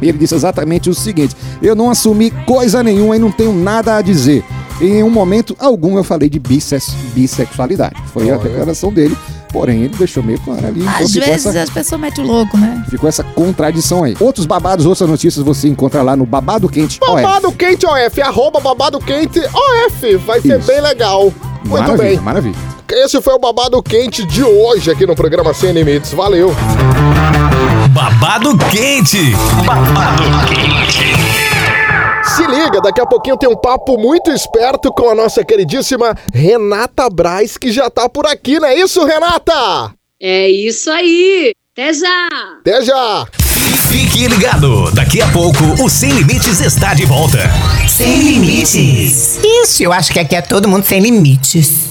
Ele 0.00 0.18
disse 0.18 0.34
exatamente 0.34 0.90
o 0.90 0.94
seguinte: 0.94 1.34
eu 1.62 1.74
não 1.74 1.90
assumi 1.90 2.30
coisa 2.30 2.82
nenhuma 2.82 3.16
e 3.16 3.18
não 3.18 3.30
tenho 3.30 3.52
nada 3.52 3.96
a 3.96 4.02
dizer. 4.02 4.44
Em 4.78 5.02
um 5.02 5.08
momento 5.08 5.56
algum 5.58 5.96
eu 5.96 6.04
falei 6.04 6.28
de 6.28 6.38
bissex- 6.38 6.94
bissexualidade. 7.14 7.96
Foi 8.12 8.28
a 8.30 8.34
Olha. 8.38 8.42
declaração 8.46 8.92
dele, 8.92 9.16
porém 9.50 9.84
ele 9.84 9.94
deixou 9.96 10.22
meio 10.22 10.38
claro 10.40 10.66
ali. 10.66 10.80
então 10.82 10.92
Às 10.92 11.10
ficou 11.12 11.26
vezes 11.28 11.46
essa- 11.46 11.62
as 11.62 11.70
pessoas 11.70 11.98
metem 12.00 12.22
o 12.24 12.26
louco, 12.26 12.58
né? 12.58 12.84
Ficou 12.90 13.08
essa 13.08 13.24
contradição 13.24 14.04
aí. 14.04 14.14
Outros 14.20 14.44
babados, 14.44 14.84
outras 14.84 15.08
notícias 15.08 15.42
você 15.42 15.66
encontra 15.66 16.02
lá 16.02 16.14
no 16.14 16.26
Babado 16.26 16.68
Quente 16.68 16.98
OF. 17.02 17.22
Babado 17.22 17.52
Quente 17.52 17.86
OF, 17.86 18.20
arroba 18.20 18.60
Babado 18.60 18.98
Quente 18.98 19.40
OF. 19.40 20.16
Vai 20.26 20.42
ser 20.42 20.58
Isso. 20.58 20.66
bem 20.66 20.80
legal. 20.82 21.32
Muito 21.66 21.82
maravilha, 21.82 22.08
bem. 22.08 22.20
maravilha. 22.20 22.56
Esse 22.88 23.20
foi 23.20 23.34
o 23.34 23.38
Babado 23.38 23.82
Quente 23.82 24.24
de 24.24 24.42
hoje 24.42 24.90
aqui 24.90 25.06
no 25.06 25.14
programa 25.14 25.52
Sem 25.52 25.72
Limites. 25.72 26.12
Valeu. 26.12 26.54
Babado 27.90 28.56
quente. 28.70 29.32
Babado 29.64 30.22
quente. 30.48 31.36
Se 32.34 32.46
liga, 32.46 32.80
daqui 32.80 33.00
a 33.00 33.06
pouquinho 33.06 33.36
tem 33.36 33.48
um 33.48 33.56
papo 33.56 33.96
muito 33.96 34.30
esperto 34.30 34.92
com 34.92 35.08
a 35.08 35.14
nossa 35.14 35.44
queridíssima 35.44 36.14
Renata 36.32 37.08
Braz, 37.08 37.56
que 37.56 37.72
já 37.72 37.88
tá 37.88 38.08
por 38.08 38.26
aqui, 38.26 38.58
não 38.58 38.68
é 38.68 38.74
isso, 38.74 39.04
Renata? 39.04 39.92
É 40.20 40.48
isso 40.48 40.90
aí. 40.90 41.52
Até 41.72 41.92
já. 41.92 42.28
Até 42.60 42.82
já! 42.82 43.26
Fique 43.88 44.26
ligado. 44.26 44.90
Daqui 44.92 45.20
a 45.22 45.28
pouco 45.28 45.62
o 45.82 45.88
Sem 45.88 46.10
Limites 46.10 46.60
está 46.60 46.94
de 46.94 47.04
volta. 47.04 47.38
Sem 47.96 48.18
limites. 48.18 49.40
Isso, 49.42 49.82
eu 49.82 49.90
acho 49.90 50.12
que 50.12 50.20
aqui 50.20 50.36
é 50.36 50.42
todo 50.42 50.68
mundo 50.68 50.84
sem 50.84 51.00
limites. 51.00 51.86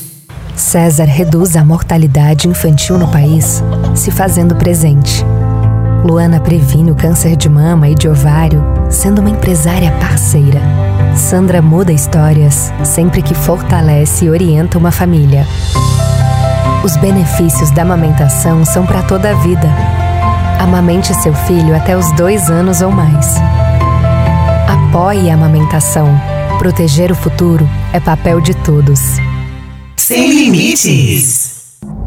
César 0.56 1.06
reduz 1.06 1.56
a 1.56 1.66
mortalidade 1.66 2.47
infantil 2.47 2.99
no 2.99 3.08
país, 3.08 3.64
se 3.95 4.12
fazendo 4.12 4.56
presente. 4.56 5.26
Luana 6.03 6.39
previne 6.39 6.91
o 6.91 6.95
câncer 6.95 7.36
de 7.36 7.49
mama 7.49 7.89
e 7.89 7.95
de 7.95 8.08
ovário, 8.08 8.64
sendo 8.88 9.18
uma 9.18 9.32
empresária 9.32 9.91
parceira. 9.93 10.62
Sandra 11.16 11.60
muda 11.60 11.91
histórias, 11.91 12.72
sempre 12.84 13.24
que 13.24 13.34
fortalece 13.34 14.26
e 14.26 14.30
orienta 14.30 14.78
uma 14.78 14.91
família. 14.91 15.43
Os 16.84 16.95
benefícios 16.97 17.72
da 17.72 17.82
amamentação 17.82 18.64
são 18.64 18.86
para 18.86 19.01
toda 19.01 19.32
a 19.32 19.39
vida. 19.39 19.68
Amamente 20.60 21.16
seu 21.16 21.34
filho 21.34 21.76
até 21.76 21.97
os 21.97 22.12
dois 22.12 22.47
anos 22.47 22.82
ou 22.82 22.91
mais. 22.91 23.41
Apoie 24.96 25.30
a 25.30 25.34
amamentação. 25.34 26.08
Proteger 26.58 27.12
o 27.12 27.16
futuro 27.16 27.70
é 27.91 28.00
papel 28.00 28.39
de 28.39 28.54
todos. 28.54 29.02
Sem 29.98 30.32
limites. 30.32 31.52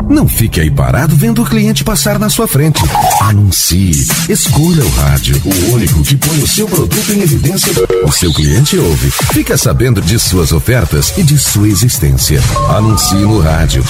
Não 0.09 0.26
fique 0.26 0.59
aí 0.59 0.70
parado 0.70 1.14
vendo 1.14 1.43
o 1.43 1.45
cliente 1.45 1.84
passar 1.84 2.18
na 2.18 2.30
sua 2.30 2.49
frente. 2.49 2.80
Anuncie. 3.20 4.09
Escolha 4.26 4.82
o 4.82 4.89
rádio, 4.89 5.39
o 5.45 5.74
único 5.74 6.03
que 6.03 6.16
põe 6.16 6.39
o 6.39 6.47
seu 6.47 6.66
produto 6.66 7.12
em 7.12 7.20
evidência. 7.20 7.74
O 8.05 8.11
seu 8.11 8.32
cliente 8.32 8.78
ouve. 8.78 9.11
Fica 9.34 9.59
sabendo 9.59 10.01
de 10.01 10.18
suas 10.18 10.51
ofertas 10.51 11.12
e 11.18 11.22
de 11.22 11.36
sua 11.36 11.68
existência. 11.68 12.41
Anuncie 12.74 13.18
no 13.18 13.39
rádio. 13.39 13.84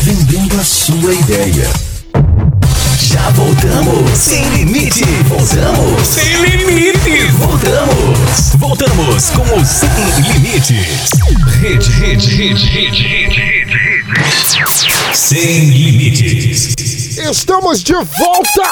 Vendendo 0.00 0.60
a 0.60 0.64
sua 0.64 1.12
ideia. 1.12 1.93
Já 2.98 3.30
voltamos. 3.30 4.10
Sem 4.18 4.44
limite. 4.50 5.04
Voltamos. 5.26 6.06
Sem 6.06 6.36
limite. 6.42 7.26
Voltamos. 7.32 8.54
Voltamos 8.56 9.30
com 9.30 9.42
o 9.42 9.64
Sem 9.64 9.88
Limites. 10.32 11.10
Rede, 11.60 11.90
rede, 11.90 12.36
rede, 12.36 12.66
rede, 12.66 13.02
rede, 13.02 13.34
rede, 13.34 13.72
rede. 13.72 15.14
Sem 15.14 15.70
limites. 15.70 16.74
Estamos 17.18 17.82
de 17.82 17.94
volta! 17.94 18.62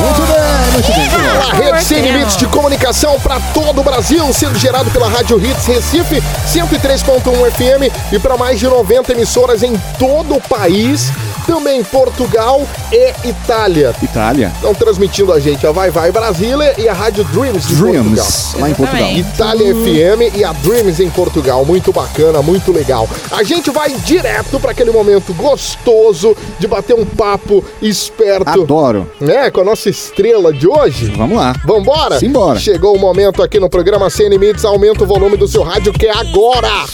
Muito 0.00 0.22
bem, 0.22 0.72
muito 0.72 0.92
bem. 0.92 1.14
A 1.50 1.54
rede 1.54 1.84
sem 1.84 2.02
limites 2.02 2.36
de 2.36 2.46
comunicação 2.46 3.18
para 3.20 3.38
todo 3.52 3.80
o 3.80 3.84
Brasil, 3.84 4.32
sendo 4.32 4.58
gerado 4.58 4.90
pela 4.90 5.08
Rádio 5.08 5.38
Hits 5.44 5.66
Recife 5.66 6.22
103.1 6.52 7.22
FM 7.52 8.12
e 8.12 8.18
para 8.18 8.36
mais 8.36 8.58
de 8.58 8.66
90 8.66 9.12
emissoras 9.12 9.62
em 9.62 9.76
todo 9.98 10.34
o 10.36 10.40
país, 10.40 11.10
também 11.46 11.82
Portugal 11.84 12.66
e 12.92 13.28
Itália. 13.28 13.94
Itália. 14.02 14.52
Estão 14.54 14.74
transmitindo 14.74 15.32
a 15.32 15.40
gente 15.40 15.66
a 15.66 15.72
Vai 15.72 15.90
Vai 15.90 16.10
Brasília 16.10 16.74
e 16.78 16.88
a 16.88 16.92
Rádio 16.92 17.24
Dreams 17.24 17.66
de 17.68 17.76
Portugal. 17.76 18.02
Dreams, 18.02 18.56
lá 18.58 18.70
em 18.70 18.74
Portugal. 18.74 19.12
Itália 19.12 19.74
FM 19.74 20.36
e 20.36 20.44
a 20.44 20.52
Dreams 20.52 21.00
em 21.00 21.10
Portugal. 21.10 21.64
Muito 21.64 21.92
bacana, 21.92 22.42
muito 22.42 22.72
legal. 22.72 23.08
A 23.30 23.42
gente 23.42 23.70
vai 23.70 23.94
direto 24.04 24.58
para 24.58 24.70
aquele 24.72 24.90
momento 24.90 25.32
gostoso 25.34 26.36
de 26.58 26.66
bater 26.66 26.94
um 26.94 27.04
papo 27.04 27.64
esperto. 27.80 28.48
Adoro. 28.48 29.10
Né, 29.20 29.50
com 29.50 29.60
a 29.60 29.64
nossa 29.64 29.88
estrela 29.88 30.52
de 30.52 30.66
hoje. 30.66 31.12
Vamos 31.16 31.36
lá. 31.36 31.54
Vambora? 31.64 32.18
Simbora. 32.18 32.58
Chegou 32.58 32.96
o 32.96 32.98
momento 32.98 33.42
aqui 33.42 33.58
no 33.60 33.68
programa 33.68 34.10
Sem 34.10 34.28
Limites. 34.28 34.64
Aumenta 34.64 35.04
o 35.04 35.06
volume 35.06 35.36
do 35.36 35.48
seu 35.48 35.62
rádio 35.62 35.92
que 35.92 36.06
é 36.06 36.16
agora. 36.16 36.84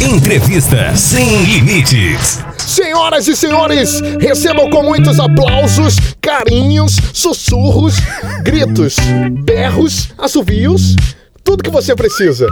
Entrevista 0.00 0.94
Sem 0.96 1.44
Limites. 1.44 2.53
Senhoras 2.74 3.28
e 3.28 3.36
senhores, 3.36 4.00
recebam 4.20 4.68
com 4.68 4.82
muitos 4.82 5.20
aplausos, 5.20 5.94
carinhos, 6.20 6.96
sussurros, 7.12 7.94
gritos, 8.42 8.96
berros, 9.44 10.08
assovios, 10.18 10.96
tudo 11.44 11.62
que 11.62 11.70
você 11.70 11.94
precisa. 11.94 12.48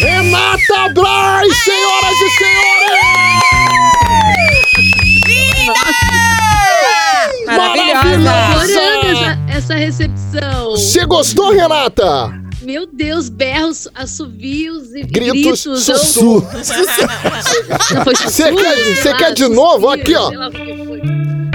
Renata 0.00 0.94
Braz, 0.94 1.54
senhoras 1.58 2.16
e 2.16 2.30
senhores! 2.38 2.88
Maravilhosa! 7.48 8.32
Adorando 8.32 9.06
essa, 9.08 9.38
essa 9.58 9.74
recepção. 9.74 10.70
Você 10.70 11.04
gostou, 11.04 11.52
Renata? 11.52 12.47
Meu 12.68 12.86
Deus, 12.86 13.30
berros, 13.30 13.88
assovios 13.94 14.94
e 14.94 15.02
Gritos, 15.02 15.64
gritos. 15.64 15.86
foi 18.04 18.14
Você 18.14 18.52
quer, 18.52 19.16
quer 19.16 19.32
de 19.32 19.48
novo? 19.48 19.88
Aqui, 19.88 20.14
ó. 20.14 20.28
que 20.50 20.84
foi. 20.84 21.00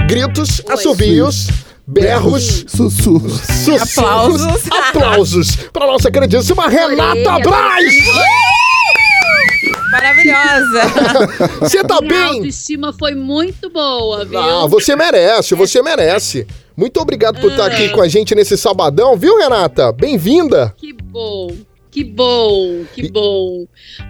Gritos, 0.08 0.60
assovios, 0.68 1.46
berros, 1.86 2.64
Sussurros. 2.66 3.40
sussurros, 3.42 3.96
Aplausos. 3.96 4.72
aplausos 4.72 5.56
para 5.72 5.86
nossa 5.86 6.10
queridíssima 6.10 6.68
Renata 6.68 7.38
Braz! 7.38 7.94
Maravilhosa! 9.94 10.82
Você 11.60 11.84
tá 11.84 12.00
Minha 12.00 12.12
bem? 12.14 12.22
autoestima 12.38 12.92
foi 12.92 13.14
muito 13.14 13.70
boa, 13.70 14.24
viu? 14.24 14.38
Ah, 14.40 14.66
você 14.66 14.96
merece, 14.96 15.54
você 15.54 15.80
merece. 15.82 16.46
Muito 16.76 17.00
obrigado 17.00 17.40
por 17.40 17.52
estar 17.52 17.66
aqui 17.66 17.90
com 17.90 18.00
a 18.02 18.08
gente 18.08 18.34
nesse 18.34 18.56
sabadão, 18.56 19.16
viu, 19.16 19.38
Renata? 19.38 19.92
Bem-vinda. 19.92 20.74
Que 20.76 20.92
bom, 20.92 21.48
que 21.92 22.02
bom, 22.02 22.84
que 22.92 23.08
bom. 23.08 23.66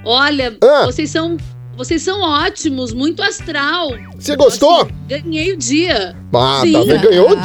Olha, 0.07 0.57
Ah. 0.63 0.87
vocês 0.87 1.11
são 1.11 1.37
vocês 1.77 2.03
são 2.03 2.21
ótimos, 2.21 2.93
muito 2.93 3.23
astral. 3.23 3.91
Você 4.19 4.37
gostou? 4.37 4.83
Assim, 4.83 4.93
ganhei 5.07 5.53
o 5.53 5.57
dia. 5.57 6.15
Ah, 6.33 6.61
Sim. 6.63 6.73
tá 6.73 6.81
vendo? 6.81 7.01
Ganhou 7.09 7.31
o 7.31 7.37
Ah. 7.39 7.43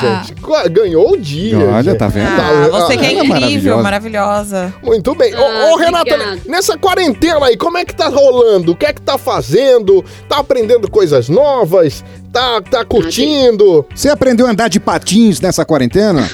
dia, 0.00 0.24
gente. 0.26 0.70
Ganhou 0.70 1.12
o 1.12 1.16
dia. 1.16 1.58
Olha, 1.58 1.82
gente. 1.82 1.98
tá 1.98 2.08
vendo? 2.08 2.28
Ah, 2.28 2.68
você 2.70 2.96
que 2.96 3.04
é 3.04 3.08
é 3.08 3.12
incrível, 3.24 3.76
maravilhosa. 3.78 3.82
maravilhosa. 3.82 4.74
Muito 4.82 5.14
bem. 5.14 5.34
Ô, 5.34 5.38
Ah, 5.44 5.72
ô, 5.72 5.76
Renata, 5.76 6.38
nessa 6.46 6.76
quarentena 6.78 7.46
aí, 7.46 7.56
como 7.56 7.76
é 7.78 7.84
que 7.84 7.94
tá 7.94 8.08
rolando? 8.08 8.72
O 8.72 8.76
que 8.76 8.86
é 8.86 8.92
que 8.92 9.00
tá 9.02 9.18
fazendo? 9.18 10.04
Tá 10.28 10.38
aprendendo 10.38 10.90
coisas 10.90 11.28
novas? 11.28 12.04
Tá, 12.32 12.60
tá 12.62 12.84
curtindo? 12.84 13.84
Você 13.94 14.08
aprendeu 14.08 14.46
a 14.46 14.50
andar 14.50 14.68
de 14.68 14.80
patins 14.80 15.40
nessa 15.40 15.64
quarentena? 15.64 16.28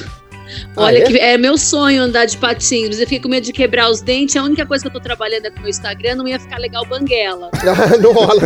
Olha, 0.76 0.98
Ah, 0.98 1.02
é? 1.02 1.04
que 1.06 1.18
é 1.18 1.38
meu 1.38 1.56
sonho 1.58 2.02
andar 2.02 2.24
de 2.26 2.36
patins. 2.36 2.98
Eu 2.98 3.06
fiquei 3.06 3.20
com 3.20 3.28
medo 3.28 3.44
de 3.44 3.52
quebrar 3.52 3.90
os 3.90 4.00
dentes. 4.00 4.36
A 4.36 4.42
única 4.42 4.64
coisa 4.66 4.82
que 4.82 4.88
eu 4.88 4.92
tô 4.92 5.00
trabalhando 5.00 5.46
é 5.46 5.50
com 5.50 5.58
o 5.58 5.60
meu 5.62 5.70
Instagram, 5.70 6.16
não 6.16 6.28
ia 6.28 6.38
ficar 6.38 6.58
legal 6.58 6.84
banguela. 6.86 7.50
Ah, 7.68 7.96
não 7.98 8.12
rola. 8.12 8.42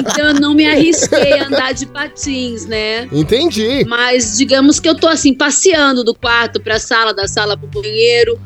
Então 0.00 0.28
eu 0.28 0.34
não 0.34 0.54
me 0.54 0.66
arrisquei 0.66 1.32
a 1.34 1.46
andar 1.46 1.72
de 1.72 1.86
patins, 1.86 2.66
né? 2.66 3.08
Entendi. 3.12 3.84
Mas 3.86 4.36
digamos 4.36 4.80
que 4.80 4.88
eu 4.88 4.94
tô 4.94 5.08
assim, 5.08 5.32
passeando 5.34 6.02
do 6.04 6.14
quarto 6.14 6.60
pra 6.60 6.78
sala, 6.78 7.14
da 7.14 7.26
sala 7.28 7.56
pro 7.56 7.66
banheiro, 7.68 8.38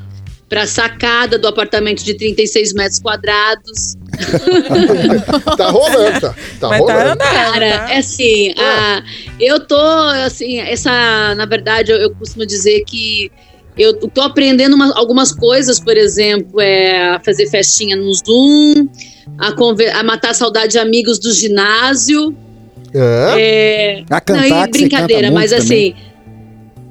pra 0.48 0.66
sacada 0.66 1.38
do 1.38 1.46
apartamento 1.48 2.02
de 2.04 2.14
36 2.14 2.72
metros 2.74 2.98
quadrados. 3.00 3.96
Tá 5.56 5.70
rolando, 5.70 6.20
tá, 6.20 6.34
tá 6.60 6.68
Mas 6.68 6.84
tá 6.84 6.92
rolando. 6.92 7.10
andando, 7.12 7.18
Cara, 7.18 7.78
tá? 7.78 7.92
é 7.92 7.98
assim, 7.98 8.52
Ah. 8.58 8.98
a- 8.98 9.02
eu 9.40 9.60
tô, 9.60 9.76
assim, 10.24 10.58
essa, 10.60 11.34
na 11.34 11.46
verdade, 11.46 11.90
eu, 11.92 11.98
eu 11.98 12.10
costumo 12.14 12.44
dizer 12.46 12.82
que 12.86 13.30
eu 13.76 13.94
tô 14.08 14.22
aprendendo 14.22 14.74
uma- 14.74 14.92
algumas 14.98 15.32
coisas, 15.32 15.78
por 15.78 15.96
exemplo, 15.96 16.60
é 16.60 17.10
a 17.14 17.20
fazer 17.20 17.46
festinha 17.48 17.96
no 17.96 18.12
Zoom, 18.12 18.88
a, 19.38 19.52
conver- 19.52 19.94
a 19.94 20.02
matar 20.02 20.30
a 20.30 20.34
saudade 20.34 20.72
de 20.72 20.78
amigos 20.78 21.18
do 21.18 21.32
ginásio, 21.32 22.36
Hã? 22.94 23.34
É... 23.38 24.02
A 24.08 24.18
cantar 24.18 24.40
não, 24.40 24.46
e 24.46 24.48
que 24.50 24.78
você 24.78 24.84
brincadeira, 24.84 25.30
mas 25.30 25.52
assim. 25.52 25.94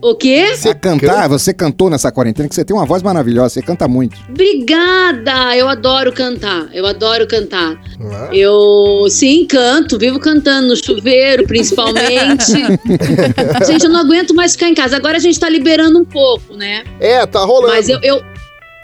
O 0.02 0.16
quê? 0.16 0.54
a 0.70 0.76
cantar, 0.76 1.28
você 1.28 1.54
cantou 1.54 1.90
nessa 1.90 2.12
quarentena, 2.12 2.48
que 2.48 2.54
você 2.54 2.64
tem 2.64 2.76
uma 2.76 2.86
voz 2.86 3.02
maravilhosa, 3.02 3.50
você 3.50 3.62
canta 3.62 3.88
muito. 3.88 4.18
Obrigada! 4.30 5.56
Eu 5.56 5.68
adoro 5.68 6.12
cantar. 6.14 6.70
Eu 6.74 6.86
adoro 6.86 7.28
cantar. 7.28 7.82
Hã? 8.00 8.30
Eu 8.32 9.08
sim 9.10 9.46
canto, 9.46 9.98
vivo 9.98 10.20
cantando 10.20 10.68
no 10.68 10.76
chuveiro, 10.76 11.48
principalmente. 11.48 12.52
gente, 13.66 13.86
eu 13.86 13.90
não 13.90 14.02
aguento 14.02 14.36
mais 14.36 14.52
ficar 14.54 14.70
em 14.70 14.76
casa. 14.76 14.98
Agora 14.98 15.18
a 15.18 15.20
gente 15.20 15.40
tá 15.40 15.50
liberando 15.50 16.00
um 16.00 16.06
pouco, 16.06 16.56
né? 16.56 16.84
É, 17.00 17.26
tá 17.26 17.40
rolando. 17.40 17.74
Mas 17.74 17.90
eu, 17.90 18.00
eu, 18.04 18.22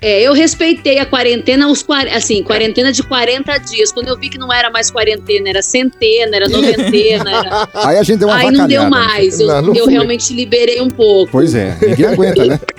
é, 0.04 0.22
eu 0.22 0.34
respeitei 0.34 1.00
a 1.00 1.06
quarentena, 1.06 1.68
os, 1.70 1.86
assim, 2.14 2.44
quarentena 2.44 2.92
de 2.92 3.02
40 3.04 3.58
dias. 3.60 3.92
Quando 3.92 4.10
eu 4.10 4.18
vi 4.18 4.30
que 4.30 4.38
não 4.38 4.52
era 4.52 4.70
mais 4.70 4.92
quarentena, 4.92 5.50
era 5.50 5.62
centena, 5.62 6.36
era 6.36 6.50
noventena, 6.50 7.32
era... 7.32 7.70
Aí 7.88 7.98
a 7.98 8.04
gente 8.04 8.20
deu 8.20 8.28
uma 8.28 8.38
Aí 8.38 8.52
não 8.52 8.68
deu 8.68 8.90
mais. 8.90 9.40
Eu, 9.40 9.48
Não, 9.48 9.62
não 9.62 9.76
eu 9.76 9.88
realmente 9.88 10.34
liberei 10.34 10.82
um 10.82 10.90
pouco. 10.90 11.32
Pois 11.32 11.56
é, 11.56 11.78
ninguém 11.82 12.06
aguenta, 12.06 12.46
né? 12.46 12.60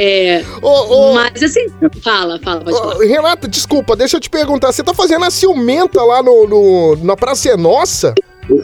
É, 0.00 0.42
Ô, 0.62 0.70
ô, 0.70 1.14
mas 1.14 1.42
assim, 1.42 1.66
fala, 2.02 2.40
fala, 2.42 2.62
pode 2.62 2.78
falar. 2.78 2.96
ô, 2.96 2.98
Renata, 3.00 3.46
desculpa, 3.46 3.94
deixa 3.94 4.16
eu 4.16 4.20
te 4.20 4.30
perguntar. 4.30 4.72
Você 4.72 4.82
tá 4.82 4.94
fazendo 4.94 5.22
a 5.24 5.30
ciumenta 5.30 6.02
lá 6.02 6.22
no, 6.22 6.46
no- 6.48 6.96
na 7.04 7.14
Praça 7.14 7.50
é 7.50 7.56
Nossa? 7.56 8.14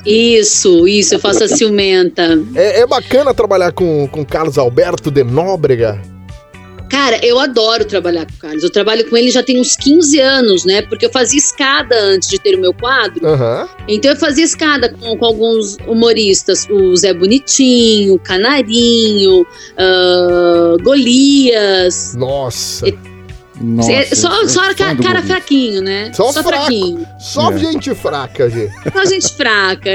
Isso, 0.06 0.88
isso, 0.88 1.14
eu 1.14 1.20
faço 1.20 1.44
a 1.44 1.48
ciumenta. 1.48 2.42
É, 2.54 2.80
é 2.80 2.86
bacana 2.86 3.34
trabalhar 3.34 3.72
com, 3.72 4.08
com 4.08 4.24
Carlos 4.24 4.56
Alberto 4.56 5.10
de 5.10 5.22
Nóbrega. 5.22 6.00
Cara, 6.90 7.24
eu 7.24 7.38
adoro 7.38 7.84
trabalhar 7.84 8.26
com 8.26 8.32
o 8.32 8.38
Carlos. 8.38 8.64
Eu 8.64 8.70
trabalho 8.70 9.08
com 9.08 9.16
ele 9.16 9.30
já 9.30 9.42
tem 9.42 9.60
uns 9.60 9.76
15 9.76 10.18
anos, 10.18 10.64
né? 10.64 10.82
Porque 10.82 11.06
eu 11.06 11.10
fazia 11.10 11.38
escada 11.38 11.94
antes 11.96 12.28
de 12.28 12.38
ter 12.38 12.56
o 12.56 12.60
meu 12.60 12.74
quadro. 12.74 13.24
Aham. 13.26 13.68
Então 13.86 14.10
eu 14.10 14.16
fazia 14.16 14.44
escada 14.44 14.88
com, 14.88 15.16
com 15.16 15.24
alguns 15.24 15.76
humoristas. 15.86 16.66
O 16.68 16.96
Zé 16.96 17.14
Bonitinho, 17.14 18.18
Canarinho, 18.18 19.46
ah, 19.78 20.76
Golias. 20.82 22.14
Nossa. 22.16 22.86
Nossa, 23.60 23.92
É, 23.92 24.04
só 24.06 24.46
só 24.48 24.62
cara 24.74 24.94
Bolinho. 24.94 25.22
fraquinho, 25.26 25.82
né? 25.82 26.10
Só 26.14 26.32
fraco. 26.32 26.48
fraquinho. 26.48 27.06
Só 27.18 27.52
É. 27.52 27.58
gente 27.58 27.94
fraca, 27.94 28.48
gente. 28.48 28.72
Só 28.92 29.04
gente 29.04 29.32
fraca. 29.34 29.90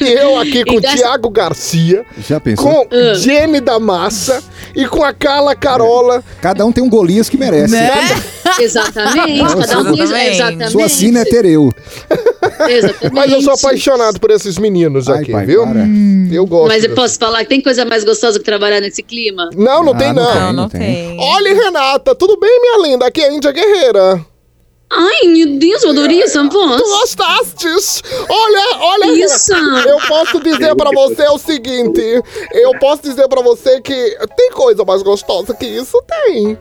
Eu 0.00 0.38
aqui 0.40 0.64
com 0.64 0.74
o 0.74 0.78
Então, 0.78 0.94
Thiago 0.96 1.30
Garcia, 1.30 2.04
Já 2.28 2.40
pensou? 2.40 2.86
com 2.86 2.88
Ah. 2.94 3.14
Jenny 3.14 3.60
da 3.60 3.78
Massa 3.78 4.42
e 4.74 4.84
com 4.86 5.02
a 5.04 5.12
Carla 5.12 5.54
Carola. 5.54 6.24
Cada 6.40 6.66
um 6.66 6.72
tem 6.72 6.82
um 6.82 6.88
Golias 6.90 7.28
que 7.28 7.36
merece. 7.36 7.72
Né? 7.72 7.90
Exatamente. 8.58 9.40
Cada 9.40 9.78
um 9.78 9.84
tem. 9.94 10.02
Exatamente. 10.02 10.34
Exatamente. 10.34 10.70
Sua 10.72 10.88
sina 10.88 11.20
é 11.20 11.24
ter 11.24 11.44
eu. 11.44 11.72
Exatamente. 12.68 13.14
Mas 13.14 13.32
eu 13.32 13.42
sou 13.42 13.52
apaixonado 13.54 14.18
por 14.20 14.30
esses 14.30 14.58
meninos 14.58 15.08
Ai, 15.08 15.20
aqui, 15.22 15.32
pai, 15.32 15.46
viu? 15.46 15.62
para. 15.66 15.84
Eu 16.32 16.46
gosto. 16.46 16.68
Mas 16.68 16.84
eu 16.84 16.94
posso 16.94 17.18
falar 17.18 17.42
que 17.44 17.48
tem 17.50 17.60
coisa 17.60 17.84
mais 17.84 18.04
gostosa 18.04 18.38
que 18.38 18.44
trabalhar 18.44 18.80
nesse 18.80 19.02
clima? 19.02 19.48
Não, 19.54 19.82
não 19.82 19.92
Ah, 19.92 19.98
tem 19.98 20.12
não 20.12 20.22
não. 20.24 20.32
tem. 20.32 20.40
Não, 20.40 20.52
não 20.52 20.62
não 20.64 20.68
tem. 20.68 21.16
Olha, 21.20 21.54
Renata, 21.54 22.14
tudo 22.14 22.38
bem, 22.38 22.60
minha 22.60 22.88
linda? 22.88 23.06
Aqui 23.06 23.20
é 23.20 23.28
a 23.28 23.32
Índia 23.32 23.52
Guerreira. 23.52 24.24
Ai, 24.96 25.26
meu 25.28 25.58
Deus, 25.58 25.82
eu 25.82 25.90
adorei 25.90 26.22
essa 26.22 26.40
Tu 26.46 26.50
voz. 26.50 26.80
gostastes? 26.82 28.02
Olha, 28.28 28.76
olha, 28.80 29.24
Isso. 29.24 29.52
Eu 29.88 29.98
posso 30.06 30.38
dizer 30.40 30.76
pra 30.76 30.90
você 30.94 31.22
o 31.28 31.38
seguinte, 31.38 32.00
eu 32.52 32.78
posso 32.78 33.02
dizer 33.02 33.26
pra 33.28 33.42
você 33.42 33.80
que 33.80 34.16
tem 34.36 34.50
coisa 34.52 34.84
mais 34.84 35.02
gostosa 35.02 35.52
que 35.54 35.66
isso? 35.66 36.00
Tem. 36.06 36.56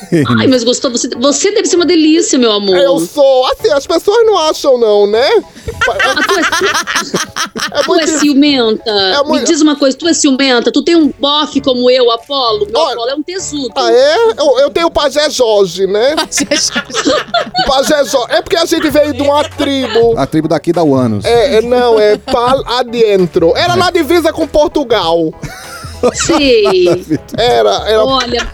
Ai, 0.38 0.46
mas 0.46 0.64
gostou? 0.64 0.90
Você, 0.90 1.08
você 1.16 1.50
deve 1.52 1.66
ser 1.68 1.76
uma 1.76 1.86
delícia, 1.86 2.38
meu 2.38 2.52
amor. 2.52 2.76
Eu 2.76 2.98
sou, 3.00 3.46
assim, 3.46 3.70
as 3.72 3.86
pessoas 3.86 4.24
não 4.26 4.38
acham 4.38 4.78
não, 4.78 5.06
né? 5.06 5.28
Ah, 5.88 6.14
tu 6.26 6.34
é, 6.38 7.80
É 7.80 7.82
tu 7.82 7.94
é 7.94 8.06
ciumenta. 8.06 8.90
É 8.90 9.16
muito- 9.24 9.32
Me 9.32 9.44
diz 9.44 9.60
uma 9.60 9.76
coisa, 9.76 9.96
tu 9.96 10.06
é 10.08 10.12
ciumenta? 10.14 10.70
Tu 10.72 10.82
tem 10.82 10.96
um 10.96 11.12
bofe 11.18 11.60
como 11.60 11.90
eu, 11.90 12.10
Apolo? 12.10 12.66
Meu 12.66 12.80
Olha- 12.80 12.92
Apolo 12.94 13.10
é 13.10 13.14
um 13.14 13.22
tesudo. 13.22 13.72
Ah, 13.76 13.90
é? 13.92 14.16
Eu, 14.38 14.58
eu 14.60 14.70
tenho 14.70 14.86
o 14.88 14.90
Pajé 14.90 15.28
Jorge, 15.30 15.86
né? 15.86 16.14
Pajé 17.66 18.04
Jorge. 18.04 18.32
É 18.32 18.42
porque 18.42 18.56
a 18.56 18.64
gente 18.64 18.88
veio 18.90 19.12
de 19.12 19.22
uma 19.22 19.44
tribo. 19.44 20.18
A 20.18 20.26
tribo 20.26 20.48
daqui 20.48 20.72
dá 20.72 20.82
o 20.82 20.94
anos. 20.94 21.24
É, 21.24 21.56
é, 21.56 21.62
não, 21.62 21.98
é 21.98 22.16
Pal 22.16 22.62
Adentro. 22.66 23.52
Era 23.56 23.76
na 23.76 23.90
divisa 23.90 24.32
com 24.32 24.46
Portugal. 24.46 25.32
Sei. 26.14 26.84
Era, 27.38 27.88
era 27.88 28.04
Olha, 28.04 28.48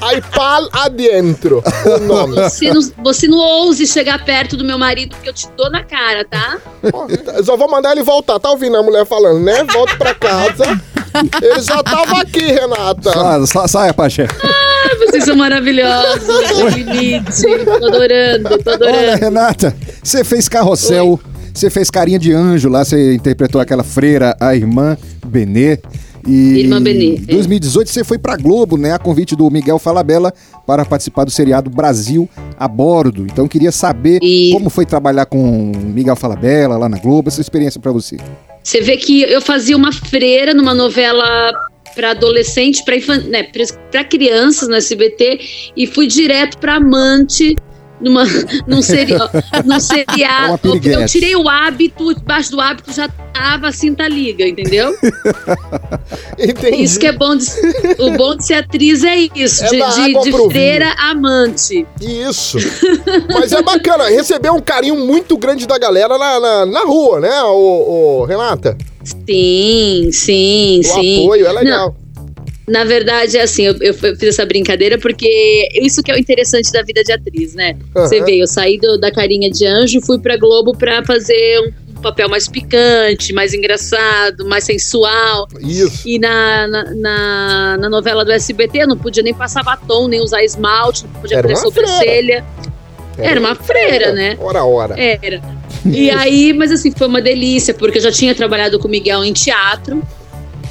aí 0.00 0.20
Pal 0.34 0.68
Adentro, 0.72 1.62
o 1.86 1.98
nome. 2.00 2.34
você 2.34 2.72
não, 2.72 2.80
você 3.02 3.26
não 3.28 3.38
ouse 3.38 3.86
chegar 3.86 4.24
perto 4.24 4.56
do 4.56 4.64
meu 4.64 4.78
marido, 4.78 5.10
porque 5.14 5.28
eu 5.28 5.34
te 5.34 5.48
dou 5.56 5.70
na 5.70 5.82
cara, 5.82 6.24
tá? 6.24 6.58
Só 7.44 7.56
vou 7.56 7.68
mandar 7.70 7.92
ele 7.92 8.02
voltar. 8.02 8.38
Tá 8.38 8.50
ouvindo 8.50 8.76
a 8.76 8.82
mulher 8.82 9.06
falando, 9.06 9.40
né? 9.40 9.64
Volta 9.64 9.96
pra 9.96 10.14
casa. 10.14 10.64
Ele 11.42 11.60
já 11.60 11.82
tava 11.82 12.20
aqui, 12.22 12.40
Renata. 12.40 13.12
Sa- 13.12 13.46
sa- 13.46 13.68
saia, 13.68 13.94
Paché. 13.94 14.26
Ah, 14.42 14.96
vocês 14.98 15.24
são 15.24 15.36
maravilhosos. 15.36 16.24
Limite. 16.74 17.64
Tô 17.64 17.86
adorando, 17.86 18.48
tô 18.58 18.70
Olha, 18.70 18.74
adorando. 18.74 19.20
Renata, 19.20 19.76
você 20.02 20.24
fez 20.24 20.48
carrossel, 20.48 21.20
você 21.54 21.70
fez 21.70 21.88
carinha 21.90 22.18
de 22.18 22.32
anjo 22.32 22.68
lá, 22.68 22.84
você 22.84 23.14
interpretou 23.14 23.60
aquela 23.60 23.84
freira, 23.84 24.36
a 24.40 24.54
irmã 24.56 24.96
Benê. 25.24 25.78
E 26.26 26.60
Irmã 26.60 26.80
Benê, 26.82 27.16
Em 27.16 27.24
é. 27.28 27.32
2018 27.34 27.90
você 27.90 28.04
foi 28.04 28.18
pra 28.18 28.36
Globo, 28.36 28.76
né, 28.76 28.92
a 28.92 28.98
convite 28.98 29.34
do 29.36 29.50
Miguel 29.50 29.78
Falabella 29.78 30.32
para 30.66 30.84
participar 30.84 31.24
do 31.24 31.30
seriado 31.30 31.68
Brasil 31.70 32.28
a 32.58 32.66
Bordo. 32.68 33.22
Então 33.30 33.46
queria 33.48 33.72
saber 33.72 34.18
E- 34.22 34.50
como 34.52 34.70
foi 34.70 34.86
trabalhar 34.86 35.26
com 35.26 35.72
Miguel 35.74 36.16
Falabella 36.16 36.76
lá 36.76 36.88
na 36.88 36.98
Globo, 36.98 37.28
essa 37.28 37.40
experiência 37.40 37.80
pra 37.80 37.92
você. 37.92 38.16
Você 38.62 38.80
vê 38.80 38.96
que 38.96 39.22
eu 39.22 39.42
fazia 39.42 39.76
uma 39.76 39.92
freira 39.92 40.54
numa 40.54 40.72
novela 40.74 41.52
para 41.94 42.10
adolescente, 42.10 42.82
para 42.84 42.96
né, 43.28 43.44
pra 43.90 44.02
crianças 44.04 44.68
no 44.68 44.74
SBT 44.74 45.38
e 45.76 45.86
fui 45.86 46.06
direto 46.08 46.58
para 46.58 46.76
amante 46.76 47.54
numa 48.00 48.24
num, 48.66 48.82
seri, 48.82 49.14
num 49.64 49.80
seriado. 49.80 50.58
piriguete. 50.58 51.00
Eu 51.00 51.06
tirei 51.06 51.36
o 51.36 51.48
hábito, 51.48 52.14
debaixo 52.14 52.50
do 52.50 52.60
hábito 52.60 52.92
já 52.92 53.08
tava 53.08 53.68
a 53.68 53.72
cinta 53.72 54.06
liga, 54.08 54.46
entendeu? 54.46 54.94
Entendi. 56.38 56.82
Isso 56.82 56.98
que 56.98 57.06
é 57.06 57.12
bom 57.12 57.36
de, 57.36 57.46
o 57.98 58.10
bom 58.16 58.36
de 58.36 58.46
ser 58.46 58.54
atriz 58.54 59.02
é 59.04 59.16
isso, 59.34 59.64
É 59.64 59.68
de, 59.68 60.22
de, 60.22 60.30
de 60.30 60.48
freira 60.50 60.92
amante. 60.98 61.86
Isso. 62.00 62.58
Mas 63.32 63.52
é 63.52 63.62
bacana, 63.62 64.08
receber 64.08 64.50
um 64.50 64.60
carinho 64.60 64.96
muito 64.96 65.36
grande 65.36 65.66
da 65.66 65.78
galera 65.78 66.16
na, 66.18 66.40
na, 66.40 66.66
na 66.66 66.80
rua, 66.80 67.20
né, 67.20 67.42
o, 67.42 68.20
o 68.20 68.24
Renata? 68.24 68.76
Sim, 69.04 70.10
sim, 70.12 70.80
O 70.80 70.84
sim. 70.84 71.24
apoio 71.24 71.46
é 71.46 71.52
Não, 71.52 71.60
legal. 71.60 71.96
Na 72.66 72.82
verdade, 72.84 73.36
é 73.36 73.42
assim, 73.42 73.64
eu, 73.66 73.74
eu 73.80 73.92
fiz 73.94 74.22
essa 74.22 74.46
brincadeira 74.46 74.98
porque 74.98 75.68
isso 75.82 76.02
que 76.02 76.10
é 76.10 76.14
o 76.14 76.18
interessante 76.18 76.72
da 76.72 76.82
vida 76.82 77.02
de 77.04 77.12
atriz, 77.12 77.54
né? 77.54 77.76
Você 77.94 78.16
Aham. 78.18 78.24
vê, 78.26 78.42
eu 78.42 78.46
saí 78.46 78.78
do- 78.78 78.98
da 78.98 79.10
carinha 79.10 79.50
de 79.50 79.66
anjo 79.66 79.98
e 79.98 80.02
fui 80.04 80.18
pra 80.18 80.36
Globo 80.36 80.76
pra 80.76 81.04
fazer 81.04 81.60
um, 81.60 81.84
papel 82.00 82.28
mais 82.28 82.46
picante, 82.48 83.32
mais 83.32 83.54
engraçado, 83.54 84.44
mais 84.46 84.64
sensual. 84.64 85.46
Isso. 85.60 86.06
E 86.06 86.18
na, 86.18 86.66
na, 86.68 86.84
na- 86.94 87.76
na 87.78 87.88
novela 87.88 88.24
do 88.24 88.32
SBT 88.32 88.78
eu 88.82 88.88
não 88.88 88.96
podia 88.98 89.22
nem 89.22 89.32
passar 89.32 89.62
batom, 89.62 90.06
nem 90.08 90.20
usar 90.20 90.42
esmalte, 90.44 91.04
não 91.04 91.20
podia 91.20 91.38
Era 91.38 91.48
fazer 91.48 91.70
freira. 91.70 91.88
sobrancelha. 91.90 92.44
Era 93.16 93.40
uma 93.40 93.54
freira, 93.54 94.12
né? 94.12 94.36
Ora, 94.40 94.64
ora. 94.64 94.94
Era. 95.00 95.40
E 95.86 96.10
aí, 96.10 96.52
mas 96.52 96.72
assim, 96.72 96.90
foi 96.90 97.06
uma 97.06 97.22
delícia, 97.22 97.72
porque 97.72 97.98
eu 97.98 98.02
já 98.02 98.10
tinha 98.12 98.34
trabalhado 98.34 98.78
com 98.78 98.88
o 98.88 98.90
Miguel 98.90 99.24
em 99.24 99.32
teatro. 99.32 100.02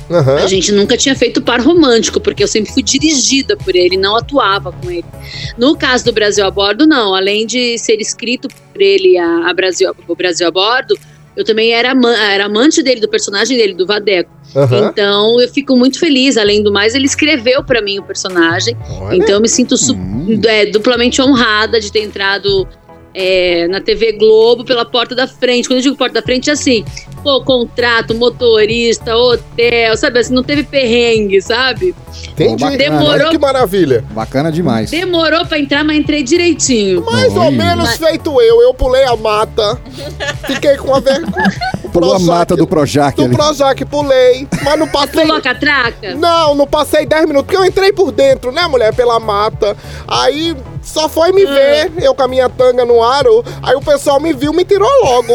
Aham. 0.09 0.35
A 0.35 0.47
gente 0.47 0.71
nunca 0.71 0.97
tinha 0.97 1.15
feito 1.15 1.41
par 1.41 1.61
romântico, 1.61 2.19
porque 2.19 2.43
eu 2.43 2.47
sempre 2.47 2.71
fui 2.71 2.83
dirigida 2.83 3.55
por 3.57 3.75
ele, 3.75 3.97
não 3.97 4.15
atuava 4.15 4.71
com 4.71 4.91
ele. 4.91 5.05
No 5.57 5.75
caso 5.77 6.05
do 6.05 6.11
Brasil 6.13 6.45
a 6.45 6.51
Bordo, 6.51 6.85
não. 6.85 7.15
Além 7.15 7.45
de 7.47 7.77
ser 7.77 7.99
escrito 8.01 8.47
por 8.47 8.81
ele, 8.81 9.17
a, 9.17 9.49
a 9.49 9.53
Brasil, 9.53 9.91
o 10.07 10.15
Brasil 10.15 10.47
a 10.47 10.51
Bordo, 10.51 10.97
eu 11.35 11.43
também 11.43 11.71
era, 11.71 11.93
era 12.31 12.45
amante 12.45 12.83
dele, 12.83 13.01
do 13.01 13.09
personagem 13.09 13.57
dele, 13.57 13.73
do 13.73 13.87
Vadeco. 13.87 14.29
Aham. 14.55 14.89
Então 14.91 15.41
eu 15.41 15.49
fico 15.49 15.75
muito 15.75 15.99
feliz. 15.99 16.37
Além 16.37 16.61
do 16.61 16.71
mais, 16.71 16.93
ele 16.93 17.05
escreveu 17.05 17.63
pra 17.63 17.81
mim 17.81 17.97
o 17.99 18.03
personagem. 18.03 18.77
Olha. 18.99 19.15
Então 19.17 19.35
eu 19.35 19.41
me 19.41 19.49
sinto 19.49 19.73
Hum. 19.93 20.39
é, 20.45 20.67
duplamente 20.67 21.21
honrada 21.21 21.79
de 21.79 21.91
ter 21.91 22.01
entrado 22.03 22.67
é, 23.13 23.67
na 23.67 23.79
TV 23.79 24.13
Globo 24.13 24.63
pela 24.63 24.85
porta 24.85 25.15
da 25.15 25.27
frente. 25.27 25.67
Quando 25.67 25.77
eu 25.77 25.83
digo 25.83 25.95
porta 25.95 26.15
da 26.15 26.21
frente, 26.21 26.49
é 26.49 26.53
assim, 26.53 26.83
pô, 27.23 27.41
contrato, 27.43 28.15
motorista, 28.15 29.15
hotel, 29.15 29.95
sabe? 29.97 30.19
Assim, 30.19 30.33
não 30.33 30.43
teve 30.43 30.63
perrengue, 30.63 31.41
sabe? 31.41 31.95
Entendi. 32.29 32.63
Bacana. 32.63 32.77
Demorou. 32.77 33.09
Olha 33.09 33.29
que 33.29 33.37
maravilha. 33.37 34.03
Bacana 34.11 34.51
demais. 34.51 34.89
Demorou 34.89 35.45
pra 35.45 35.59
entrar, 35.59 35.83
mas 35.83 35.97
entrei 35.97 36.23
direitinho. 36.23 37.03
Mais 37.05 37.33
ou 37.35 37.43
Olha. 37.43 37.51
menos 37.51 37.95
feito 37.95 38.41
eu. 38.41 38.61
Eu 38.61 38.73
pulei 38.73 39.03
a 39.03 39.15
mata. 39.15 39.79
Fiquei 40.47 40.77
com 40.77 40.93
a 40.93 40.99
vergonha. 40.99 41.53
Pulou 41.93 42.15
a 42.15 42.19
mata 42.19 42.55
do 42.55 42.65
Projac 42.65 43.15
Do 43.15 43.25
ali. 43.25 43.35
Projac, 43.35 43.85
pulei. 43.85 44.47
Mas 44.63 44.79
não 44.79 44.87
passei. 44.87 45.21
Pulou 45.21 45.37
a 45.37 45.41
catraca? 45.41 46.15
Não, 46.15 46.55
não 46.55 46.65
passei 46.65 47.05
10 47.05 47.27
minutos, 47.27 47.45
porque 47.45 47.55
eu 47.55 47.63
entrei 47.63 47.93
por 47.93 48.11
dentro, 48.11 48.51
né, 48.51 48.67
mulher, 48.67 48.95
pela 48.95 49.19
mata. 49.19 49.77
Aí 50.07 50.55
só 50.93 51.09
foi 51.09 51.31
me 51.31 51.45
ver, 51.45 51.91
eu 52.01 52.13
com 52.13 52.23
a 52.23 52.27
minha 52.27 52.47
tanga 52.47 52.85
no 52.85 53.03
aro. 53.03 53.43
Aí 53.61 53.75
o 53.75 53.81
pessoal 53.81 54.19
me 54.19 54.31
viu, 54.33 54.53
me 54.53 54.63
tirou 54.63 54.89
logo. 55.03 55.33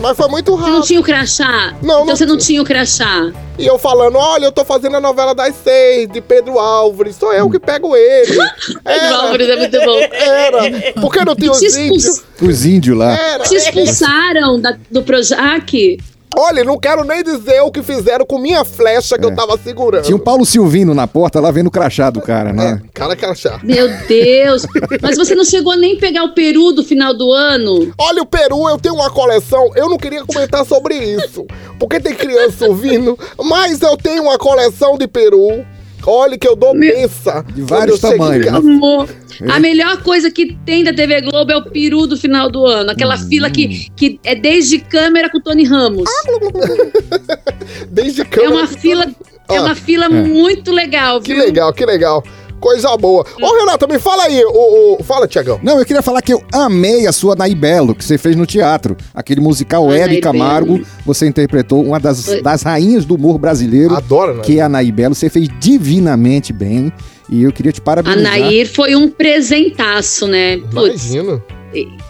Mas 0.00 0.16
foi 0.16 0.28
muito 0.28 0.50
Você 0.56 0.60
não 0.62 0.68
rápido. 0.70 0.86
tinha 0.86 1.00
o 1.00 1.02
crachá? 1.04 1.74
Não, 1.80 1.94
então 2.02 2.06
não 2.06 2.16
você 2.16 2.26
não 2.26 2.36
tinha 2.36 2.60
o 2.60 2.64
crachá. 2.64 3.30
E 3.56 3.64
eu 3.64 3.78
falando, 3.78 4.16
olha, 4.18 4.46
eu 4.46 4.50
tô 4.50 4.64
fazendo 4.64 4.96
a 4.96 5.00
novela 5.00 5.32
das 5.36 5.54
seis, 5.62 6.08
de 6.08 6.20
Pedro 6.20 6.58
Álvares, 6.58 7.14
sou 7.14 7.32
eu 7.32 7.48
que 7.48 7.60
pego 7.60 7.94
ele. 7.94 8.36
Pedro 8.82 9.14
Álvares 9.14 9.48
é 9.48 9.56
muito 9.56 9.80
bom. 9.84 9.98
Era. 10.10 10.92
Porque 11.00 11.24
não 11.24 11.36
tinha 11.36 11.52
os 11.52 11.60
Te 11.60 11.66
expuls- 11.66 12.04
índios? 12.04 12.24
Os 12.42 12.64
índios 12.66 12.98
lá. 12.98 13.12
Era. 13.16 13.44
Te 13.44 13.54
expulsaram 13.54 14.60
da- 14.60 14.76
do 14.90 15.02
Projac? 15.04 15.98
Olha, 16.36 16.64
não 16.64 16.78
quero 16.78 17.04
nem 17.04 17.22
dizer 17.22 17.60
o 17.60 17.70
que 17.70 17.82
fizeram 17.82 18.26
com 18.26 18.38
minha 18.38 18.64
flecha 18.64 19.18
que 19.18 19.24
eu 19.24 19.34
tava 19.34 19.58
segurando. 19.58 20.04
Tinha 20.04 20.16
um 20.16 20.20
Paulo 20.20 20.44
Silvino 20.44 20.94
na 20.94 21.06
porta 21.06 21.40
lá 21.40 21.50
vendo 21.50 21.68
o 21.68 21.70
crachá 21.70 22.10
do 22.10 22.20
cara, 22.20 22.52
né? 22.52 22.82
Cara 22.92 23.14
que 23.16 23.24
achar. 23.24 23.62
Meu 23.64 23.88
Deus! 24.08 24.64
Mas 25.00 25.16
você 25.16 25.34
não 25.34 25.44
chegou 25.44 25.76
nem 25.76 25.96
a 25.96 26.00
pegar 26.00 26.24
o 26.24 26.34
peru 26.34 26.72
do 26.72 26.82
final 26.82 27.16
do 27.16 27.32
ano? 27.32 27.92
Olha, 27.98 28.22
o 28.22 28.26
Peru, 28.26 28.68
eu 28.68 28.78
tenho 28.78 28.94
uma 28.94 29.10
coleção. 29.10 29.70
Eu 29.74 29.88
não 29.88 29.96
queria 29.96 30.24
comentar 30.24 30.64
sobre 30.64 30.96
isso, 30.96 31.46
porque 31.78 32.00
tem 32.00 32.14
criança 32.14 32.66
ouvindo, 32.66 33.18
mas 33.42 33.80
eu 33.82 33.96
tenho 33.96 34.24
uma 34.24 34.38
coleção 34.38 34.98
de 34.98 35.06
Peru. 35.06 35.64
Olha 36.06 36.36
que 36.38 36.46
eu 36.46 36.54
dou 36.54 36.78
benção. 36.78 37.42
De 37.54 37.62
vários 37.62 38.00
tamanhos, 38.00 38.44
né? 38.46 38.52
Amor, 38.58 39.08
a 39.48 39.58
melhor 39.58 40.02
coisa 40.02 40.30
que 40.30 40.54
tem 40.66 40.84
da 40.84 40.92
TV 40.92 41.22
Globo 41.22 41.50
é 41.50 41.56
o 41.56 41.62
peru 41.64 42.06
do 42.06 42.16
final 42.16 42.50
do 42.50 42.66
ano. 42.66 42.90
Aquela 42.90 43.14
Hum. 43.16 43.28
fila 43.28 43.50
que, 43.50 43.88
que 43.96 44.20
é 44.22 44.34
desde 44.34 44.78
câmera 44.78 45.30
com 45.30 45.38
o 45.38 45.42
Tony 45.42 45.64
Ramos. 45.64 46.08
Desde 47.90 48.22
É 48.22 48.24
câmera. 48.24 48.52
uma 48.54 48.66
fila, 48.66 49.04
é 49.48 49.56
Ah, 49.56 49.62
uma 49.62 49.74
fila 49.74 50.06
é. 50.06 50.08
muito 50.08 50.70
legal, 50.72 51.20
Que 51.20 51.34
viu? 51.34 51.44
legal, 51.44 51.72
que 51.72 51.84
legal. 51.86 52.22
Coisa 52.60 52.96
boa. 52.96 53.26
Ô, 53.40 53.58
Renata, 53.58 53.86
me 53.86 53.98
fala 53.98 54.24
aí. 54.24 54.42
O, 54.44 54.94
o- 54.98 55.04
Fala, 55.04 55.26
Tiagão. 55.28 55.60
Não, 55.62 55.78
eu 55.78 55.84
queria 55.84 56.00
falar 56.02 56.22
que 56.22 56.32
eu 56.32 56.42
amei 56.52 57.06
a 57.06 57.12
sua 57.12 57.34
Naí 57.36 57.54
Belo, 57.54 57.94
que 57.94 58.04
você 58.04 58.16
fez 58.16 58.34
no 58.36 58.46
teatro. 58.46 58.96
Aquele 59.14 59.40
musical 59.40 59.90
Ah, 59.90 59.94
Hebe 59.96 60.12
Naí 60.14 60.20
Camargo. 60.20 60.74
Belo. 60.74 60.86
Você 61.04 61.26
interpretou 61.26 61.82
uma 61.84 62.00
das, 62.00 62.24
Foi. 62.24 62.40
das 62.42 62.62
rainhas 62.62 63.04
do 63.04 63.16
humor 63.16 63.38
brasileiro, 63.38 63.94
Adoro, 63.94 64.34
né? 64.34 64.42
que 64.42 64.58
é 64.58 64.62
a 64.62 64.68
Naí 64.68 64.90
Belo. 64.90 65.14
Você 65.14 65.28
fez 65.28 65.48
divinamente 65.60 66.52
bem. 66.52 66.92
E 67.28 67.42
eu 67.42 67.52
queria 67.52 67.72
te 67.72 67.80
A 67.80 67.84
parabenizar. 67.84 68.38
Nair 68.38 68.66
foi 68.70 68.94
um 68.94 69.08
presentaço, 69.08 70.26
né? 70.26 70.58
Putz, 70.58 71.12
Imagino. 71.14 71.42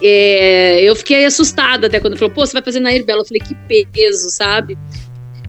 é, 0.01 0.81
eu 0.83 0.95
fiquei 0.95 1.25
assustada 1.25 1.87
até 1.87 1.99
quando 1.99 2.17
falou, 2.17 2.33
pô, 2.33 2.45
você 2.45 2.53
vai 2.53 2.61
fazer 2.61 2.79
Nair 2.79 3.05
Bela. 3.05 3.21
Eu 3.21 3.25
falei, 3.25 3.41
que 3.41 3.55
peso, 3.91 4.29
sabe? 4.29 4.77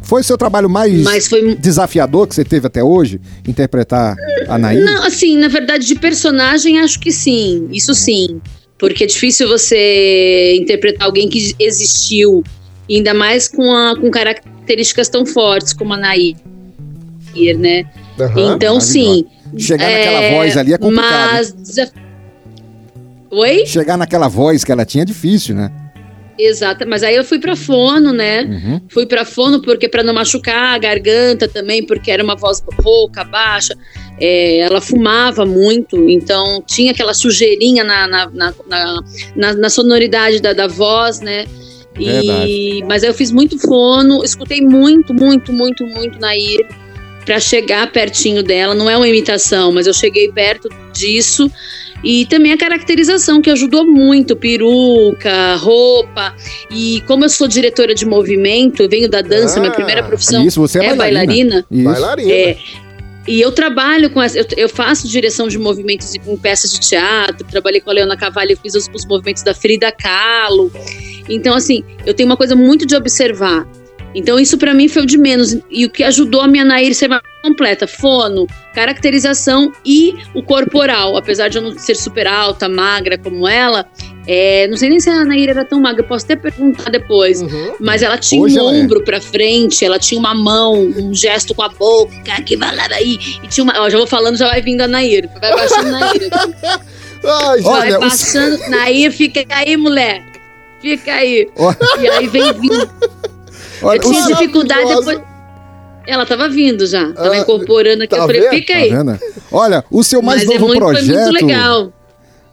Foi 0.07 0.21
o 0.21 0.25
seu 0.25 0.39
trabalho 0.39 0.71
mais 0.71 1.27
foi 1.27 1.57
desafiador 1.57 2.27
que 2.29 2.35
você 2.35 2.45
teve 2.45 2.67
até 2.67 2.83
hoje? 2.83 3.21
Interpretar 3.47 4.15
a 4.49 4.57
Naí? 4.57 4.79
Não, 4.81 5.03
assim, 5.05 5.37
na 5.37 5.49
verdade, 5.49 5.85
de 5.87 5.97
personagem, 5.97 6.79
acho 6.79 7.01
que 7.01 7.11
sim. 7.11 7.69
Isso 7.73 7.93
sim. 7.95 8.41
Porque 8.79 9.05
é 9.05 9.07
difícil 9.07 9.49
você 9.49 10.55
interpretar 10.61 11.07
alguém 11.07 11.29
que 11.29 11.55
existiu, 11.59 12.45
ainda 12.89 13.13
mais 13.15 13.49
com, 13.49 13.73
a, 13.75 13.99
com 13.99 14.11
características 14.11 15.09
tão 15.09 15.27
fortes 15.27 15.73
como 15.73 15.95
a 15.95 15.97
Nair, 15.97 16.37
né? 17.59 17.85
Aham. 18.21 18.55
então, 18.55 18.81
sim. 18.81 19.25
Chegar 19.59 19.91
naquela 19.91 20.31
voz 20.31 20.57
ali 20.57 20.73
é 20.73 20.79
complicado. 20.79 21.33
Mas. 21.33 21.53
desaf- 21.53 21.93
Oi? 23.31 23.67
Chegar 23.67 23.97
naquela 23.97 24.29
voz 24.29 24.63
que 24.63 24.71
ela 24.71 24.85
tinha 24.85 25.03
é 25.03 25.05
difícil, 25.05 25.55
né? 25.55 25.71
Exato, 26.39 26.87
mas 26.87 27.03
aí 27.03 27.17
eu 27.17 27.25
fui 27.25 27.39
pra 27.39 27.57
fono, 27.57 28.13
né? 28.13 28.43
Uhum. 28.43 28.81
Fui 28.89 29.07
pra 29.07 29.25
fono 29.25 29.61
porque 29.63 29.89
para 29.89 30.03
não 30.03 30.13
machucar 30.15 30.75
a 30.75 30.79
garganta 30.79 31.49
também, 31.49 31.85
porque 31.85 32.11
era 32.11 32.23
uma 32.23 32.37
voz 32.37 32.63
rouca, 32.83 33.25
baixa. 33.25 33.75
É, 34.21 34.59
ela 34.59 34.81
fumava 34.81 35.45
muito, 35.45 35.97
então 36.09 36.63
tinha 36.67 36.93
aquela 36.93 37.13
sujeirinha 37.15 37.85
na, 37.85 38.07
na, 38.07 38.31
na, 38.31 38.55
na, 39.35 39.55
na- 39.55 39.71
sonoridade 39.71 40.41
da, 40.41 40.53
da 40.53 40.67
voz, 40.67 41.21
né? 41.21 41.47
E, 41.99 42.83
mas 42.87 43.03
aí 43.03 43.09
eu 43.11 43.15
fiz 43.15 43.31
muito 43.31 43.59
fono, 43.59 44.23
escutei 44.25 44.61
muito, 44.61 45.15
muito, 45.15 45.53
muito, 45.53 45.87
muito 45.87 46.19
Nair 46.19 46.67
para 47.25 47.41
chegar 47.41 47.91
pertinho 47.91 48.43
dela. 48.43 48.75
Não 48.75 48.89
é 48.89 48.97
uma 48.97 49.09
imitação, 49.09 49.73
mas 49.73 49.87
eu 49.87 49.93
cheguei 49.95 50.31
perto 50.31 50.69
disso. 50.93 51.51
E 52.05 52.27
também 52.27 52.53
a 52.53 52.59
caracterização, 52.59 53.41
que 53.41 53.51
ajudou 53.51 53.87
muito, 53.87 54.37
peruca, 54.37 55.57
roupa. 55.57 56.35
E 56.71 57.03
como 57.07 57.25
eu 57.25 57.29
sou 57.29 57.49
diretora 57.49 57.95
de 57.95 58.07
movimento, 58.07 58.83
eu 58.83 58.89
venho 58.89 59.09
da 59.09 59.23
dança, 59.23 59.59
Ah, 59.59 59.61
minha 59.61 59.73
primeira 59.73 60.03
profissão 60.03 60.47
Isso, 60.47 60.61
você 60.61 60.79
é, 60.79 60.87
é 60.87 60.95
bailarina. 60.95 61.65
Isso. 61.71 61.85
Bailarina. 61.85 62.33
É, 62.33 62.57
e 63.27 63.41
eu 63.41 63.51
trabalho 63.51 64.09
com 64.11 64.23
essa, 64.23 64.39
eu, 64.39 64.47
eu 64.57 64.69
faço 64.69 65.09
direção 65.09 65.49
de 65.49 65.59
movimentos 65.59 66.15
em 66.15 66.37
peças 66.37 66.73
de 66.73 66.81
teatro, 66.81 67.45
trabalhei 67.51 67.81
com 67.81 67.91
a 67.91 67.93
Leona 67.93 68.17
Cavalli, 68.17 68.53
eu 68.53 68.59
fiz 68.59 68.75
os, 68.75 68.89
os 68.95 69.05
movimentos 69.05 69.43
da 69.43 69.53
Frida 69.53 69.91
Kahlo. 69.91 70.71
Então, 71.29 71.57
assim, 71.57 71.83
eu 72.05 72.15
tenho 72.15 72.29
uma 72.29 72.37
coisa 72.37 72.55
muito 72.55 72.87
de 72.87 72.95
observar. 72.95 73.67
Então, 74.15 74.39
isso 74.41 74.57
pra 74.57 74.73
mim 74.73 74.89
foi 74.89 75.03
o 75.03 75.07
de 75.07 75.19
menos. 75.19 75.57
E 75.71 75.85
o 75.85 75.91
que 75.91 76.03
ajudou 76.03 76.41
a 76.41 76.49
minha 76.49 76.65
Nair 76.65 76.95
ser 76.95 77.09
mais 77.09 77.21
completa: 77.43 77.87
fono, 77.87 78.47
caracterização 78.75 79.71
e 79.85 80.15
o 80.35 80.43
corporal. 80.43 81.17
Apesar 81.17 81.49
de 81.49 81.59
eu 81.59 81.63
não 81.63 81.79
ser 81.79 81.95
super 81.97 82.27
alta, 82.27 82.67
magra 82.69 83.19
como 83.19 83.47
ela, 83.47 83.85
é, 84.27 84.67
não 84.69 84.77
sei 84.79 84.89
nem 84.89 84.99
se 85.01 85.11
a 85.11 85.25
Nair 85.25 85.51
era 85.51 85.65
tão 85.67 85.81
magra, 85.81 86.01
eu 86.03 86.07
posso 86.09 86.25
até 86.25 86.35
perguntar 86.37 86.91
depois. 86.91 87.43
Uhum. 87.43 87.75
Mas 87.79 88.01
ela 88.03 88.17
tinha 88.17 88.41
Hoje 88.41 88.57
um 88.57 88.61
ela 88.61 88.75
é. 88.77 88.81
ombro 88.81 89.05
pra 89.05 89.21
frente, 89.21 89.85
ela 89.85 89.99
tinha 89.99 90.19
uma 90.19 90.35
mão, 90.35 90.75
um 90.75 91.13
gesto 91.15 91.55
com 91.55 91.63
a 91.63 91.69
boca, 91.69 92.43
que 92.47 92.57
vai 92.57 92.75
lá 92.75 92.89
daí. 92.89 93.19
E 93.43 93.49
tinha 93.49 93.65
uma. 93.65 93.75
Ó, 93.83 93.91
já 93.91 93.99
vou 93.99 94.07
falando, 94.07 94.37
já 94.39 94.49
vai 94.49 94.63
vindo 94.63 94.81
a 94.81 94.89
Nair. 94.89 95.29
Vai 95.41 95.53
baixando 95.53 95.89
a 95.89 95.91
Nair. 96.01 96.29
Ai, 97.29 97.57
gente. 97.59 97.67
Olha, 97.69 97.81
vai 97.91 97.97
o- 97.97 98.01
baixando. 98.01 98.59
Nair, 98.71 99.13
fica 99.13 99.45
aí, 99.51 99.77
mulher. 99.77 100.25
Fica 100.81 101.13
aí. 101.13 101.49
Ó, 101.57 101.75
E 102.01 102.09
aí 102.09 102.27
vem 102.29 102.53
vindo. 102.55 102.89
Olha, 103.83 103.97
Eu 103.99 104.03
tinha 104.03 104.27
dificuldade 104.27 104.89
depois. 104.89 105.21
Ela 106.07 106.25
tava 106.25 106.49
vindo 106.49 106.87
já. 106.87 107.13
Tava 107.13 107.33
Ah, 107.33 107.39
incorporando 107.39 108.05
aqui. 108.05 108.11
tá 108.15 108.19
eu 108.19 108.27
falei, 108.27 108.41
vendo? 108.43 108.51
fica 108.51 108.73
Tá 108.75 108.79
aí. 108.79 108.91
vendo? 108.91 109.19
Olha, 109.51 109.85
o 109.91 110.05
seu 110.05 110.23
mais 110.23 110.45
Mas 110.45 110.51
é 110.51 110.59
novo 110.59 110.67
muito, 110.69 110.83
foi 110.85 110.95
projeto. 110.95 111.17
muito 111.33 111.47
legal. 111.47 111.93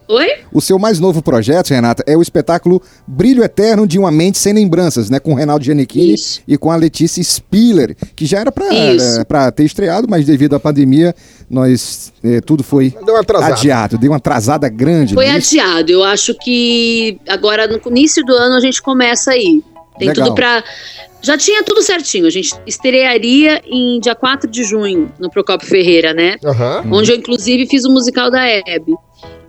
Oi? 0.06 0.26
O 0.52 0.60
seu 0.60 0.78
mais 0.78 1.00
novo 1.00 1.22
projeto, 1.22 1.70
Renata, 1.70 2.04
é 2.06 2.14
o 2.14 2.20
espetáculo 2.20 2.82
Brilho 3.06 3.42
Eterno 3.42 3.86
de 3.86 3.98
uma 3.98 4.10
Mente 4.10 4.36
Sem 4.38 4.52
Lembranças, 4.52 5.08
né? 5.08 5.18
Com 5.18 5.32
o 5.32 5.34
Reinaldo 5.34 5.64
Giannichini 5.64 6.12
Isso. 6.12 6.42
e 6.46 6.58
com 6.58 6.70
a 6.70 6.76
Letícia 6.76 7.22
Spiller, 7.22 7.96
que 8.14 8.26
já 8.26 8.40
era 8.40 8.52
pra 9.26 9.50
ter 9.50 9.64
estreado, 9.64 10.06
mas 10.10 10.26
devido 10.26 10.54
à 10.56 10.60
pandemia, 10.60 11.14
nós 11.48 12.12
eh, 12.22 12.40
tudo 12.42 12.62
foi 12.62 12.92
Deu 13.06 13.16
adiado, 13.16 13.96
deu 13.96 14.10
uma 14.10 14.18
atrasada 14.18 14.68
grande. 14.68 15.14
Foi 15.14 15.24
é 15.24 15.38
isso? 15.38 15.58
adiado. 15.58 15.90
Eu 15.90 16.04
acho 16.04 16.34
que 16.38 17.18
agora 17.26 17.66
no 17.66 17.80
início 17.90 18.22
do 18.26 18.34
ano 18.34 18.56
a 18.56 18.60
gente 18.60 18.82
começa 18.82 19.30
aí. 19.30 19.62
Tem 19.98 20.08
Legal. 20.08 20.26
tudo 20.26 20.34
pra. 20.34 20.62
Já 21.24 21.38
tinha 21.38 21.62
tudo 21.64 21.82
certinho. 21.82 22.26
A 22.26 22.30
gente 22.30 22.54
estrearia 22.66 23.62
em 23.64 23.98
dia 23.98 24.14
4 24.14 24.48
de 24.48 24.62
junho 24.62 25.10
no 25.18 25.30
Procopio 25.30 25.66
Ferreira, 25.66 26.12
né? 26.12 26.36
Aham. 26.44 26.84
Onde 26.92 27.12
eu, 27.12 27.16
inclusive, 27.16 27.66
fiz 27.66 27.84
o 27.84 27.90
musical 27.90 28.30
da 28.30 28.46
Hebe. 28.46 28.94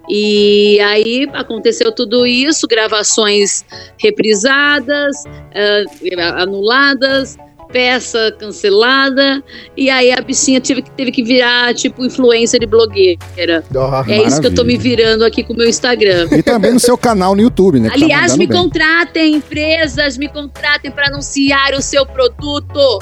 E 0.09 0.79
aí 0.79 1.27
aconteceu 1.33 1.91
tudo 1.91 2.25
isso, 2.25 2.65
gravações 2.67 3.65
reprisadas, 3.97 5.23
ah, 5.53 6.41
anuladas, 6.41 7.35
peça 7.75 8.33
cancelada, 8.39 9.43
e 9.75 9.89
aí 9.89 10.09
a 10.09 10.21
bichinha 10.21 10.61
teve, 10.61 10.81
que- 10.81 10.91
teve 10.91 11.11
que 11.11 11.21
virar 11.21 11.73
tipo 11.73 12.05
influencer 12.05 12.63
e 12.63 12.65
blogueira. 12.65 13.65
Ah, 13.75 14.01
É 14.07 14.23
isso 14.25 14.39
que 14.39 14.47
eu 14.47 14.55
tô 14.55 14.63
me 14.63 14.75
Maravilha. 14.77 14.95
virando 15.07 15.25
aqui 15.25 15.43
com 15.43 15.51
o 15.51 15.57
meu 15.57 15.67
Instagram. 15.67 16.29
E 16.31 16.41
também 16.41 16.71
no 16.71 16.79
seu 16.79 16.97
canal 16.97 17.35
no 17.35 17.41
YouTube, 17.41 17.81
né? 17.81 17.89
tá 17.89 17.95
Aliás, 17.95 18.31
mandando 18.31 18.37
me 18.39 18.47
bem. 18.47 18.57
contratem, 18.57 19.35
empresas, 19.35 20.17
me 20.17 20.29
contratem 20.29 20.89
para 20.89 21.07
anunciar 21.07 21.73
o 21.73 21.81
seu 21.81 22.05
produto. 22.05 22.99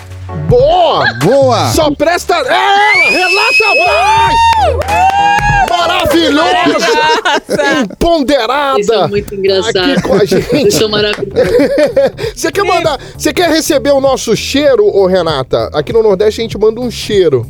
Boa! 0.50 1.06
Boa! 1.24 1.68
Só 1.74 1.92
presta. 1.92 2.34
É 2.34 2.48
ela! 2.48 3.10
Renata 3.12 3.63
Empoderada! 8.16 8.74
Vocês 8.74 8.88
são 8.88 9.08
muito 9.08 9.36
engraçados. 9.36 9.98
Aqui 9.98 10.02
com 10.02 10.14
a 10.14 10.20
Vocês 10.26 10.46
gente. 10.52 10.72
são 10.76 10.90
maravilhosos. 10.90 11.34
Você 12.36 12.52
quer 12.52 12.64
mandar. 12.64 13.00
Você 13.18 13.34
quer 13.34 13.50
receber 13.50 13.92
o 13.92 14.00
nosso 14.02 14.36
cheiro, 14.36 14.86
ô 14.86 15.06
Renata? 15.06 15.70
Aqui 15.74 15.92
no 15.92 16.04
Nordeste 16.04 16.42
a 16.42 16.44
gente 16.44 16.58
manda 16.58 16.80
um 16.80 16.90
cheiro. 16.92 17.46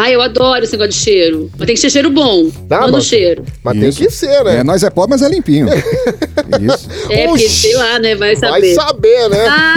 Ah, 0.00 0.10
eu 0.10 0.20
adoro 0.22 0.62
esse 0.62 0.72
negócio 0.72 0.90
de 0.92 0.96
cheiro. 0.98 1.50
Mas 1.58 1.66
tem 1.66 1.74
que 1.74 1.80
ser 1.80 1.90
cheiro 1.90 2.10
bom. 2.10 2.48
Tá, 2.68 2.80
Manda 2.80 2.90
o 2.90 2.92
mas- 2.94 3.04
cheiro. 3.06 3.44
Mas 3.64 3.76
Isso. 3.76 3.98
tem 3.98 4.08
que 4.08 4.14
ser, 4.14 4.44
né? 4.44 4.56
É, 4.58 4.64
nós 4.64 4.82
é 4.82 4.90
pobre, 4.90 5.10
mas 5.10 5.22
é 5.22 5.28
limpinho. 5.28 5.66
Isso. 6.60 6.88
É, 7.10 7.26
porque 7.26 7.48
sei 7.48 7.74
lá, 7.74 7.98
né? 7.98 8.14
Vai 8.14 8.36
Vai 8.36 8.50
saber. 8.50 8.74
saber, 8.74 9.28
né? 9.30 9.46
Ah, 9.48 9.74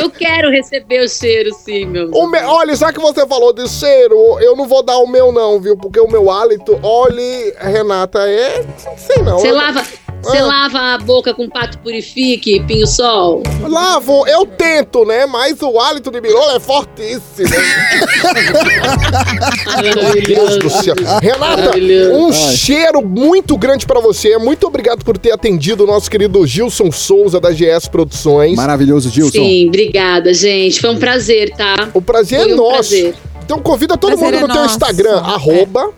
eu 0.00 0.10
quero 0.10 0.50
receber 0.50 1.02
o 1.04 1.08
cheiro, 1.08 1.50
sim, 1.54 1.86
meu. 1.86 2.10
O 2.10 2.26
me- 2.28 2.42
Olha, 2.42 2.74
já 2.74 2.92
que 2.92 3.00
você 3.00 3.26
falou 3.26 3.52
de 3.52 3.68
cheiro, 3.68 4.38
eu 4.40 4.56
não 4.56 4.66
vou 4.66 4.82
dar 4.82 4.98
o 4.98 5.06
meu 5.06 5.30
não, 5.32 5.60
viu? 5.60 5.76
Porque 5.76 6.00
o 6.00 6.08
meu 6.08 6.30
hálito, 6.30 6.78
olha, 6.82 7.54
Renata, 7.60 8.18
é... 8.28 8.64
Sei 8.96 9.22
não. 9.22 9.38
Você 9.38 9.50
eu- 9.50 9.54
lava. 9.54 9.82
Você 10.24 10.38
Ah. 10.38 10.44
lava 10.46 10.78
a 10.94 10.98
boca 10.98 11.34
com 11.34 11.48
pato 11.48 11.78
purifique, 11.78 12.60
pinho 12.66 12.86
sol? 12.86 13.42
Lavo, 13.68 14.26
eu 14.26 14.46
tento, 14.46 15.04
né? 15.04 15.26
Mas 15.26 15.60
o 15.60 15.78
hálito 15.78 16.10
de 16.10 16.20
mirola 16.20 16.56
é 16.56 16.60
fortíssimo. 16.60 17.48
Meu 19.82 20.22
Deus 20.22 20.56
do 20.58 20.70
céu. 20.70 20.94
Renata, 21.22 21.76
um 22.12 22.26
Ai. 22.28 22.56
cheiro 22.56 23.02
muito 23.02 23.56
grande 23.56 23.86
pra 23.86 24.00
você. 24.00 24.38
Muito 24.38 24.66
obrigado 24.66 25.04
por 25.04 25.18
ter 25.18 25.32
atendido 25.32 25.84
o 25.84 25.86
nosso 25.86 26.10
querido 26.10 26.46
Gilson 26.46 26.90
Souza 26.90 27.40
da 27.40 27.50
GS 27.50 27.88
Produções. 27.88 28.56
Maravilhoso, 28.56 29.10
Gilson. 29.10 29.32
Sim, 29.32 29.68
obrigada, 29.68 30.32
gente. 30.32 30.80
Foi 30.80 30.90
um 30.90 30.98
prazer, 30.98 31.50
tá? 31.56 31.88
O 31.92 32.00
prazer 32.00 32.40
Foi 32.40 32.50
é 32.50 32.54
um 32.54 32.56
nosso. 32.56 32.72
prazer. 32.90 33.14
Então 33.44 33.58
convida 33.58 33.96
todo 33.96 34.16
Prazer 34.16 34.32
mundo 34.40 34.46
no 34.46 34.52
é 34.52 34.52
teu 34.54 34.62
nosso. 34.62 34.74
Instagram, 34.76 35.18
arroba, 35.18 35.90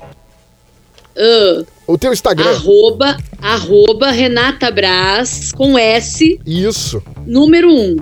Ah, 1.17 1.63
o 1.87 1.97
teu 1.99 2.13
Instagram. 2.13 2.51
arroba, 2.51 3.17
arroba 3.41 4.11
Renata 4.11 4.71
Braz, 4.71 5.53
com 5.53 5.79
S, 5.79 6.39
Isso. 6.47 7.03
número 7.27 7.69
1. 7.71 7.97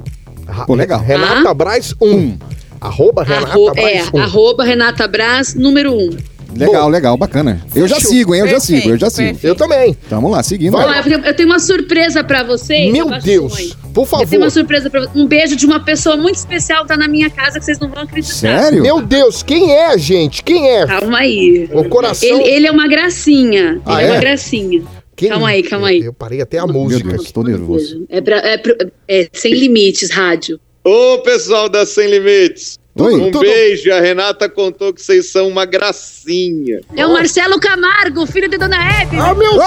Ra- 0.47 0.65
Pô, 0.67 0.75
legal. 0.75 1.01
Renata 1.01 1.53
Braz 1.55 1.95
1. 2.01 2.39
Arroba 2.81 3.23
Renata 3.25 3.47
Arro, 3.53 3.71
é, 3.71 3.73
Braz 3.73 4.11
1. 4.13 4.19
arroba 4.21 4.65
Renata 4.65 5.09
Braz, 5.09 5.55
número 5.55 5.93
1. 5.95 6.17
Legal, 6.57 6.89
legal, 6.89 7.17
bacana. 7.17 7.61
Eu 7.75 7.87
já 7.89 7.99
sigo, 8.01 8.35
hein? 8.35 8.41
Eu 8.43 8.47
já 8.47 8.53
Perfeito, 8.55 8.83
sigo, 8.83 8.95
eu 8.95 8.99
já 8.99 9.11
sigo. 9.11 9.29
perfeito. 9.29 9.47
Eu 9.47 9.55
também. 9.55 9.95
Tamo 10.09 10.29
lá, 10.29 10.43
seguindo. 10.43 10.73
Vai 10.73 11.01
eu 11.25 11.35
tenho 11.35 11.49
uma 11.49 11.59
surpresa 11.59 12.23
pra 12.25 12.43
vocês. 12.43 12.93
Meu 12.93 13.11
Deus. 13.21 13.77
Por 13.93 14.03
Eu 14.03 14.07
tenho 14.07 14.07
favor. 14.07 14.39
uma 14.39 14.51
surpresa 14.51 14.91
pra 14.91 15.01
vocês. 15.01 15.17
Um 15.17 15.27
beijo 15.27 15.57
de 15.57 15.67
uma 15.67 15.81
pessoa 15.81 16.17
muito 16.17 16.37
especial 16.37 16.83
que 16.83 16.89
tá 16.89 16.97
na 16.97 17.07
minha 17.09 17.31
casa 17.31 17.59
que 17.59 17.65
vocês 17.65 17.79
não 17.79 17.89
vão 17.89 18.03
acreditar. 18.03 18.35
Sério? 18.35 18.83
Meu 18.83 19.01
Deus, 19.01 19.43
quem 19.43 19.73
é, 19.73 19.97
gente? 19.99 20.43
Quem 20.43 20.69
é? 20.69 20.87
Calma 20.87 21.19
aí. 21.19 21.69
O 21.73 21.85
coração. 21.89 22.29
Ele, 22.29 22.49
ele 22.49 22.67
é 22.67 22.71
uma 22.71 22.89
gracinha. 22.89 23.81
Ah, 23.87 24.01
ele 24.03 24.03
é? 24.03 24.09
é? 24.09 24.13
uma 24.13 24.21
gracinha. 24.21 24.83
Quem- 25.17 25.29
Calma 25.29 25.49
aí, 25.49 25.63
calma 25.63 25.89
aí. 25.89 26.01
Eu 26.01 26.13
parei 26.13 26.41
até 26.41 26.59
a 26.59 26.67
Meu 26.67 26.75
música. 26.75 27.09
Deus, 27.09 27.31
tô 27.31 27.43
nervoso. 27.45 28.05
É, 28.09 28.21
pra- 28.21 28.39
é 28.39 28.59
pro- 28.59 28.77
é 29.07 29.29
sem 29.33 29.55
limites, 29.55 30.11
rádio. 30.11 30.59
Ô, 30.85 31.19
pessoal 31.19 31.69
da 31.69 31.87
Sem 31.87 32.09
Limites. 32.11 32.79
Oi. 32.97 33.15
Um 33.15 33.31
Tudo- 33.33 33.41
beijo. 33.41 33.93
A 33.93 34.01
Renata 34.01 34.49
contou 34.49 34.93
que 34.95 35.03
vocês 35.03 35.31
são 35.31 35.49
uma 35.49 35.65
gracinha. 35.65 36.81
É 36.97 37.05
o 37.05 37.13
Marcelo 37.13 37.59
Camargo, 37.59 38.25
filho 38.27 38.49
de 38.49 38.57
Dona 38.57 38.77
Hebe. 38.77 39.19
Ah, 39.19 39.35
meu 39.35 39.51
Deus! 39.53 39.65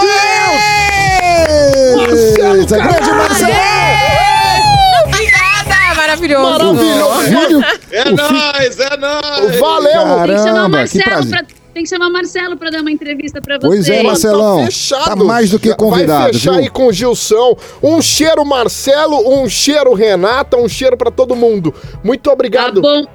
Marcelo 1.98 2.66
grande 2.66 3.00
Camargo! 3.00 3.16
Marcelo! 3.16 3.52
Obrigada, 5.08 5.96
maravilhoso. 5.96 6.74
Maravilhoso! 6.74 7.64
É 7.92 8.06
nóis, 8.06 8.80
é 8.80 8.98
nóis. 8.98 9.60
Valeu! 9.60 9.92
Tem 10.26 10.36
que 10.36 10.42
chamar 10.42 10.68
o 10.68 10.72
Caramba, 10.72 10.78
que 10.88 10.98
Marcelo 10.98 11.04
prazer. 11.04 11.30
pra, 11.30 11.46
tem 11.74 11.84
que 11.84 11.90
chamar 11.90 12.08
o 12.08 12.14
Marcelo 12.14 12.58
pra 12.58 12.70
dar 12.70 12.82
uma 12.82 12.92
entrevista 12.92 13.42
pra 13.42 13.58
vocês. 13.58 13.86
Pois 13.88 13.90
é, 13.90 14.04
Marcelão. 14.04 14.66
fechado. 14.66 15.04
Tá 15.06 15.16
mais 15.18 15.50
do 15.52 15.60
que 15.60 15.74
convidado, 15.76 16.24
Vai 16.24 16.34
fechar 16.34 16.52
viu? 16.52 16.60
aí 16.62 16.70
com 16.70 16.88
o 16.88 16.94
Gilson. 16.94 17.58
Um 17.84 18.02
cheiro 18.02 18.46
Marcelo, 18.46 19.30
um 19.42 19.50
cheiro 19.50 19.94
Renata, 19.94 20.56
um 20.58 20.68
cheiro 20.70 20.96
pra 20.98 21.12
todo 21.12 21.36
mundo. 21.36 21.74
Muito 22.04 22.24
Tá 22.24 22.32
obrigado. 22.32 22.82
bom. 22.82 23.06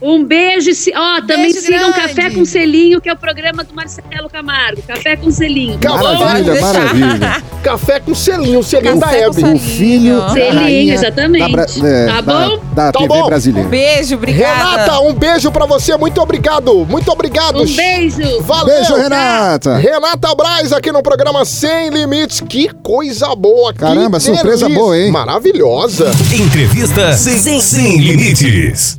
Um 0.00 0.22
beijo. 0.24 0.68
e 0.70 0.92
Ó, 0.94 1.20
também 1.22 1.52
Beijo 1.52 1.60
sigam 1.60 1.90
grande. 1.92 2.08
Café 2.14 2.30
com 2.30 2.44
Selinho, 2.44 3.00
que 3.00 3.08
é 3.08 3.12
o 3.12 3.16
programa 3.16 3.64
do 3.64 3.74
Marcelo 3.74 4.28
Camargo. 4.30 4.82
Café 4.86 5.16
com 5.16 5.30
Selinho. 5.30 5.78
tá 5.78 5.90
bom? 5.96 5.96
Maravilha, 6.18 6.60
maravilha. 6.60 7.42
Café 7.62 8.00
com 8.00 8.14
selinho, 8.14 8.62
selinho 8.62 8.98
da 9.00 9.06
Café 9.06 9.18
com 9.20 9.24
Hebe. 9.26 9.34
selinho. 9.34 9.56
O 9.56 9.58
filho 9.58 10.20
da 10.20 10.28
Selinho, 10.30 10.94
exatamente. 10.94 11.40
Da, 11.40 11.48
Bra- 11.48 11.66
é, 11.88 12.06
Tá 12.06 12.20
da- 12.20 12.48
bom? 12.48 12.58
da 12.74 12.92
Tá 12.92 12.98
TV 12.98 13.08
bom. 13.08 13.26
brasileira. 13.26 13.68
Beijo, 13.68 14.14
obrigada. 14.16 14.54
Renata, 14.70 15.00
um 15.00 15.14
beijo 15.14 15.50
pra 15.50 15.64
você. 15.66 15.96
Muito 15.96 16.20
obrigado. 16.20 16.84
Muito 16.88 17.10
obrigado. 17.10 17.62
Um 17.62 17.66
beijo. 17.66 18.42
Valeu. 18.42 18.66
Beijo, 18.76 18.94
Renata. 18.96 19.76
Renata 19.78 20.34
Braz 20.34 20.72
aqui 20.74 20.92
no 20.92 21.02
programa 21.02 21.44
Sem 21.46 21.88
Limites. 21.88 22.42
Que 22.46 22.68
coisa 22.82 23.34
boa. 23.34 23.72
que 23.72 23.78
Caramba, 23.80 24.20
surpresa 24.20 24.66
delícia. 24.66 24.78
boa, 24.82 24.98
hein? 24.98 25.10
Maravilhosa. 25.10 26.10
Entrevista 26.32 27.14
sem, 27.14 27.60
sem 27.60 27.96
limites. 27.98 28.98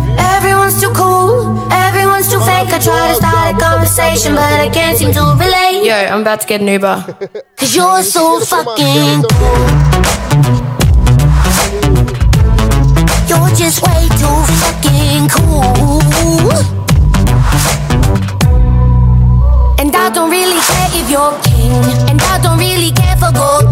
Too 0.81 0.89
cool, 0.95 1.71
everyone's 1.71 2.27
too 2.27 2.39
fake. 2.39 2.73
I 2.73 2.79
try 2.79 3.09
to 3.09 3.15
start 3.15 3.55
a 3.55 3.59
conversation, 3.59 4.33
but 4.33 4.51
I 4.51 4.67
can't 4.67 4.97
seem 4.97 5.13
to 5.13 5.21
relate. 5.37 5.85
Yo, 5.85 5.93
I'm 5.93 6.21
about 6.21 6.39
to 6.41 6.47
get 6.47 6.59
an 6.59 6.69
Uber. 6.69 7.05
Cause 7.55 7.75
you're 7.75 8.01
so 8.01 8.39
fucking 8.39 9.21
cool. 9.29 10.81
You're 13.29 13.53
just 13.53 13.83
way 13.85 14.09
too 14.17 14.37
fucking 14.57 15.29
cool. 15.29 16.49
And 19.77 19.95
I 19.95 20.09
don't 20.09 20.31
really 20.31 20.59
care 20.65 20.89
if 20.97 21.09
you're 21.11 21.37
king. 21.45 22.09
And 22.09 22.19
I 22.19 22.39
don't 22.41 22.57
really 22.57 22.89
care 22.89 23.15
for 23.17 23.31
gold 23.31 23.71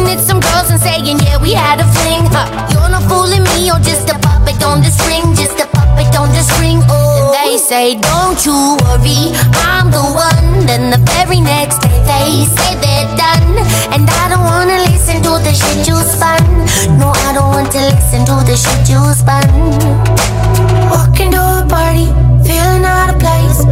pointing 0.00 0.18
at 0.18 0.24
some 0.24 0.40
girls 0.40 0.70
and 0.70 0.80
saying, 0.80 1.18
yeah, 1.20 1.40
we 1.40 1.52
had 1.52 1.80
a 1.80 1.86
fling. 1.94 2.24
Huh. 2.30 2.48
You're 2.72 2.90
not 2.90 3.02
fooling 3.08 3.42
me, 3.42 3.66
you're 3.66 3.80
just 3.80 4.08
a 4.10 4.18
puppet 4.18 4.62
on 4.62 4.80
the 4.80 4.90
string. 4.90 5.34
Just 5.34 5.58
a 5.60 5.66
puppet 5.66 6.14
on 6.16 6.28
the 6.30 6.42
string. 6.42 6.82
Oh, 6.88 7.32
and 7.32 7.52
they 7.52 7.58
say, 7.58 7.98
don't 8.00 8.38
you 8.44 8.76
worry, 8.84 9.32
I'm 9.66 9.90
the 9.90 10.02
one. 10.02 10.66
Then 10.66 10.90
the 10.90 11.00
very 11.16 11.40
next 11.40 11.80
day 11.82 11.98
they 12.06 12.44
say 12.44 12.76
they're 12.80 13.10
done. 13.16 13.56
And 13.92 14.08
I 14.08 14.28
don't 14.30 14.44
wanna 14.44 14.78
listen 14.88 15.22
to 15.22 15.38
the 15.42 15.52
shit 15.52 15.88
you 15.88 15.96
spun. 16.00 16.42
No, 16.98 17.12
I 17.26 17.32
don't 17.34 17.50
want 17.50 17.72
to 17.72 17.80
listen 17.80 18.24
to 18.26 18.36
the 18.46 18.56
shit 18.56 18.88
you 18.88 19.00
spun. 19.12 19.46
Walking 20.90 21.32
to 21.32 21.40
a 21.40 21.66
party, 21.68 22.08
feeling 22.46 22.84
out 22.84 23.10
of 23.12 23.18
place. 23.18 23.64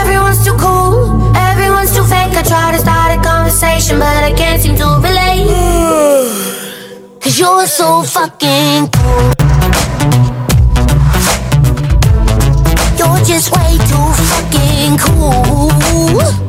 Everyone's 0.00 0.44
too 0.44 0.56
cool, 0.56 1.34
everyone's 1.36 1.94
too 1.94 2.04
fake. 2.04 2.34
I 2.36 2.42
try 2.42 2.72
to 2.72 2.78
start 2.78 3.18
a 3.18 3.20
conversation, 3.22 3.98
but 3.98 4.22
I 4.24 4.32
can't 4.32 4.60
seem 4.62 4.76
to 4.76 4.86
relate. 5.02 5.73
Cause 7.24 7.38
you're 7.38 7.66
so 7.66 8.02
fucking 8.02 8.90
cool. 8.90 9.32
You're 12.98 13.24
just 13.24 13.50
way 13.50 13.78
too 13.78 14.12
fucking 14.28 14.98
cool. 14.98 16.43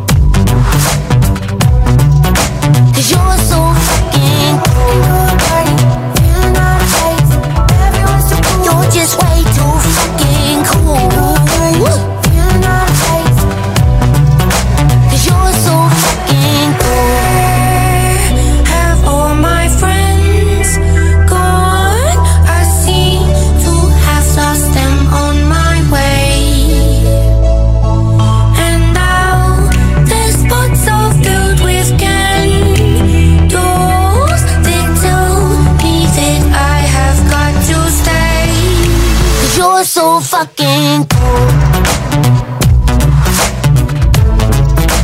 Cool. 41.04 41.48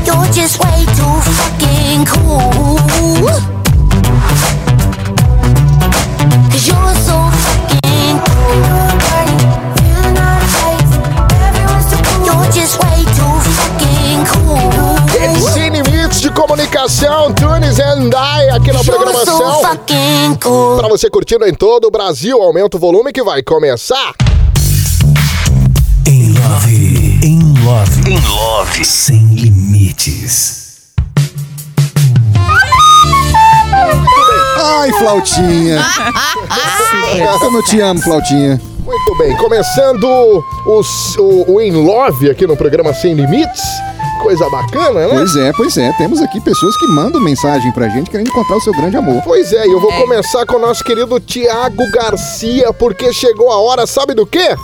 You're 0.06 0.32
just 0.34 0.60
way 0.64 0.86
too 0.96 1.16
fucking 1.36 2.06
cool. 2.06 2.78
Cause 6.50 6.68
you're 6.68 6.96
so 6.96 7.18
fucking 7.44 8.18
cool. 8.28 8.64
Feeling 9.76 10.18
out 10.18 10.42
of 10.42 10.50
place. 10.56 10.94
Everyone's 11.48 11.88
too 11.92 12.02
cool. 12.08 12.26
You're 12.26 12.52
just 12.54 12.80
way 12.82 13.04
too 13.18 13.36
fucking 13.58 14.26
cool. 14.32 14.96
Rede 15.08 15.42
Sem 15.52 15.70
Limites 15.70 16.22
de 16.22 16.30
Comunicação, 16.32 17.34
Tunes 17.34 17.80
and 17.80 18.12
I 18.14 18.50
aqui 18.52 18.72
na 18.72 18.84
programação. 18.84 19.62
cool. 20.42 20.78
Pra 20.78 20.88
você 20.88 21.10
curtindo 21.10 21.46
em 21.46 21.54
todo 21.54 21.86
o 21.86 21.92
Brasil, 21.92 22.42
aumenta 22.42 22.78
o 22.78 22.80
volume 22.80 23.12
que 23.12 23.24
vai 23.24 23.44
começar. 23.44 24.14
Em 26.42 26.48
love, 26.48 27.20
em 27.24 27.64
love, 27.64 28.12
em 28.12 28.20
love, 28.28 28.84
sem 28.86 29.28
limites. 29.36 30.80
Ai, 34.58 34.92
Flautinha. 34.94 35.84
Como 37.40 37.58
eu 37.60 37.64
te 37.64 37.80
amo, 37.80 38.02
Flautinha. 38.02 38.60
Muito 38.84 39.16
bem, 39.20 39.36
começando 39.38 40.44
os- 40.66 41.16
o, 41.18 41.54
o 41.54 41.62
In 41.62 41.72
Love 41.86 42.30
aqui 42.32 42.48
no 42.48 42.58
programa 42.58 42.94
Sem 42.94 43.14
Limites. 43.14 43.62
Coisa 44.22 44.48
bacana, 44.50 45.08
né? 45.08 45.14
Pois 45.14 45.36
é, 45.36 45.54
pois 45.54 45.78
é. 45.78 45.92
Temos 45.94 46.22
aqui 46.22 46.40
pessoas 46.42 46.76
que 46.78 46.86
mandam 46.88 47.22
mensagem 47.22 47.72
pra 47.72 47.88
gente 47.90 48.10
querendo 48.10 48.28
encontrar 48.30 48.58
o 48.58 48.62
seu 48.62 48.74
grande 48.74 48.98
amor. 48.98 49.22
Pois 49.24 49.52
é, 49.54 49.66
e 49.68 49.72
eu 49.72 49.80
vou 49.80 49.92
começar 49.94 50.46
com 50.46 50.58
o 50.58 50.60
nosso 50.60 50.84
querido 50.84 51.20
Tiago 51.20 51.84
Garcia, 51.92 52.72
porque 52.74 53.14
chegou 53.14 53.52
a 53.52 53.60
hora, 53.60 53.88
sabe 53.88 54.14
do 54.14 54.26
quê? 54.26 54.56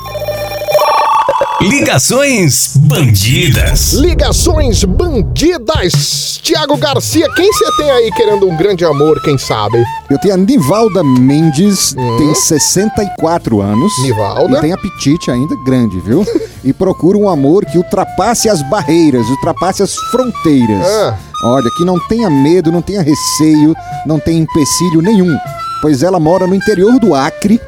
Ligações 1.62 2.78
bandidas. 2.78 3.93
Ligações 3.93 4.84
bandidas. 4.84 6.39
Tiago 6.43 6.78
Garcia, 6.78 7.28
quem 7.36 7.51
você 7.51 7.72
tem 7.78 7.89
aí 7.89 8.12
querendo 8.12 8.47
um 8.47 8.55
grande 8.55 8.86
amor, 8.86 9.20
quem 9.24 9.39
sabe? 9.39 9.84
Eu 10.08 10.20
tenho 10.20 10.36
a 10.36 10.38
Nivalda 10.38 11.03
Mendes, 11.03 11.95
tem 12.20 12.36
64 12.36 13.60
anos. 13.60 13.91
Hum. 13.97 14.03
Nivalda. 14.03 14.58
E 14.60 14.62
tem 14.62 14.72
apetite 14.72 15.32
ainda 15.32 15.55
grande, 15.66 15.99
viu? 15.99 16.24
e 16.64 16.72
procura 16.72 17.18
um 17.18 17.28
amor 17.28 17.66
que 17.66 17.80
ultrapasse 17.80 18.47
as 18.47 18.62
barreiras, 18.70 19.28
ultrapasse 19.28 19.82
as 19.82 19.95
fronteiras. 20.12 20.86
Ah. 20.86 21.18
Olha, 21.43 21.70
que 21.76 21.84
não 21.84 21.99
tenha 22.08 22.30
medo, 22.30 22.72
não 22.72 22.84
tenha 22.84 23.01
receio, 23.01 23.76
não 24.05 24.20
tenha 24.20 24.39
empecilho 24.39 25.01
nenhum. 25.01 25.36
Pois 25.82 26.03
ela 26.03 26.19
mora 26.19 26.47
no 26.47 26.55
interior 26.55 26.99
do 26.99 27.13
Acre 27.13 27.59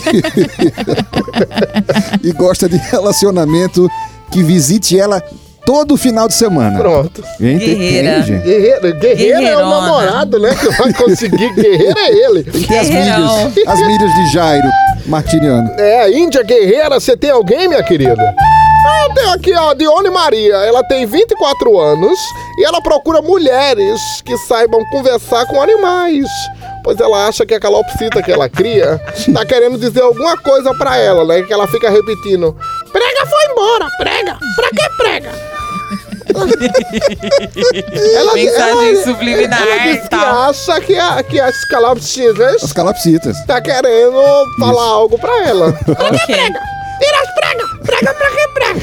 e 2.22 2.32
gosta 2.32 2.68
de 2.68 2.76
relacionamento 2.76 3.88
que 4.30 4.42
visite 4.42 4.98
ela 4.98 5.22
todo 5.64 5.96
final 5.96 6.28
de 6.28 6.34
semana. 6.34 6.78
Pronto. 6.78 7.22
Guerreira. 7.38 8.22
gente. 8.22 8.42
Guerreiro, 8.42 8.98
guerreiro 8.98 9.46
é 9.46 9.56
o 9.56 9.68
namorado, 9.68 10.38
né? 10.38 10.54
Que 10.54 10.68
vai 10.70 10.92
conseguir. 10.92 11.52
Guerreiro 11.54 11.98
é 11.98 12.10
ele. 12.10 12.40
E 12.54 12.66
tem 12.66 12.78
as 12.78 12.88
milhas, 12.88 13.30
as 13.66 13.86
milhas 13.86 14.14
de 14.14 14.32
Jairo 14.32 14.68
Martiniano. 15.06 15.70
É, 15.78 16.10
Índia 16.10 16.42
Guerreira, 16.42 16.98
você 16.98 17.16
tem 17.16 17.30
alguém, 17.30 17.68
minha 17.68 17.82
querida? 17.82 18.34
Ah, 18.84 19.06
eu 19.08 19.14
tenho 19.14 19.32
aqui 19.32 19.52
a 19.52 19.74
Dione 19.74 20.10
Maria. 20.10 20.56
Ela 20.56 20.82
tem 20.84 21.06
24 21.06 21.78
anos 21.78 22.18
e 22.58 22.64
ela 22.64 22.82
procura 22.82 23.22
mulheres 23.22 24.00
que 24.24 24.36
saibam 24.38 24.84
conversar 24.90 25.46
com 25.46 25.60
animais. 25.60 26.26
Pois 26.84 26.98
ela 27.00 27.28
acha 27.28 27.46
que 27.46 27.54
a 27.54 27.60
calopsita 27.60 28.22
que 28.22 28.32
ela 28.32 28.48
cria 28.48 29.00
tá 29.32 29.44
querendo 29.46 29.78
dizer 29.78 30.02
alguma 30.02 30.36
coisa 30.36 30.74
pra 30.74 30.96
ela, 30.96 31.24
né? 31.24 31.42
Que 31.42 31.52
ela 31.52 31.66
fica 31.68 31.88
repetindo: 31.90 32.56
Prega 32.92 33.26
foi 33.26 33.44
embora, 33.52 33.88
prega. 33.98 34.38
Pra 34.56 34.68
que 34.70 34.96
prega? 34.96 35.30
ela, 38.16 38.32
Mensagem 38.34 38.94
ela- 38.94 39.04
subliminar 39.04 39.60
Ela 39.62 39.78
diz 39.92 40.02
que 40.02 40.08
tal. 40.08 40.48
acha 40.48 40.80
que, 40.80 40.98
a- 40.98 41.22
que 41.22 41.38
as 41.40 41.64
calopsitas 41.66 42.64
As 42.64 42.72
calopsitas. 42.72 43.36
tá 43.46 43.60
querendo 43.60 44.20
falar 44.58 44.82
algo 44.84 45.18
pra 45.18 45.46
ela. 45.46 45.68
Ok. 45.88 46.34
Tira 46.34 47.20
as 47.20 47.34
pregas! 47.34 47.68
Prega 47.84 48.14
pra 48.14 48.30
quem 48.30 48.48
prega! 48.54 48.80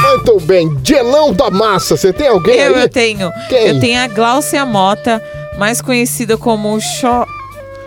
Muito 0.08 0.40
bem, 0.46 0.76
Gelão 0.82 1.32
da 1.34 1.50
Massa, 1.50 1.96
você 1.96 2.12
tem 2.12 2.28
alguém 2.28 2.56
Eu, 2.58 2.74
aí? 2.76 2.82
eu 2.82 2.88
tenho. 2.88 3.30
Quem? 3.48 3.66
Eu 3.68 3.80
tenho 3.80 4.00
a 4.02 4.06
Gláucia 4.08 4.64
Mota, 4.64 5.22
mais 5.60 5.82
conhecida 5.82 6.38
como 6.38 6.80
Xó. 6.80 7.26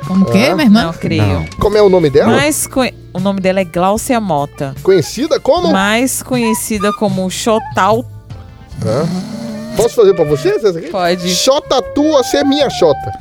Como 0.08 0.26
que, 0.26 0.38
Ah. 0.38 0.54
minha 0.56 0.68
irmã? 0.68 0.84
Não, 0.84 0.94
creio. 0.94 1.44
Como 1.60 1.76
é 1.76 1.82
o 1.82 1.90
nome 1.90 2.10
dela? 2.12 2.32
Mais 2.34 2.68
conhe- 2.68 2.94
O 3.16 3.20
nome 3.20 3.40
dela 3.40 3.60
é 3.60 3.64
Gláucia 3.64 4.20
Mota. 4.20 4.76
Conhecida 4.84 5.40
como? 5.40 5.72
Mais 5.72 6.22
conhecida 6.24 6.92
como 6.94 7.30
Xotal. 7.32 8.04
Hã? 8.86 9.08
Posso 9.76 9.96
fazer 9.96 10.14
pra 10.14 10.24
você? 10.24 10.50
essa 10.50 10.70
aqui? 10.70 10.88
Pode. 10.90 11.30
Xota 11.34 11.82
tua, 11.82 12.22
você 12.24 12.38
é 12.38 12.44
minha 12.44 12.70
xota. 12.70 13.12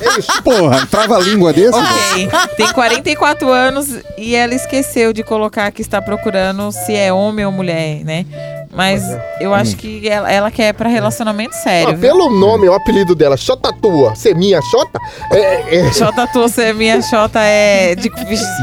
É 0.00 0.18
isso. 0.18 0.30
Porra, 0.42 0.86
trava 0.86 1.16
a 1.16 1.20
língua 1.20 1.52
desse? 1.52 1.76
Ok. 1.78 2.30
Tem 2.56 2.72
44 2.72 3.50
anos 3.50 3.88
e 4.16 4.34
ela 4.34 4.54
esqueceu 4.54 5.12
de 5.12 5.22
colocar 5.22 5.70
que 5.70 5.82
está 5.82 6.00
procurando 6.00 6.72
se 6.72 6.94
é 6.94 7.12
homem 7.12 7.44
ou 7.44 7.52
mulher, 7.52 8.04
né? 8.04 8.24
Mas 8.72 9.02
eu 9.38 9.52
acho 9.52 9.76
que 9.76 10.08
ela, 10.08 10.32
ela 10.32 10.50
quer 10.50 10.72
pra 10.72 10.88
relacionamento 10.88 11.54
sério. 11.56 11.90
Ah, 11.90 11.92
viu? 11.92 12.00
pelo 12.00 12.30
nome, 12.30 12.66
o 12.68 12.72
apelido 12.72 13.14
dela, 13.14 13.36
Xota 13.36 13.70
tua, 13.72 14.14
você 14.14 14.30
é 14.30 14.34
minha 14.34 14.60
xota? 14.62 14.98
É, 15.30 15.76
é... 15.76 15.92
Xota 15.92 16.26
tua, 16.26 16.48
ser 16.48 16.74
minha 16.74 17.02
Xota 17.02 17.38
é 17.40 17.94
de. 17.94 18.10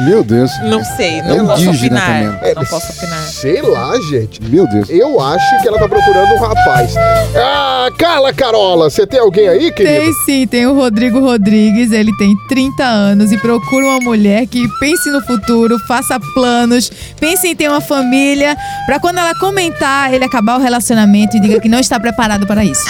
Meu 0.07 0.24
Deus. 0.24 0.49
Não 0.64 0.84
sei, 0.84 1.22
não 1.22 1.36
É 1.36 1.43
posso 1.47 1.70
opinar. 1.70 2.05
também. 2.07 2.55
Não 2.55 2.66
posso 2.66 2.91
opinar. 2.91 3.20
Sei 3.20 3.62
lá, 3.62 3.93
gente. 4.10 4.41
Meu 4.43 4.68
Deus. 4.68 4.89
Eu 4.89 5.20
acho 5.22 5.62
que 5.62 5.68
ela 5.68 5.78
tá 5.78 5.88
procurando 5.88 6.34
um 6.34 6.39
rapaz. 6.39 6.95
Ah, 7.36 7.89
Carla 7.97 8.34
Carola, 8.34 8.89
você 8.89 9.05
tem 9.05 9.20
alguém 9.20 9.47
aí, 9.47 9.72
querida? 9.72 9.99
Tem 9.99 10.14
sim, 10.26 10.47
tem 10.47 10.66
o 10.66 10.74
Rodrigo 10.74 11.20
Rodrigues, 11.20 11.91
ele 11.91 12.16
tem 12.18 12.36
30 12.47 12.84
anos 12.84 13.32
e 13.32 13.38
procura 13.38 13.86
uma 13.86 13.99
mulher 13.99 14.47
que 14.47 14.68
pense 14.80 15.10
no 15.12 15.22
futuro, 15.22 15.78
faça 15.88 16.20
planos, 16.34 16.89
pense 17.20 17.47
em 17.47 17.55
ter 17.55 17.70
uma 17.70 17.82
família, 17.82 18.57
pra 18.88 18.99
quando 18.99 19.20
ela 19.20 19.36
comentar, 19.36 19.99
ele 20.12 20.24
acabar 20.26 20.58
o 20.58 20.62
relacionamento 20.62 21.36
e 21.38 21.39
diga 21.39 21.60
que 21.60 21.68
não 21.70 21.80
está 21.80 22.00
preparado 22.00 22.45
para 22.47 22.64
isso. 22.64 22.82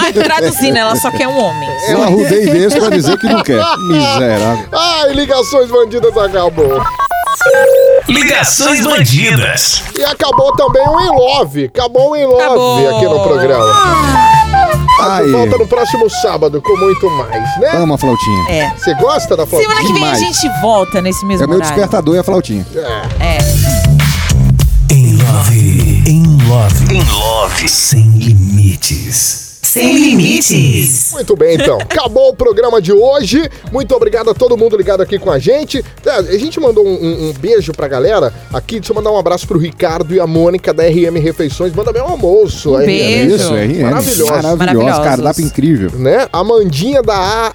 Ai, 0.00 0.12
traduzindo, 0.12 0.76
ela 0.76 0.96
só 0.96 1.10
quer 1.10 1.28
um 1.28 1.38
homem. 1.38 1.68
Eu 1.88 2.02
arrudei 2.02 2.44
mesmo 2.52 2.80
pra 2.80 2.90
dizer 2.90 3.18
que 3.18 3.26
não 3.26 3.42
quer. 3.42 3.62
Miserável. 3.88 4.66
Ai, 4.72 5.12
ligações 5.12 5.70
bandidas 5.70 6.16
acabou. 6.16 6.82
Ligações 8.08 8.80
bandidas. 8.84 9.82
E 9.98 10.04
acabou 10.04 10.52
também 10.56 10.82
o 10.86 11.00
In 11.00 11.08
Love. 11.10 11.64
Acabou 11.66 12.10
o 12.12 12.16
In 12.16 12.24
Love 12.24 12.42
Acabou. 12.42 12.96
aqui 12.96 13.04
no 13.06 13.20
programa. 13.22 14.20
Aí. 15.00 15.30
Volta 15.30 15.56
no 15.56 15.66
próximo 15.66 16.10
sábado 16.10 16.60
com 16.60 16.76
muito 16.76 17.08
mais, 17.10 17.58
né? 17.58 17.70
Ama 17.74 17.94
a 17.94 17.98
flautinha. 17.98 18.50
É. 18.50 18.70
Você 18.76 18.92
gosta 18.94 19.34
da 19.36 19.46
flauta? 19.46 19.66
Semana 19.66 19.86
que 19.86 19.92
vem 19.94 20.04
a 20.06 20.12
Demais. 20.12 20.18
gente 20.36 20.60
volta 20.60 21.00
nesse 21.00 21.24
mesmo 21.24 21.44
É 21.44 21.46
meu 21.46 21.56
horário. 21.56 21.74
despertador 21.74 22.16
e 22.16 22.18
a 22.18 22.24
flautinha. 22.24 22.66
É. 22.74 23.36
É. 23.36 23.69
Em 25.20 25.32
love. 25.32 26.10
Em 26.10 26.48
love. 26.48 26.94
Em 26.94 27.02
love. 27.12 27.68
Sem 27.68 28.08
limites. 28.16 29.50
Sem 29.62 29.92
limites. 29.98 31.10
Muito 31.12 31.36
bem, 31.36 31.56
então. 31.56 31.76
Acabou 31.82 32.30
o 32.30 32.34
programa 32.34 32.80
de 32.80 32.90
hoje. 32.92 33.48
Muito 33.70 33.94
obrigado 33.94 34.30
a 34.30 34.34
todo 34.34 34.56
mundo 34.56 34.76
ligado 34.76 35.02
aqui 35.02 35.18
com 35.18 35.30
a 35.30 35.38
gente. 35.38 35.84
É, 36.06 36.10
A 36.10 36.38
gente 36.38 36.58
mandou 36.58 36.84
um, 36.86 36.90
um- 36.94 37.28
um 37.28 37.32
beijo 37.34 37.72
pra 37.72 37.86
galera 37.86 38.32
aqui. 38.52 38.76
Deixa 38.80 38.92
eu 38.92 38.96
mandar 38.96 39.12
um 39.12 39.18
abraço 39.18 39.46
pro 39.46 39.58
Ricardo 39.58 40.14
e 40.14 40.18
a 40.18 40.26
Mônica 40.26 40.72
da 40.72 40.84
RM 40.84 41.20
Refeições. 41.22 41.72
Manda 41.74 41.92
bem 41.92 42.02
um 42.02 42.06
almoço. 42.06 42.70
Um 42.72 42.78
RM. 42.78 42.86
beijo. 42.86 43.36
Isso, 43.36 43.52
RN. 43.54 43.82
Maravilhoso. 43.82 44.30
Maravilhoso. 44.32 45.02
Cardápio 45.02 45.44
incrível. 45.44 45.90
né? 45.98 46.26
A 46.32 46.42
Mandinha 46.42 47.02
da 47.02 47.52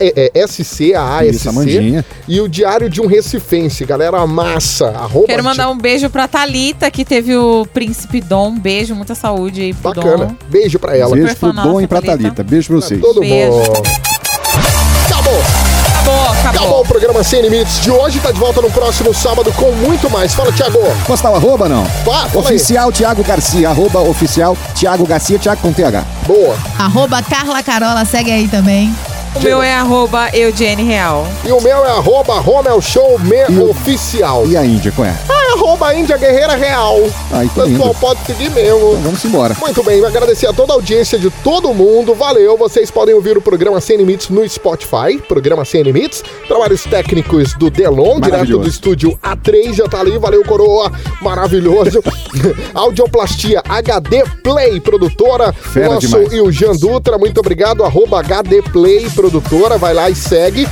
É, 0.00 0.30
é, 0.34 0.46
SC, 0.46 0.94
a 0.94 1.18
ASC. 1.18 1.30
Isso, 1.30 1.48
a 1.48 1.52
Mandinha. 1.52 2.04
E 2.26 2.40
o 2.40 2.48
Diário 2.48 2.88
de 2.88 3.00
um 3.00 3.06
Recifense. 3.06 3.84
Galera, 3.84 4.26
massa. 4.26 4.88
Arroba 4.88 5.26
Quero 5.26 5.44
mandar 5.44 5.70
um 5.70 5.78
beijo 5.78 6.08
pra 6.10 6.26
Thalita, 6.28 6.90
que 6.90 7.04
teve 7.04 7.36
o 7.36 7.66
Príncipe 7.72 8.20
Dom. 8.20 8.44
Um 8.48 8.58
beijo, 8.58 8.94
muita 8.94 9.14
saúde 9.14 9.62
aí 9.62 9.72
pro 9.72 9.94
Bacana. 9.94 10.26
Dom. 10.26 10.36
Beijo 10.48 10.78
pra 10.78 10.96
ela. 10.96 11.14
Beijo 11.14 11.36
pro 11.36 11.52
Dom 11.52 11.80
e 11.80 11.86
pra 11.86 12.00
Thalita. 12.00 12.22
Thalita. 12.22 12.42
Beijo 12.42 12.68
pra 12.68 12.76
vocês. 12.76 13.00
Todo 13.00 13.20
Beijo. 13.20 13.50
mundo. 13.50 13.82
Acabou. 15.06 15.40
Acabou, 16.04 16.22
acabou. 16.22 16.50
Acabou 16.50 16.80
o 16.82 16.86
programa 16.86 17.24
Sem 17.24 17.40
Limites 17.40 17.80
de 17.80 17.90
hoje. 17.90 18.20
Tá 18.20 18.30
de 18.30 18.38
volta 18.38 18.60
no 18.60 18.70
próximo 18.70 19.14
sábado 19.14 19.50
com 19.52 19.72
muito 19.72 20.10
mais. 20.10 20.34
Fala, 20.34 20.52
Thiago. 20.52 20.78
Postar 21.06 21.30
o 21.30 21.36
arroba, 21.36 21.68
não? 21.68 21.84
Fala, 22.04 22.28
fala 22.28 22.48
aí. 22.48 22.56
Oficial 22.56 22.92
Thiago 22.92 23.24
Garcia. 23.24 23.70
Arroba 23.70 24.00
oficial 24.00 24.56
Thiago 24.74 25.06
Garcia. 25.06 25.38
Thiago 25.38 25.62
com 25.62 25.72
TH. 25.72 26.04
Boa. 26.26 26.56
Arroba 26.78 27.22
Carla 27.22 27.62
Carola, 27.62 28.04
segue 28.04 28.30
aí 28.30 28.48
também. 28.48 28.94
O 29.36 29.40
meu 29.40 29.62
é 29.62 29.74
arroba 29.74 30.30
Eugene 30.32 30.84
Real. 30.84 31.26
E 31.44 31.50
o 31.50 31.60
meu 31.60 31.84
é 31.84 31.90
arroba 31.90 32.38
Romel 32.40 32.80
Show 32.80 33.18
Me 33.18 33.44
E 33.48 33.58
Oficial. 33.58 34.46
E 34.46 34.56
a 34.56 34.64
Índia, 34.64 34.92
qual 34.94 35.06
é? 35.08 35.14
Ah, 35.28 35.43
é 35.43 35.43
arroba 35.54 35.94
Índia 35.94 36.16
Guerreira 36.16 36.54
Real. 36.54 36.96
Aí 37.32 37.46
O 37.46 37.50
tá 37.50 37.64
pessoal 37.64 37.94
pode 38.00 38.20
seguir 38.26 38.50
mesmo. 38.50 38.78
Então 38.90 39.02
vamos 39.02 39.24
embora. 39.24 39.56
Muito 39.60 39.82
bem, 39.82 40.04
agradecer 40.04 40.46
a 40.46 40.52
toda 40.52 40.72
a 40.72 40.76
audiência 40.76 41.18
de 41.18 41.30
todo 41.30 41.72
mundo. 41.72 42.14
Valeu. 42.14 42.56
Vocês 42.56 42.90
podem 42.90 43.14
ouvir 43.14 43.36
o 43.36 43.40
programa 43.40 43.80
Sem 43.80 43.96
Limites 43.96 44.28
no 44.28 44.46
Spotify, 44.48 45.18
programa 45.28 45.64
Sem 45.64 45.82
Limites. 45.82 46.22
Trabalhos 46.48 46.82
técnicos 46.84 47.54
do 47.54 47.70
Delon, 47.70 48.20
direto 48.20 48.58
do 48.58 48.68
estúdio 48.68 49.18
A3, 49.22 49.74
já 49.74 49.88
tá 49.88 50.00
ali. 50.00 50.18
Valeu, 50.18 50.44
coroa. 50.44 50.90
Maravilhoso. 51.20 52.02
Audioplastia 52.74 53.62
HD 53.68 54.24
Play, 54.42 54.80
produtora. 54.80 55.52
Fera 55.52 55.94
nosso 55.94 56.06
demais. 56.06 56.32
e 56.32 56.40
o 56.40 56.50
Jean 56.50 56.72
Dutra, 56.72 57.18
muito 57.18 57.38
obrigado. 57.40 57.84
Arroba 57.84 58.20
HD 58.20 58.62
Play, 58.62 59.08
produtora. 59.10 59.78
Vai 59.78 59.94
lá 59.94 60.10
e 60.10 60.14
segue. 60.14 60.68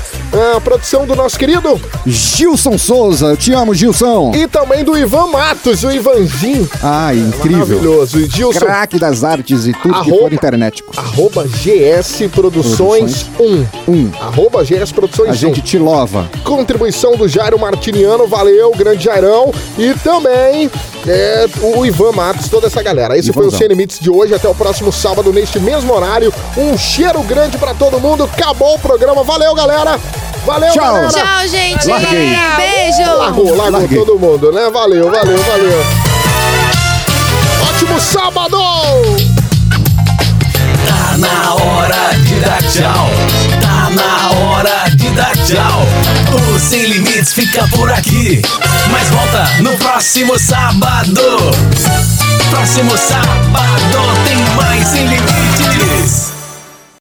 A 0.56 0.60
produção 0.60 1.06
do 1.06 1.14
nosso 1.14 1.38
querido 1.38 1.78
Gilson 2.06 2.78
Souza. 2.78 3.26
Eu 3.26 3.36
te 3.36 3.52
amo, 3.52 3.74
Gilson. 3.74 4.32
e 4.34 4.46
também 4.48 4.71
do 4.82 4.96
Ivan 4.96 5.26
Matos, 5.28 5.84
o 5.84 5.90
Ivanzinho. 5.90 6.68
Ai, 6.82 7.16
incrível. 7.18 7.58
Maravilhoso. 7.66 8.18
E 8.18 8.26
Gilson, 8.26 8.58
Craque 8.60 8.98
das 8.98 9.22
artes 9.22 9.66
e 9.66 9.72
tudo 9.74 9.92
que 9.94 10.10
Arroba- 10.10 10.18
for 10.22 10.32
internet. 10.32 10.82
arroba 10.96 11.44
GS 11.46 12.26
Produções 12.34 13.26
1. 13.38 13.66
Um. 13.86 14.10
Arroba 14.20 14.64
GS 14.64 14.90
Produções 14.92 15.30
A 15.30 15.34
gente 15.34 15.60
1. 15.60 15.62
te 15.64 15.78
lova. 15.78 16.28
Contribuição 16.44 17.14
do 17.16 17.28
Jairo 17.28 17.58
Martiniano, 17.58 18.26
valeu, 18.26 18.70
grande 18.72 19.04
Jairão. 19.04 19.52
E 19.78 19.92
também 20.02 20.70
é, 21.06 21.46
o 21.60 21.84
Ivan 21.84 22.12
Matos, 22.12 22.48
toda 22.48 22.66
essa 22.68 22.82
galera. 22.82 23.16
Esse 23.18 23.32
foi 23.32 23.42
o 23.42 23.46
Ivanzão. 23.48 23.58
Sem 23.58 23.68
Limites 23.68 23.98
de 24.00 24.10
hoje. 24.10 24.34
Até 24.34 24.48
o 24.48 24.54
próximo 24.54 24.90
sábado, 24.90 25.32
neste 25.32 25.60
mesmo 25.60 25.92
horário. 25.92 26.32
Um 26.56 26.76
cheiro 26.78 27.22
grande 27.22 27.58
pra 27.58 27.74
todo 27.74 28.00
mundo. 28.00 28.24
Acabou 28.24 28.74
o 28.74 28.78
programa. 28.78 29.22
Valeu, 29.22 29.54
galera. 29.54 29.98
Valeu, 30.44 30.72
Tchau. 30.72 30.82
galera. 30.94 31.08
Tchau, 31.10 31.48
gente. 31.48 31.86
Larguei. 31.86 32.36
Beijo. 32.56 33.16
Largou, 33.16 33.54
largou 33.56 33.70
Larguei. 33.80 33.98
todo 33.98 34.18
mundo, 34.18 34.50
né? 34.62 34.70
Valeu, 34.70 35.10
valeu, 35.10 35.38
valeu. 35.42 35.84
Ótimo 37.68 38.00
sábado! 38.00 38.58
Tá 40.86 41.18
na 41.18 41.54
hora 41.54 42.16
de 42.18 42.34
dar 42.40 42.62
tchau. 42.62 43.10
Tá 43.60 43.90
na 43.90 44.30
hora 44.38 44.88
de 44.94 45.10
dar 45.10 45.36
tchau. 45.44 45.86
O 46.54 46.58
Sem 46.58 46.84
Limites 46.84 47.32
fica 47.32 47.66
por 47.68 47.90
aqui. 47.90 48.42
Mas 48.90 49.08
volta 49.08 49.50
no 49.60 49.76
próximo 49.78 50.38
sábado. 50.38 51.20
Próximo 52.50 52.96
sábado 52.96 53.98
tem 54.26 54.36
mais 54.56 54.86
Sem 54.88 55.06
Limites. 55.06 56.31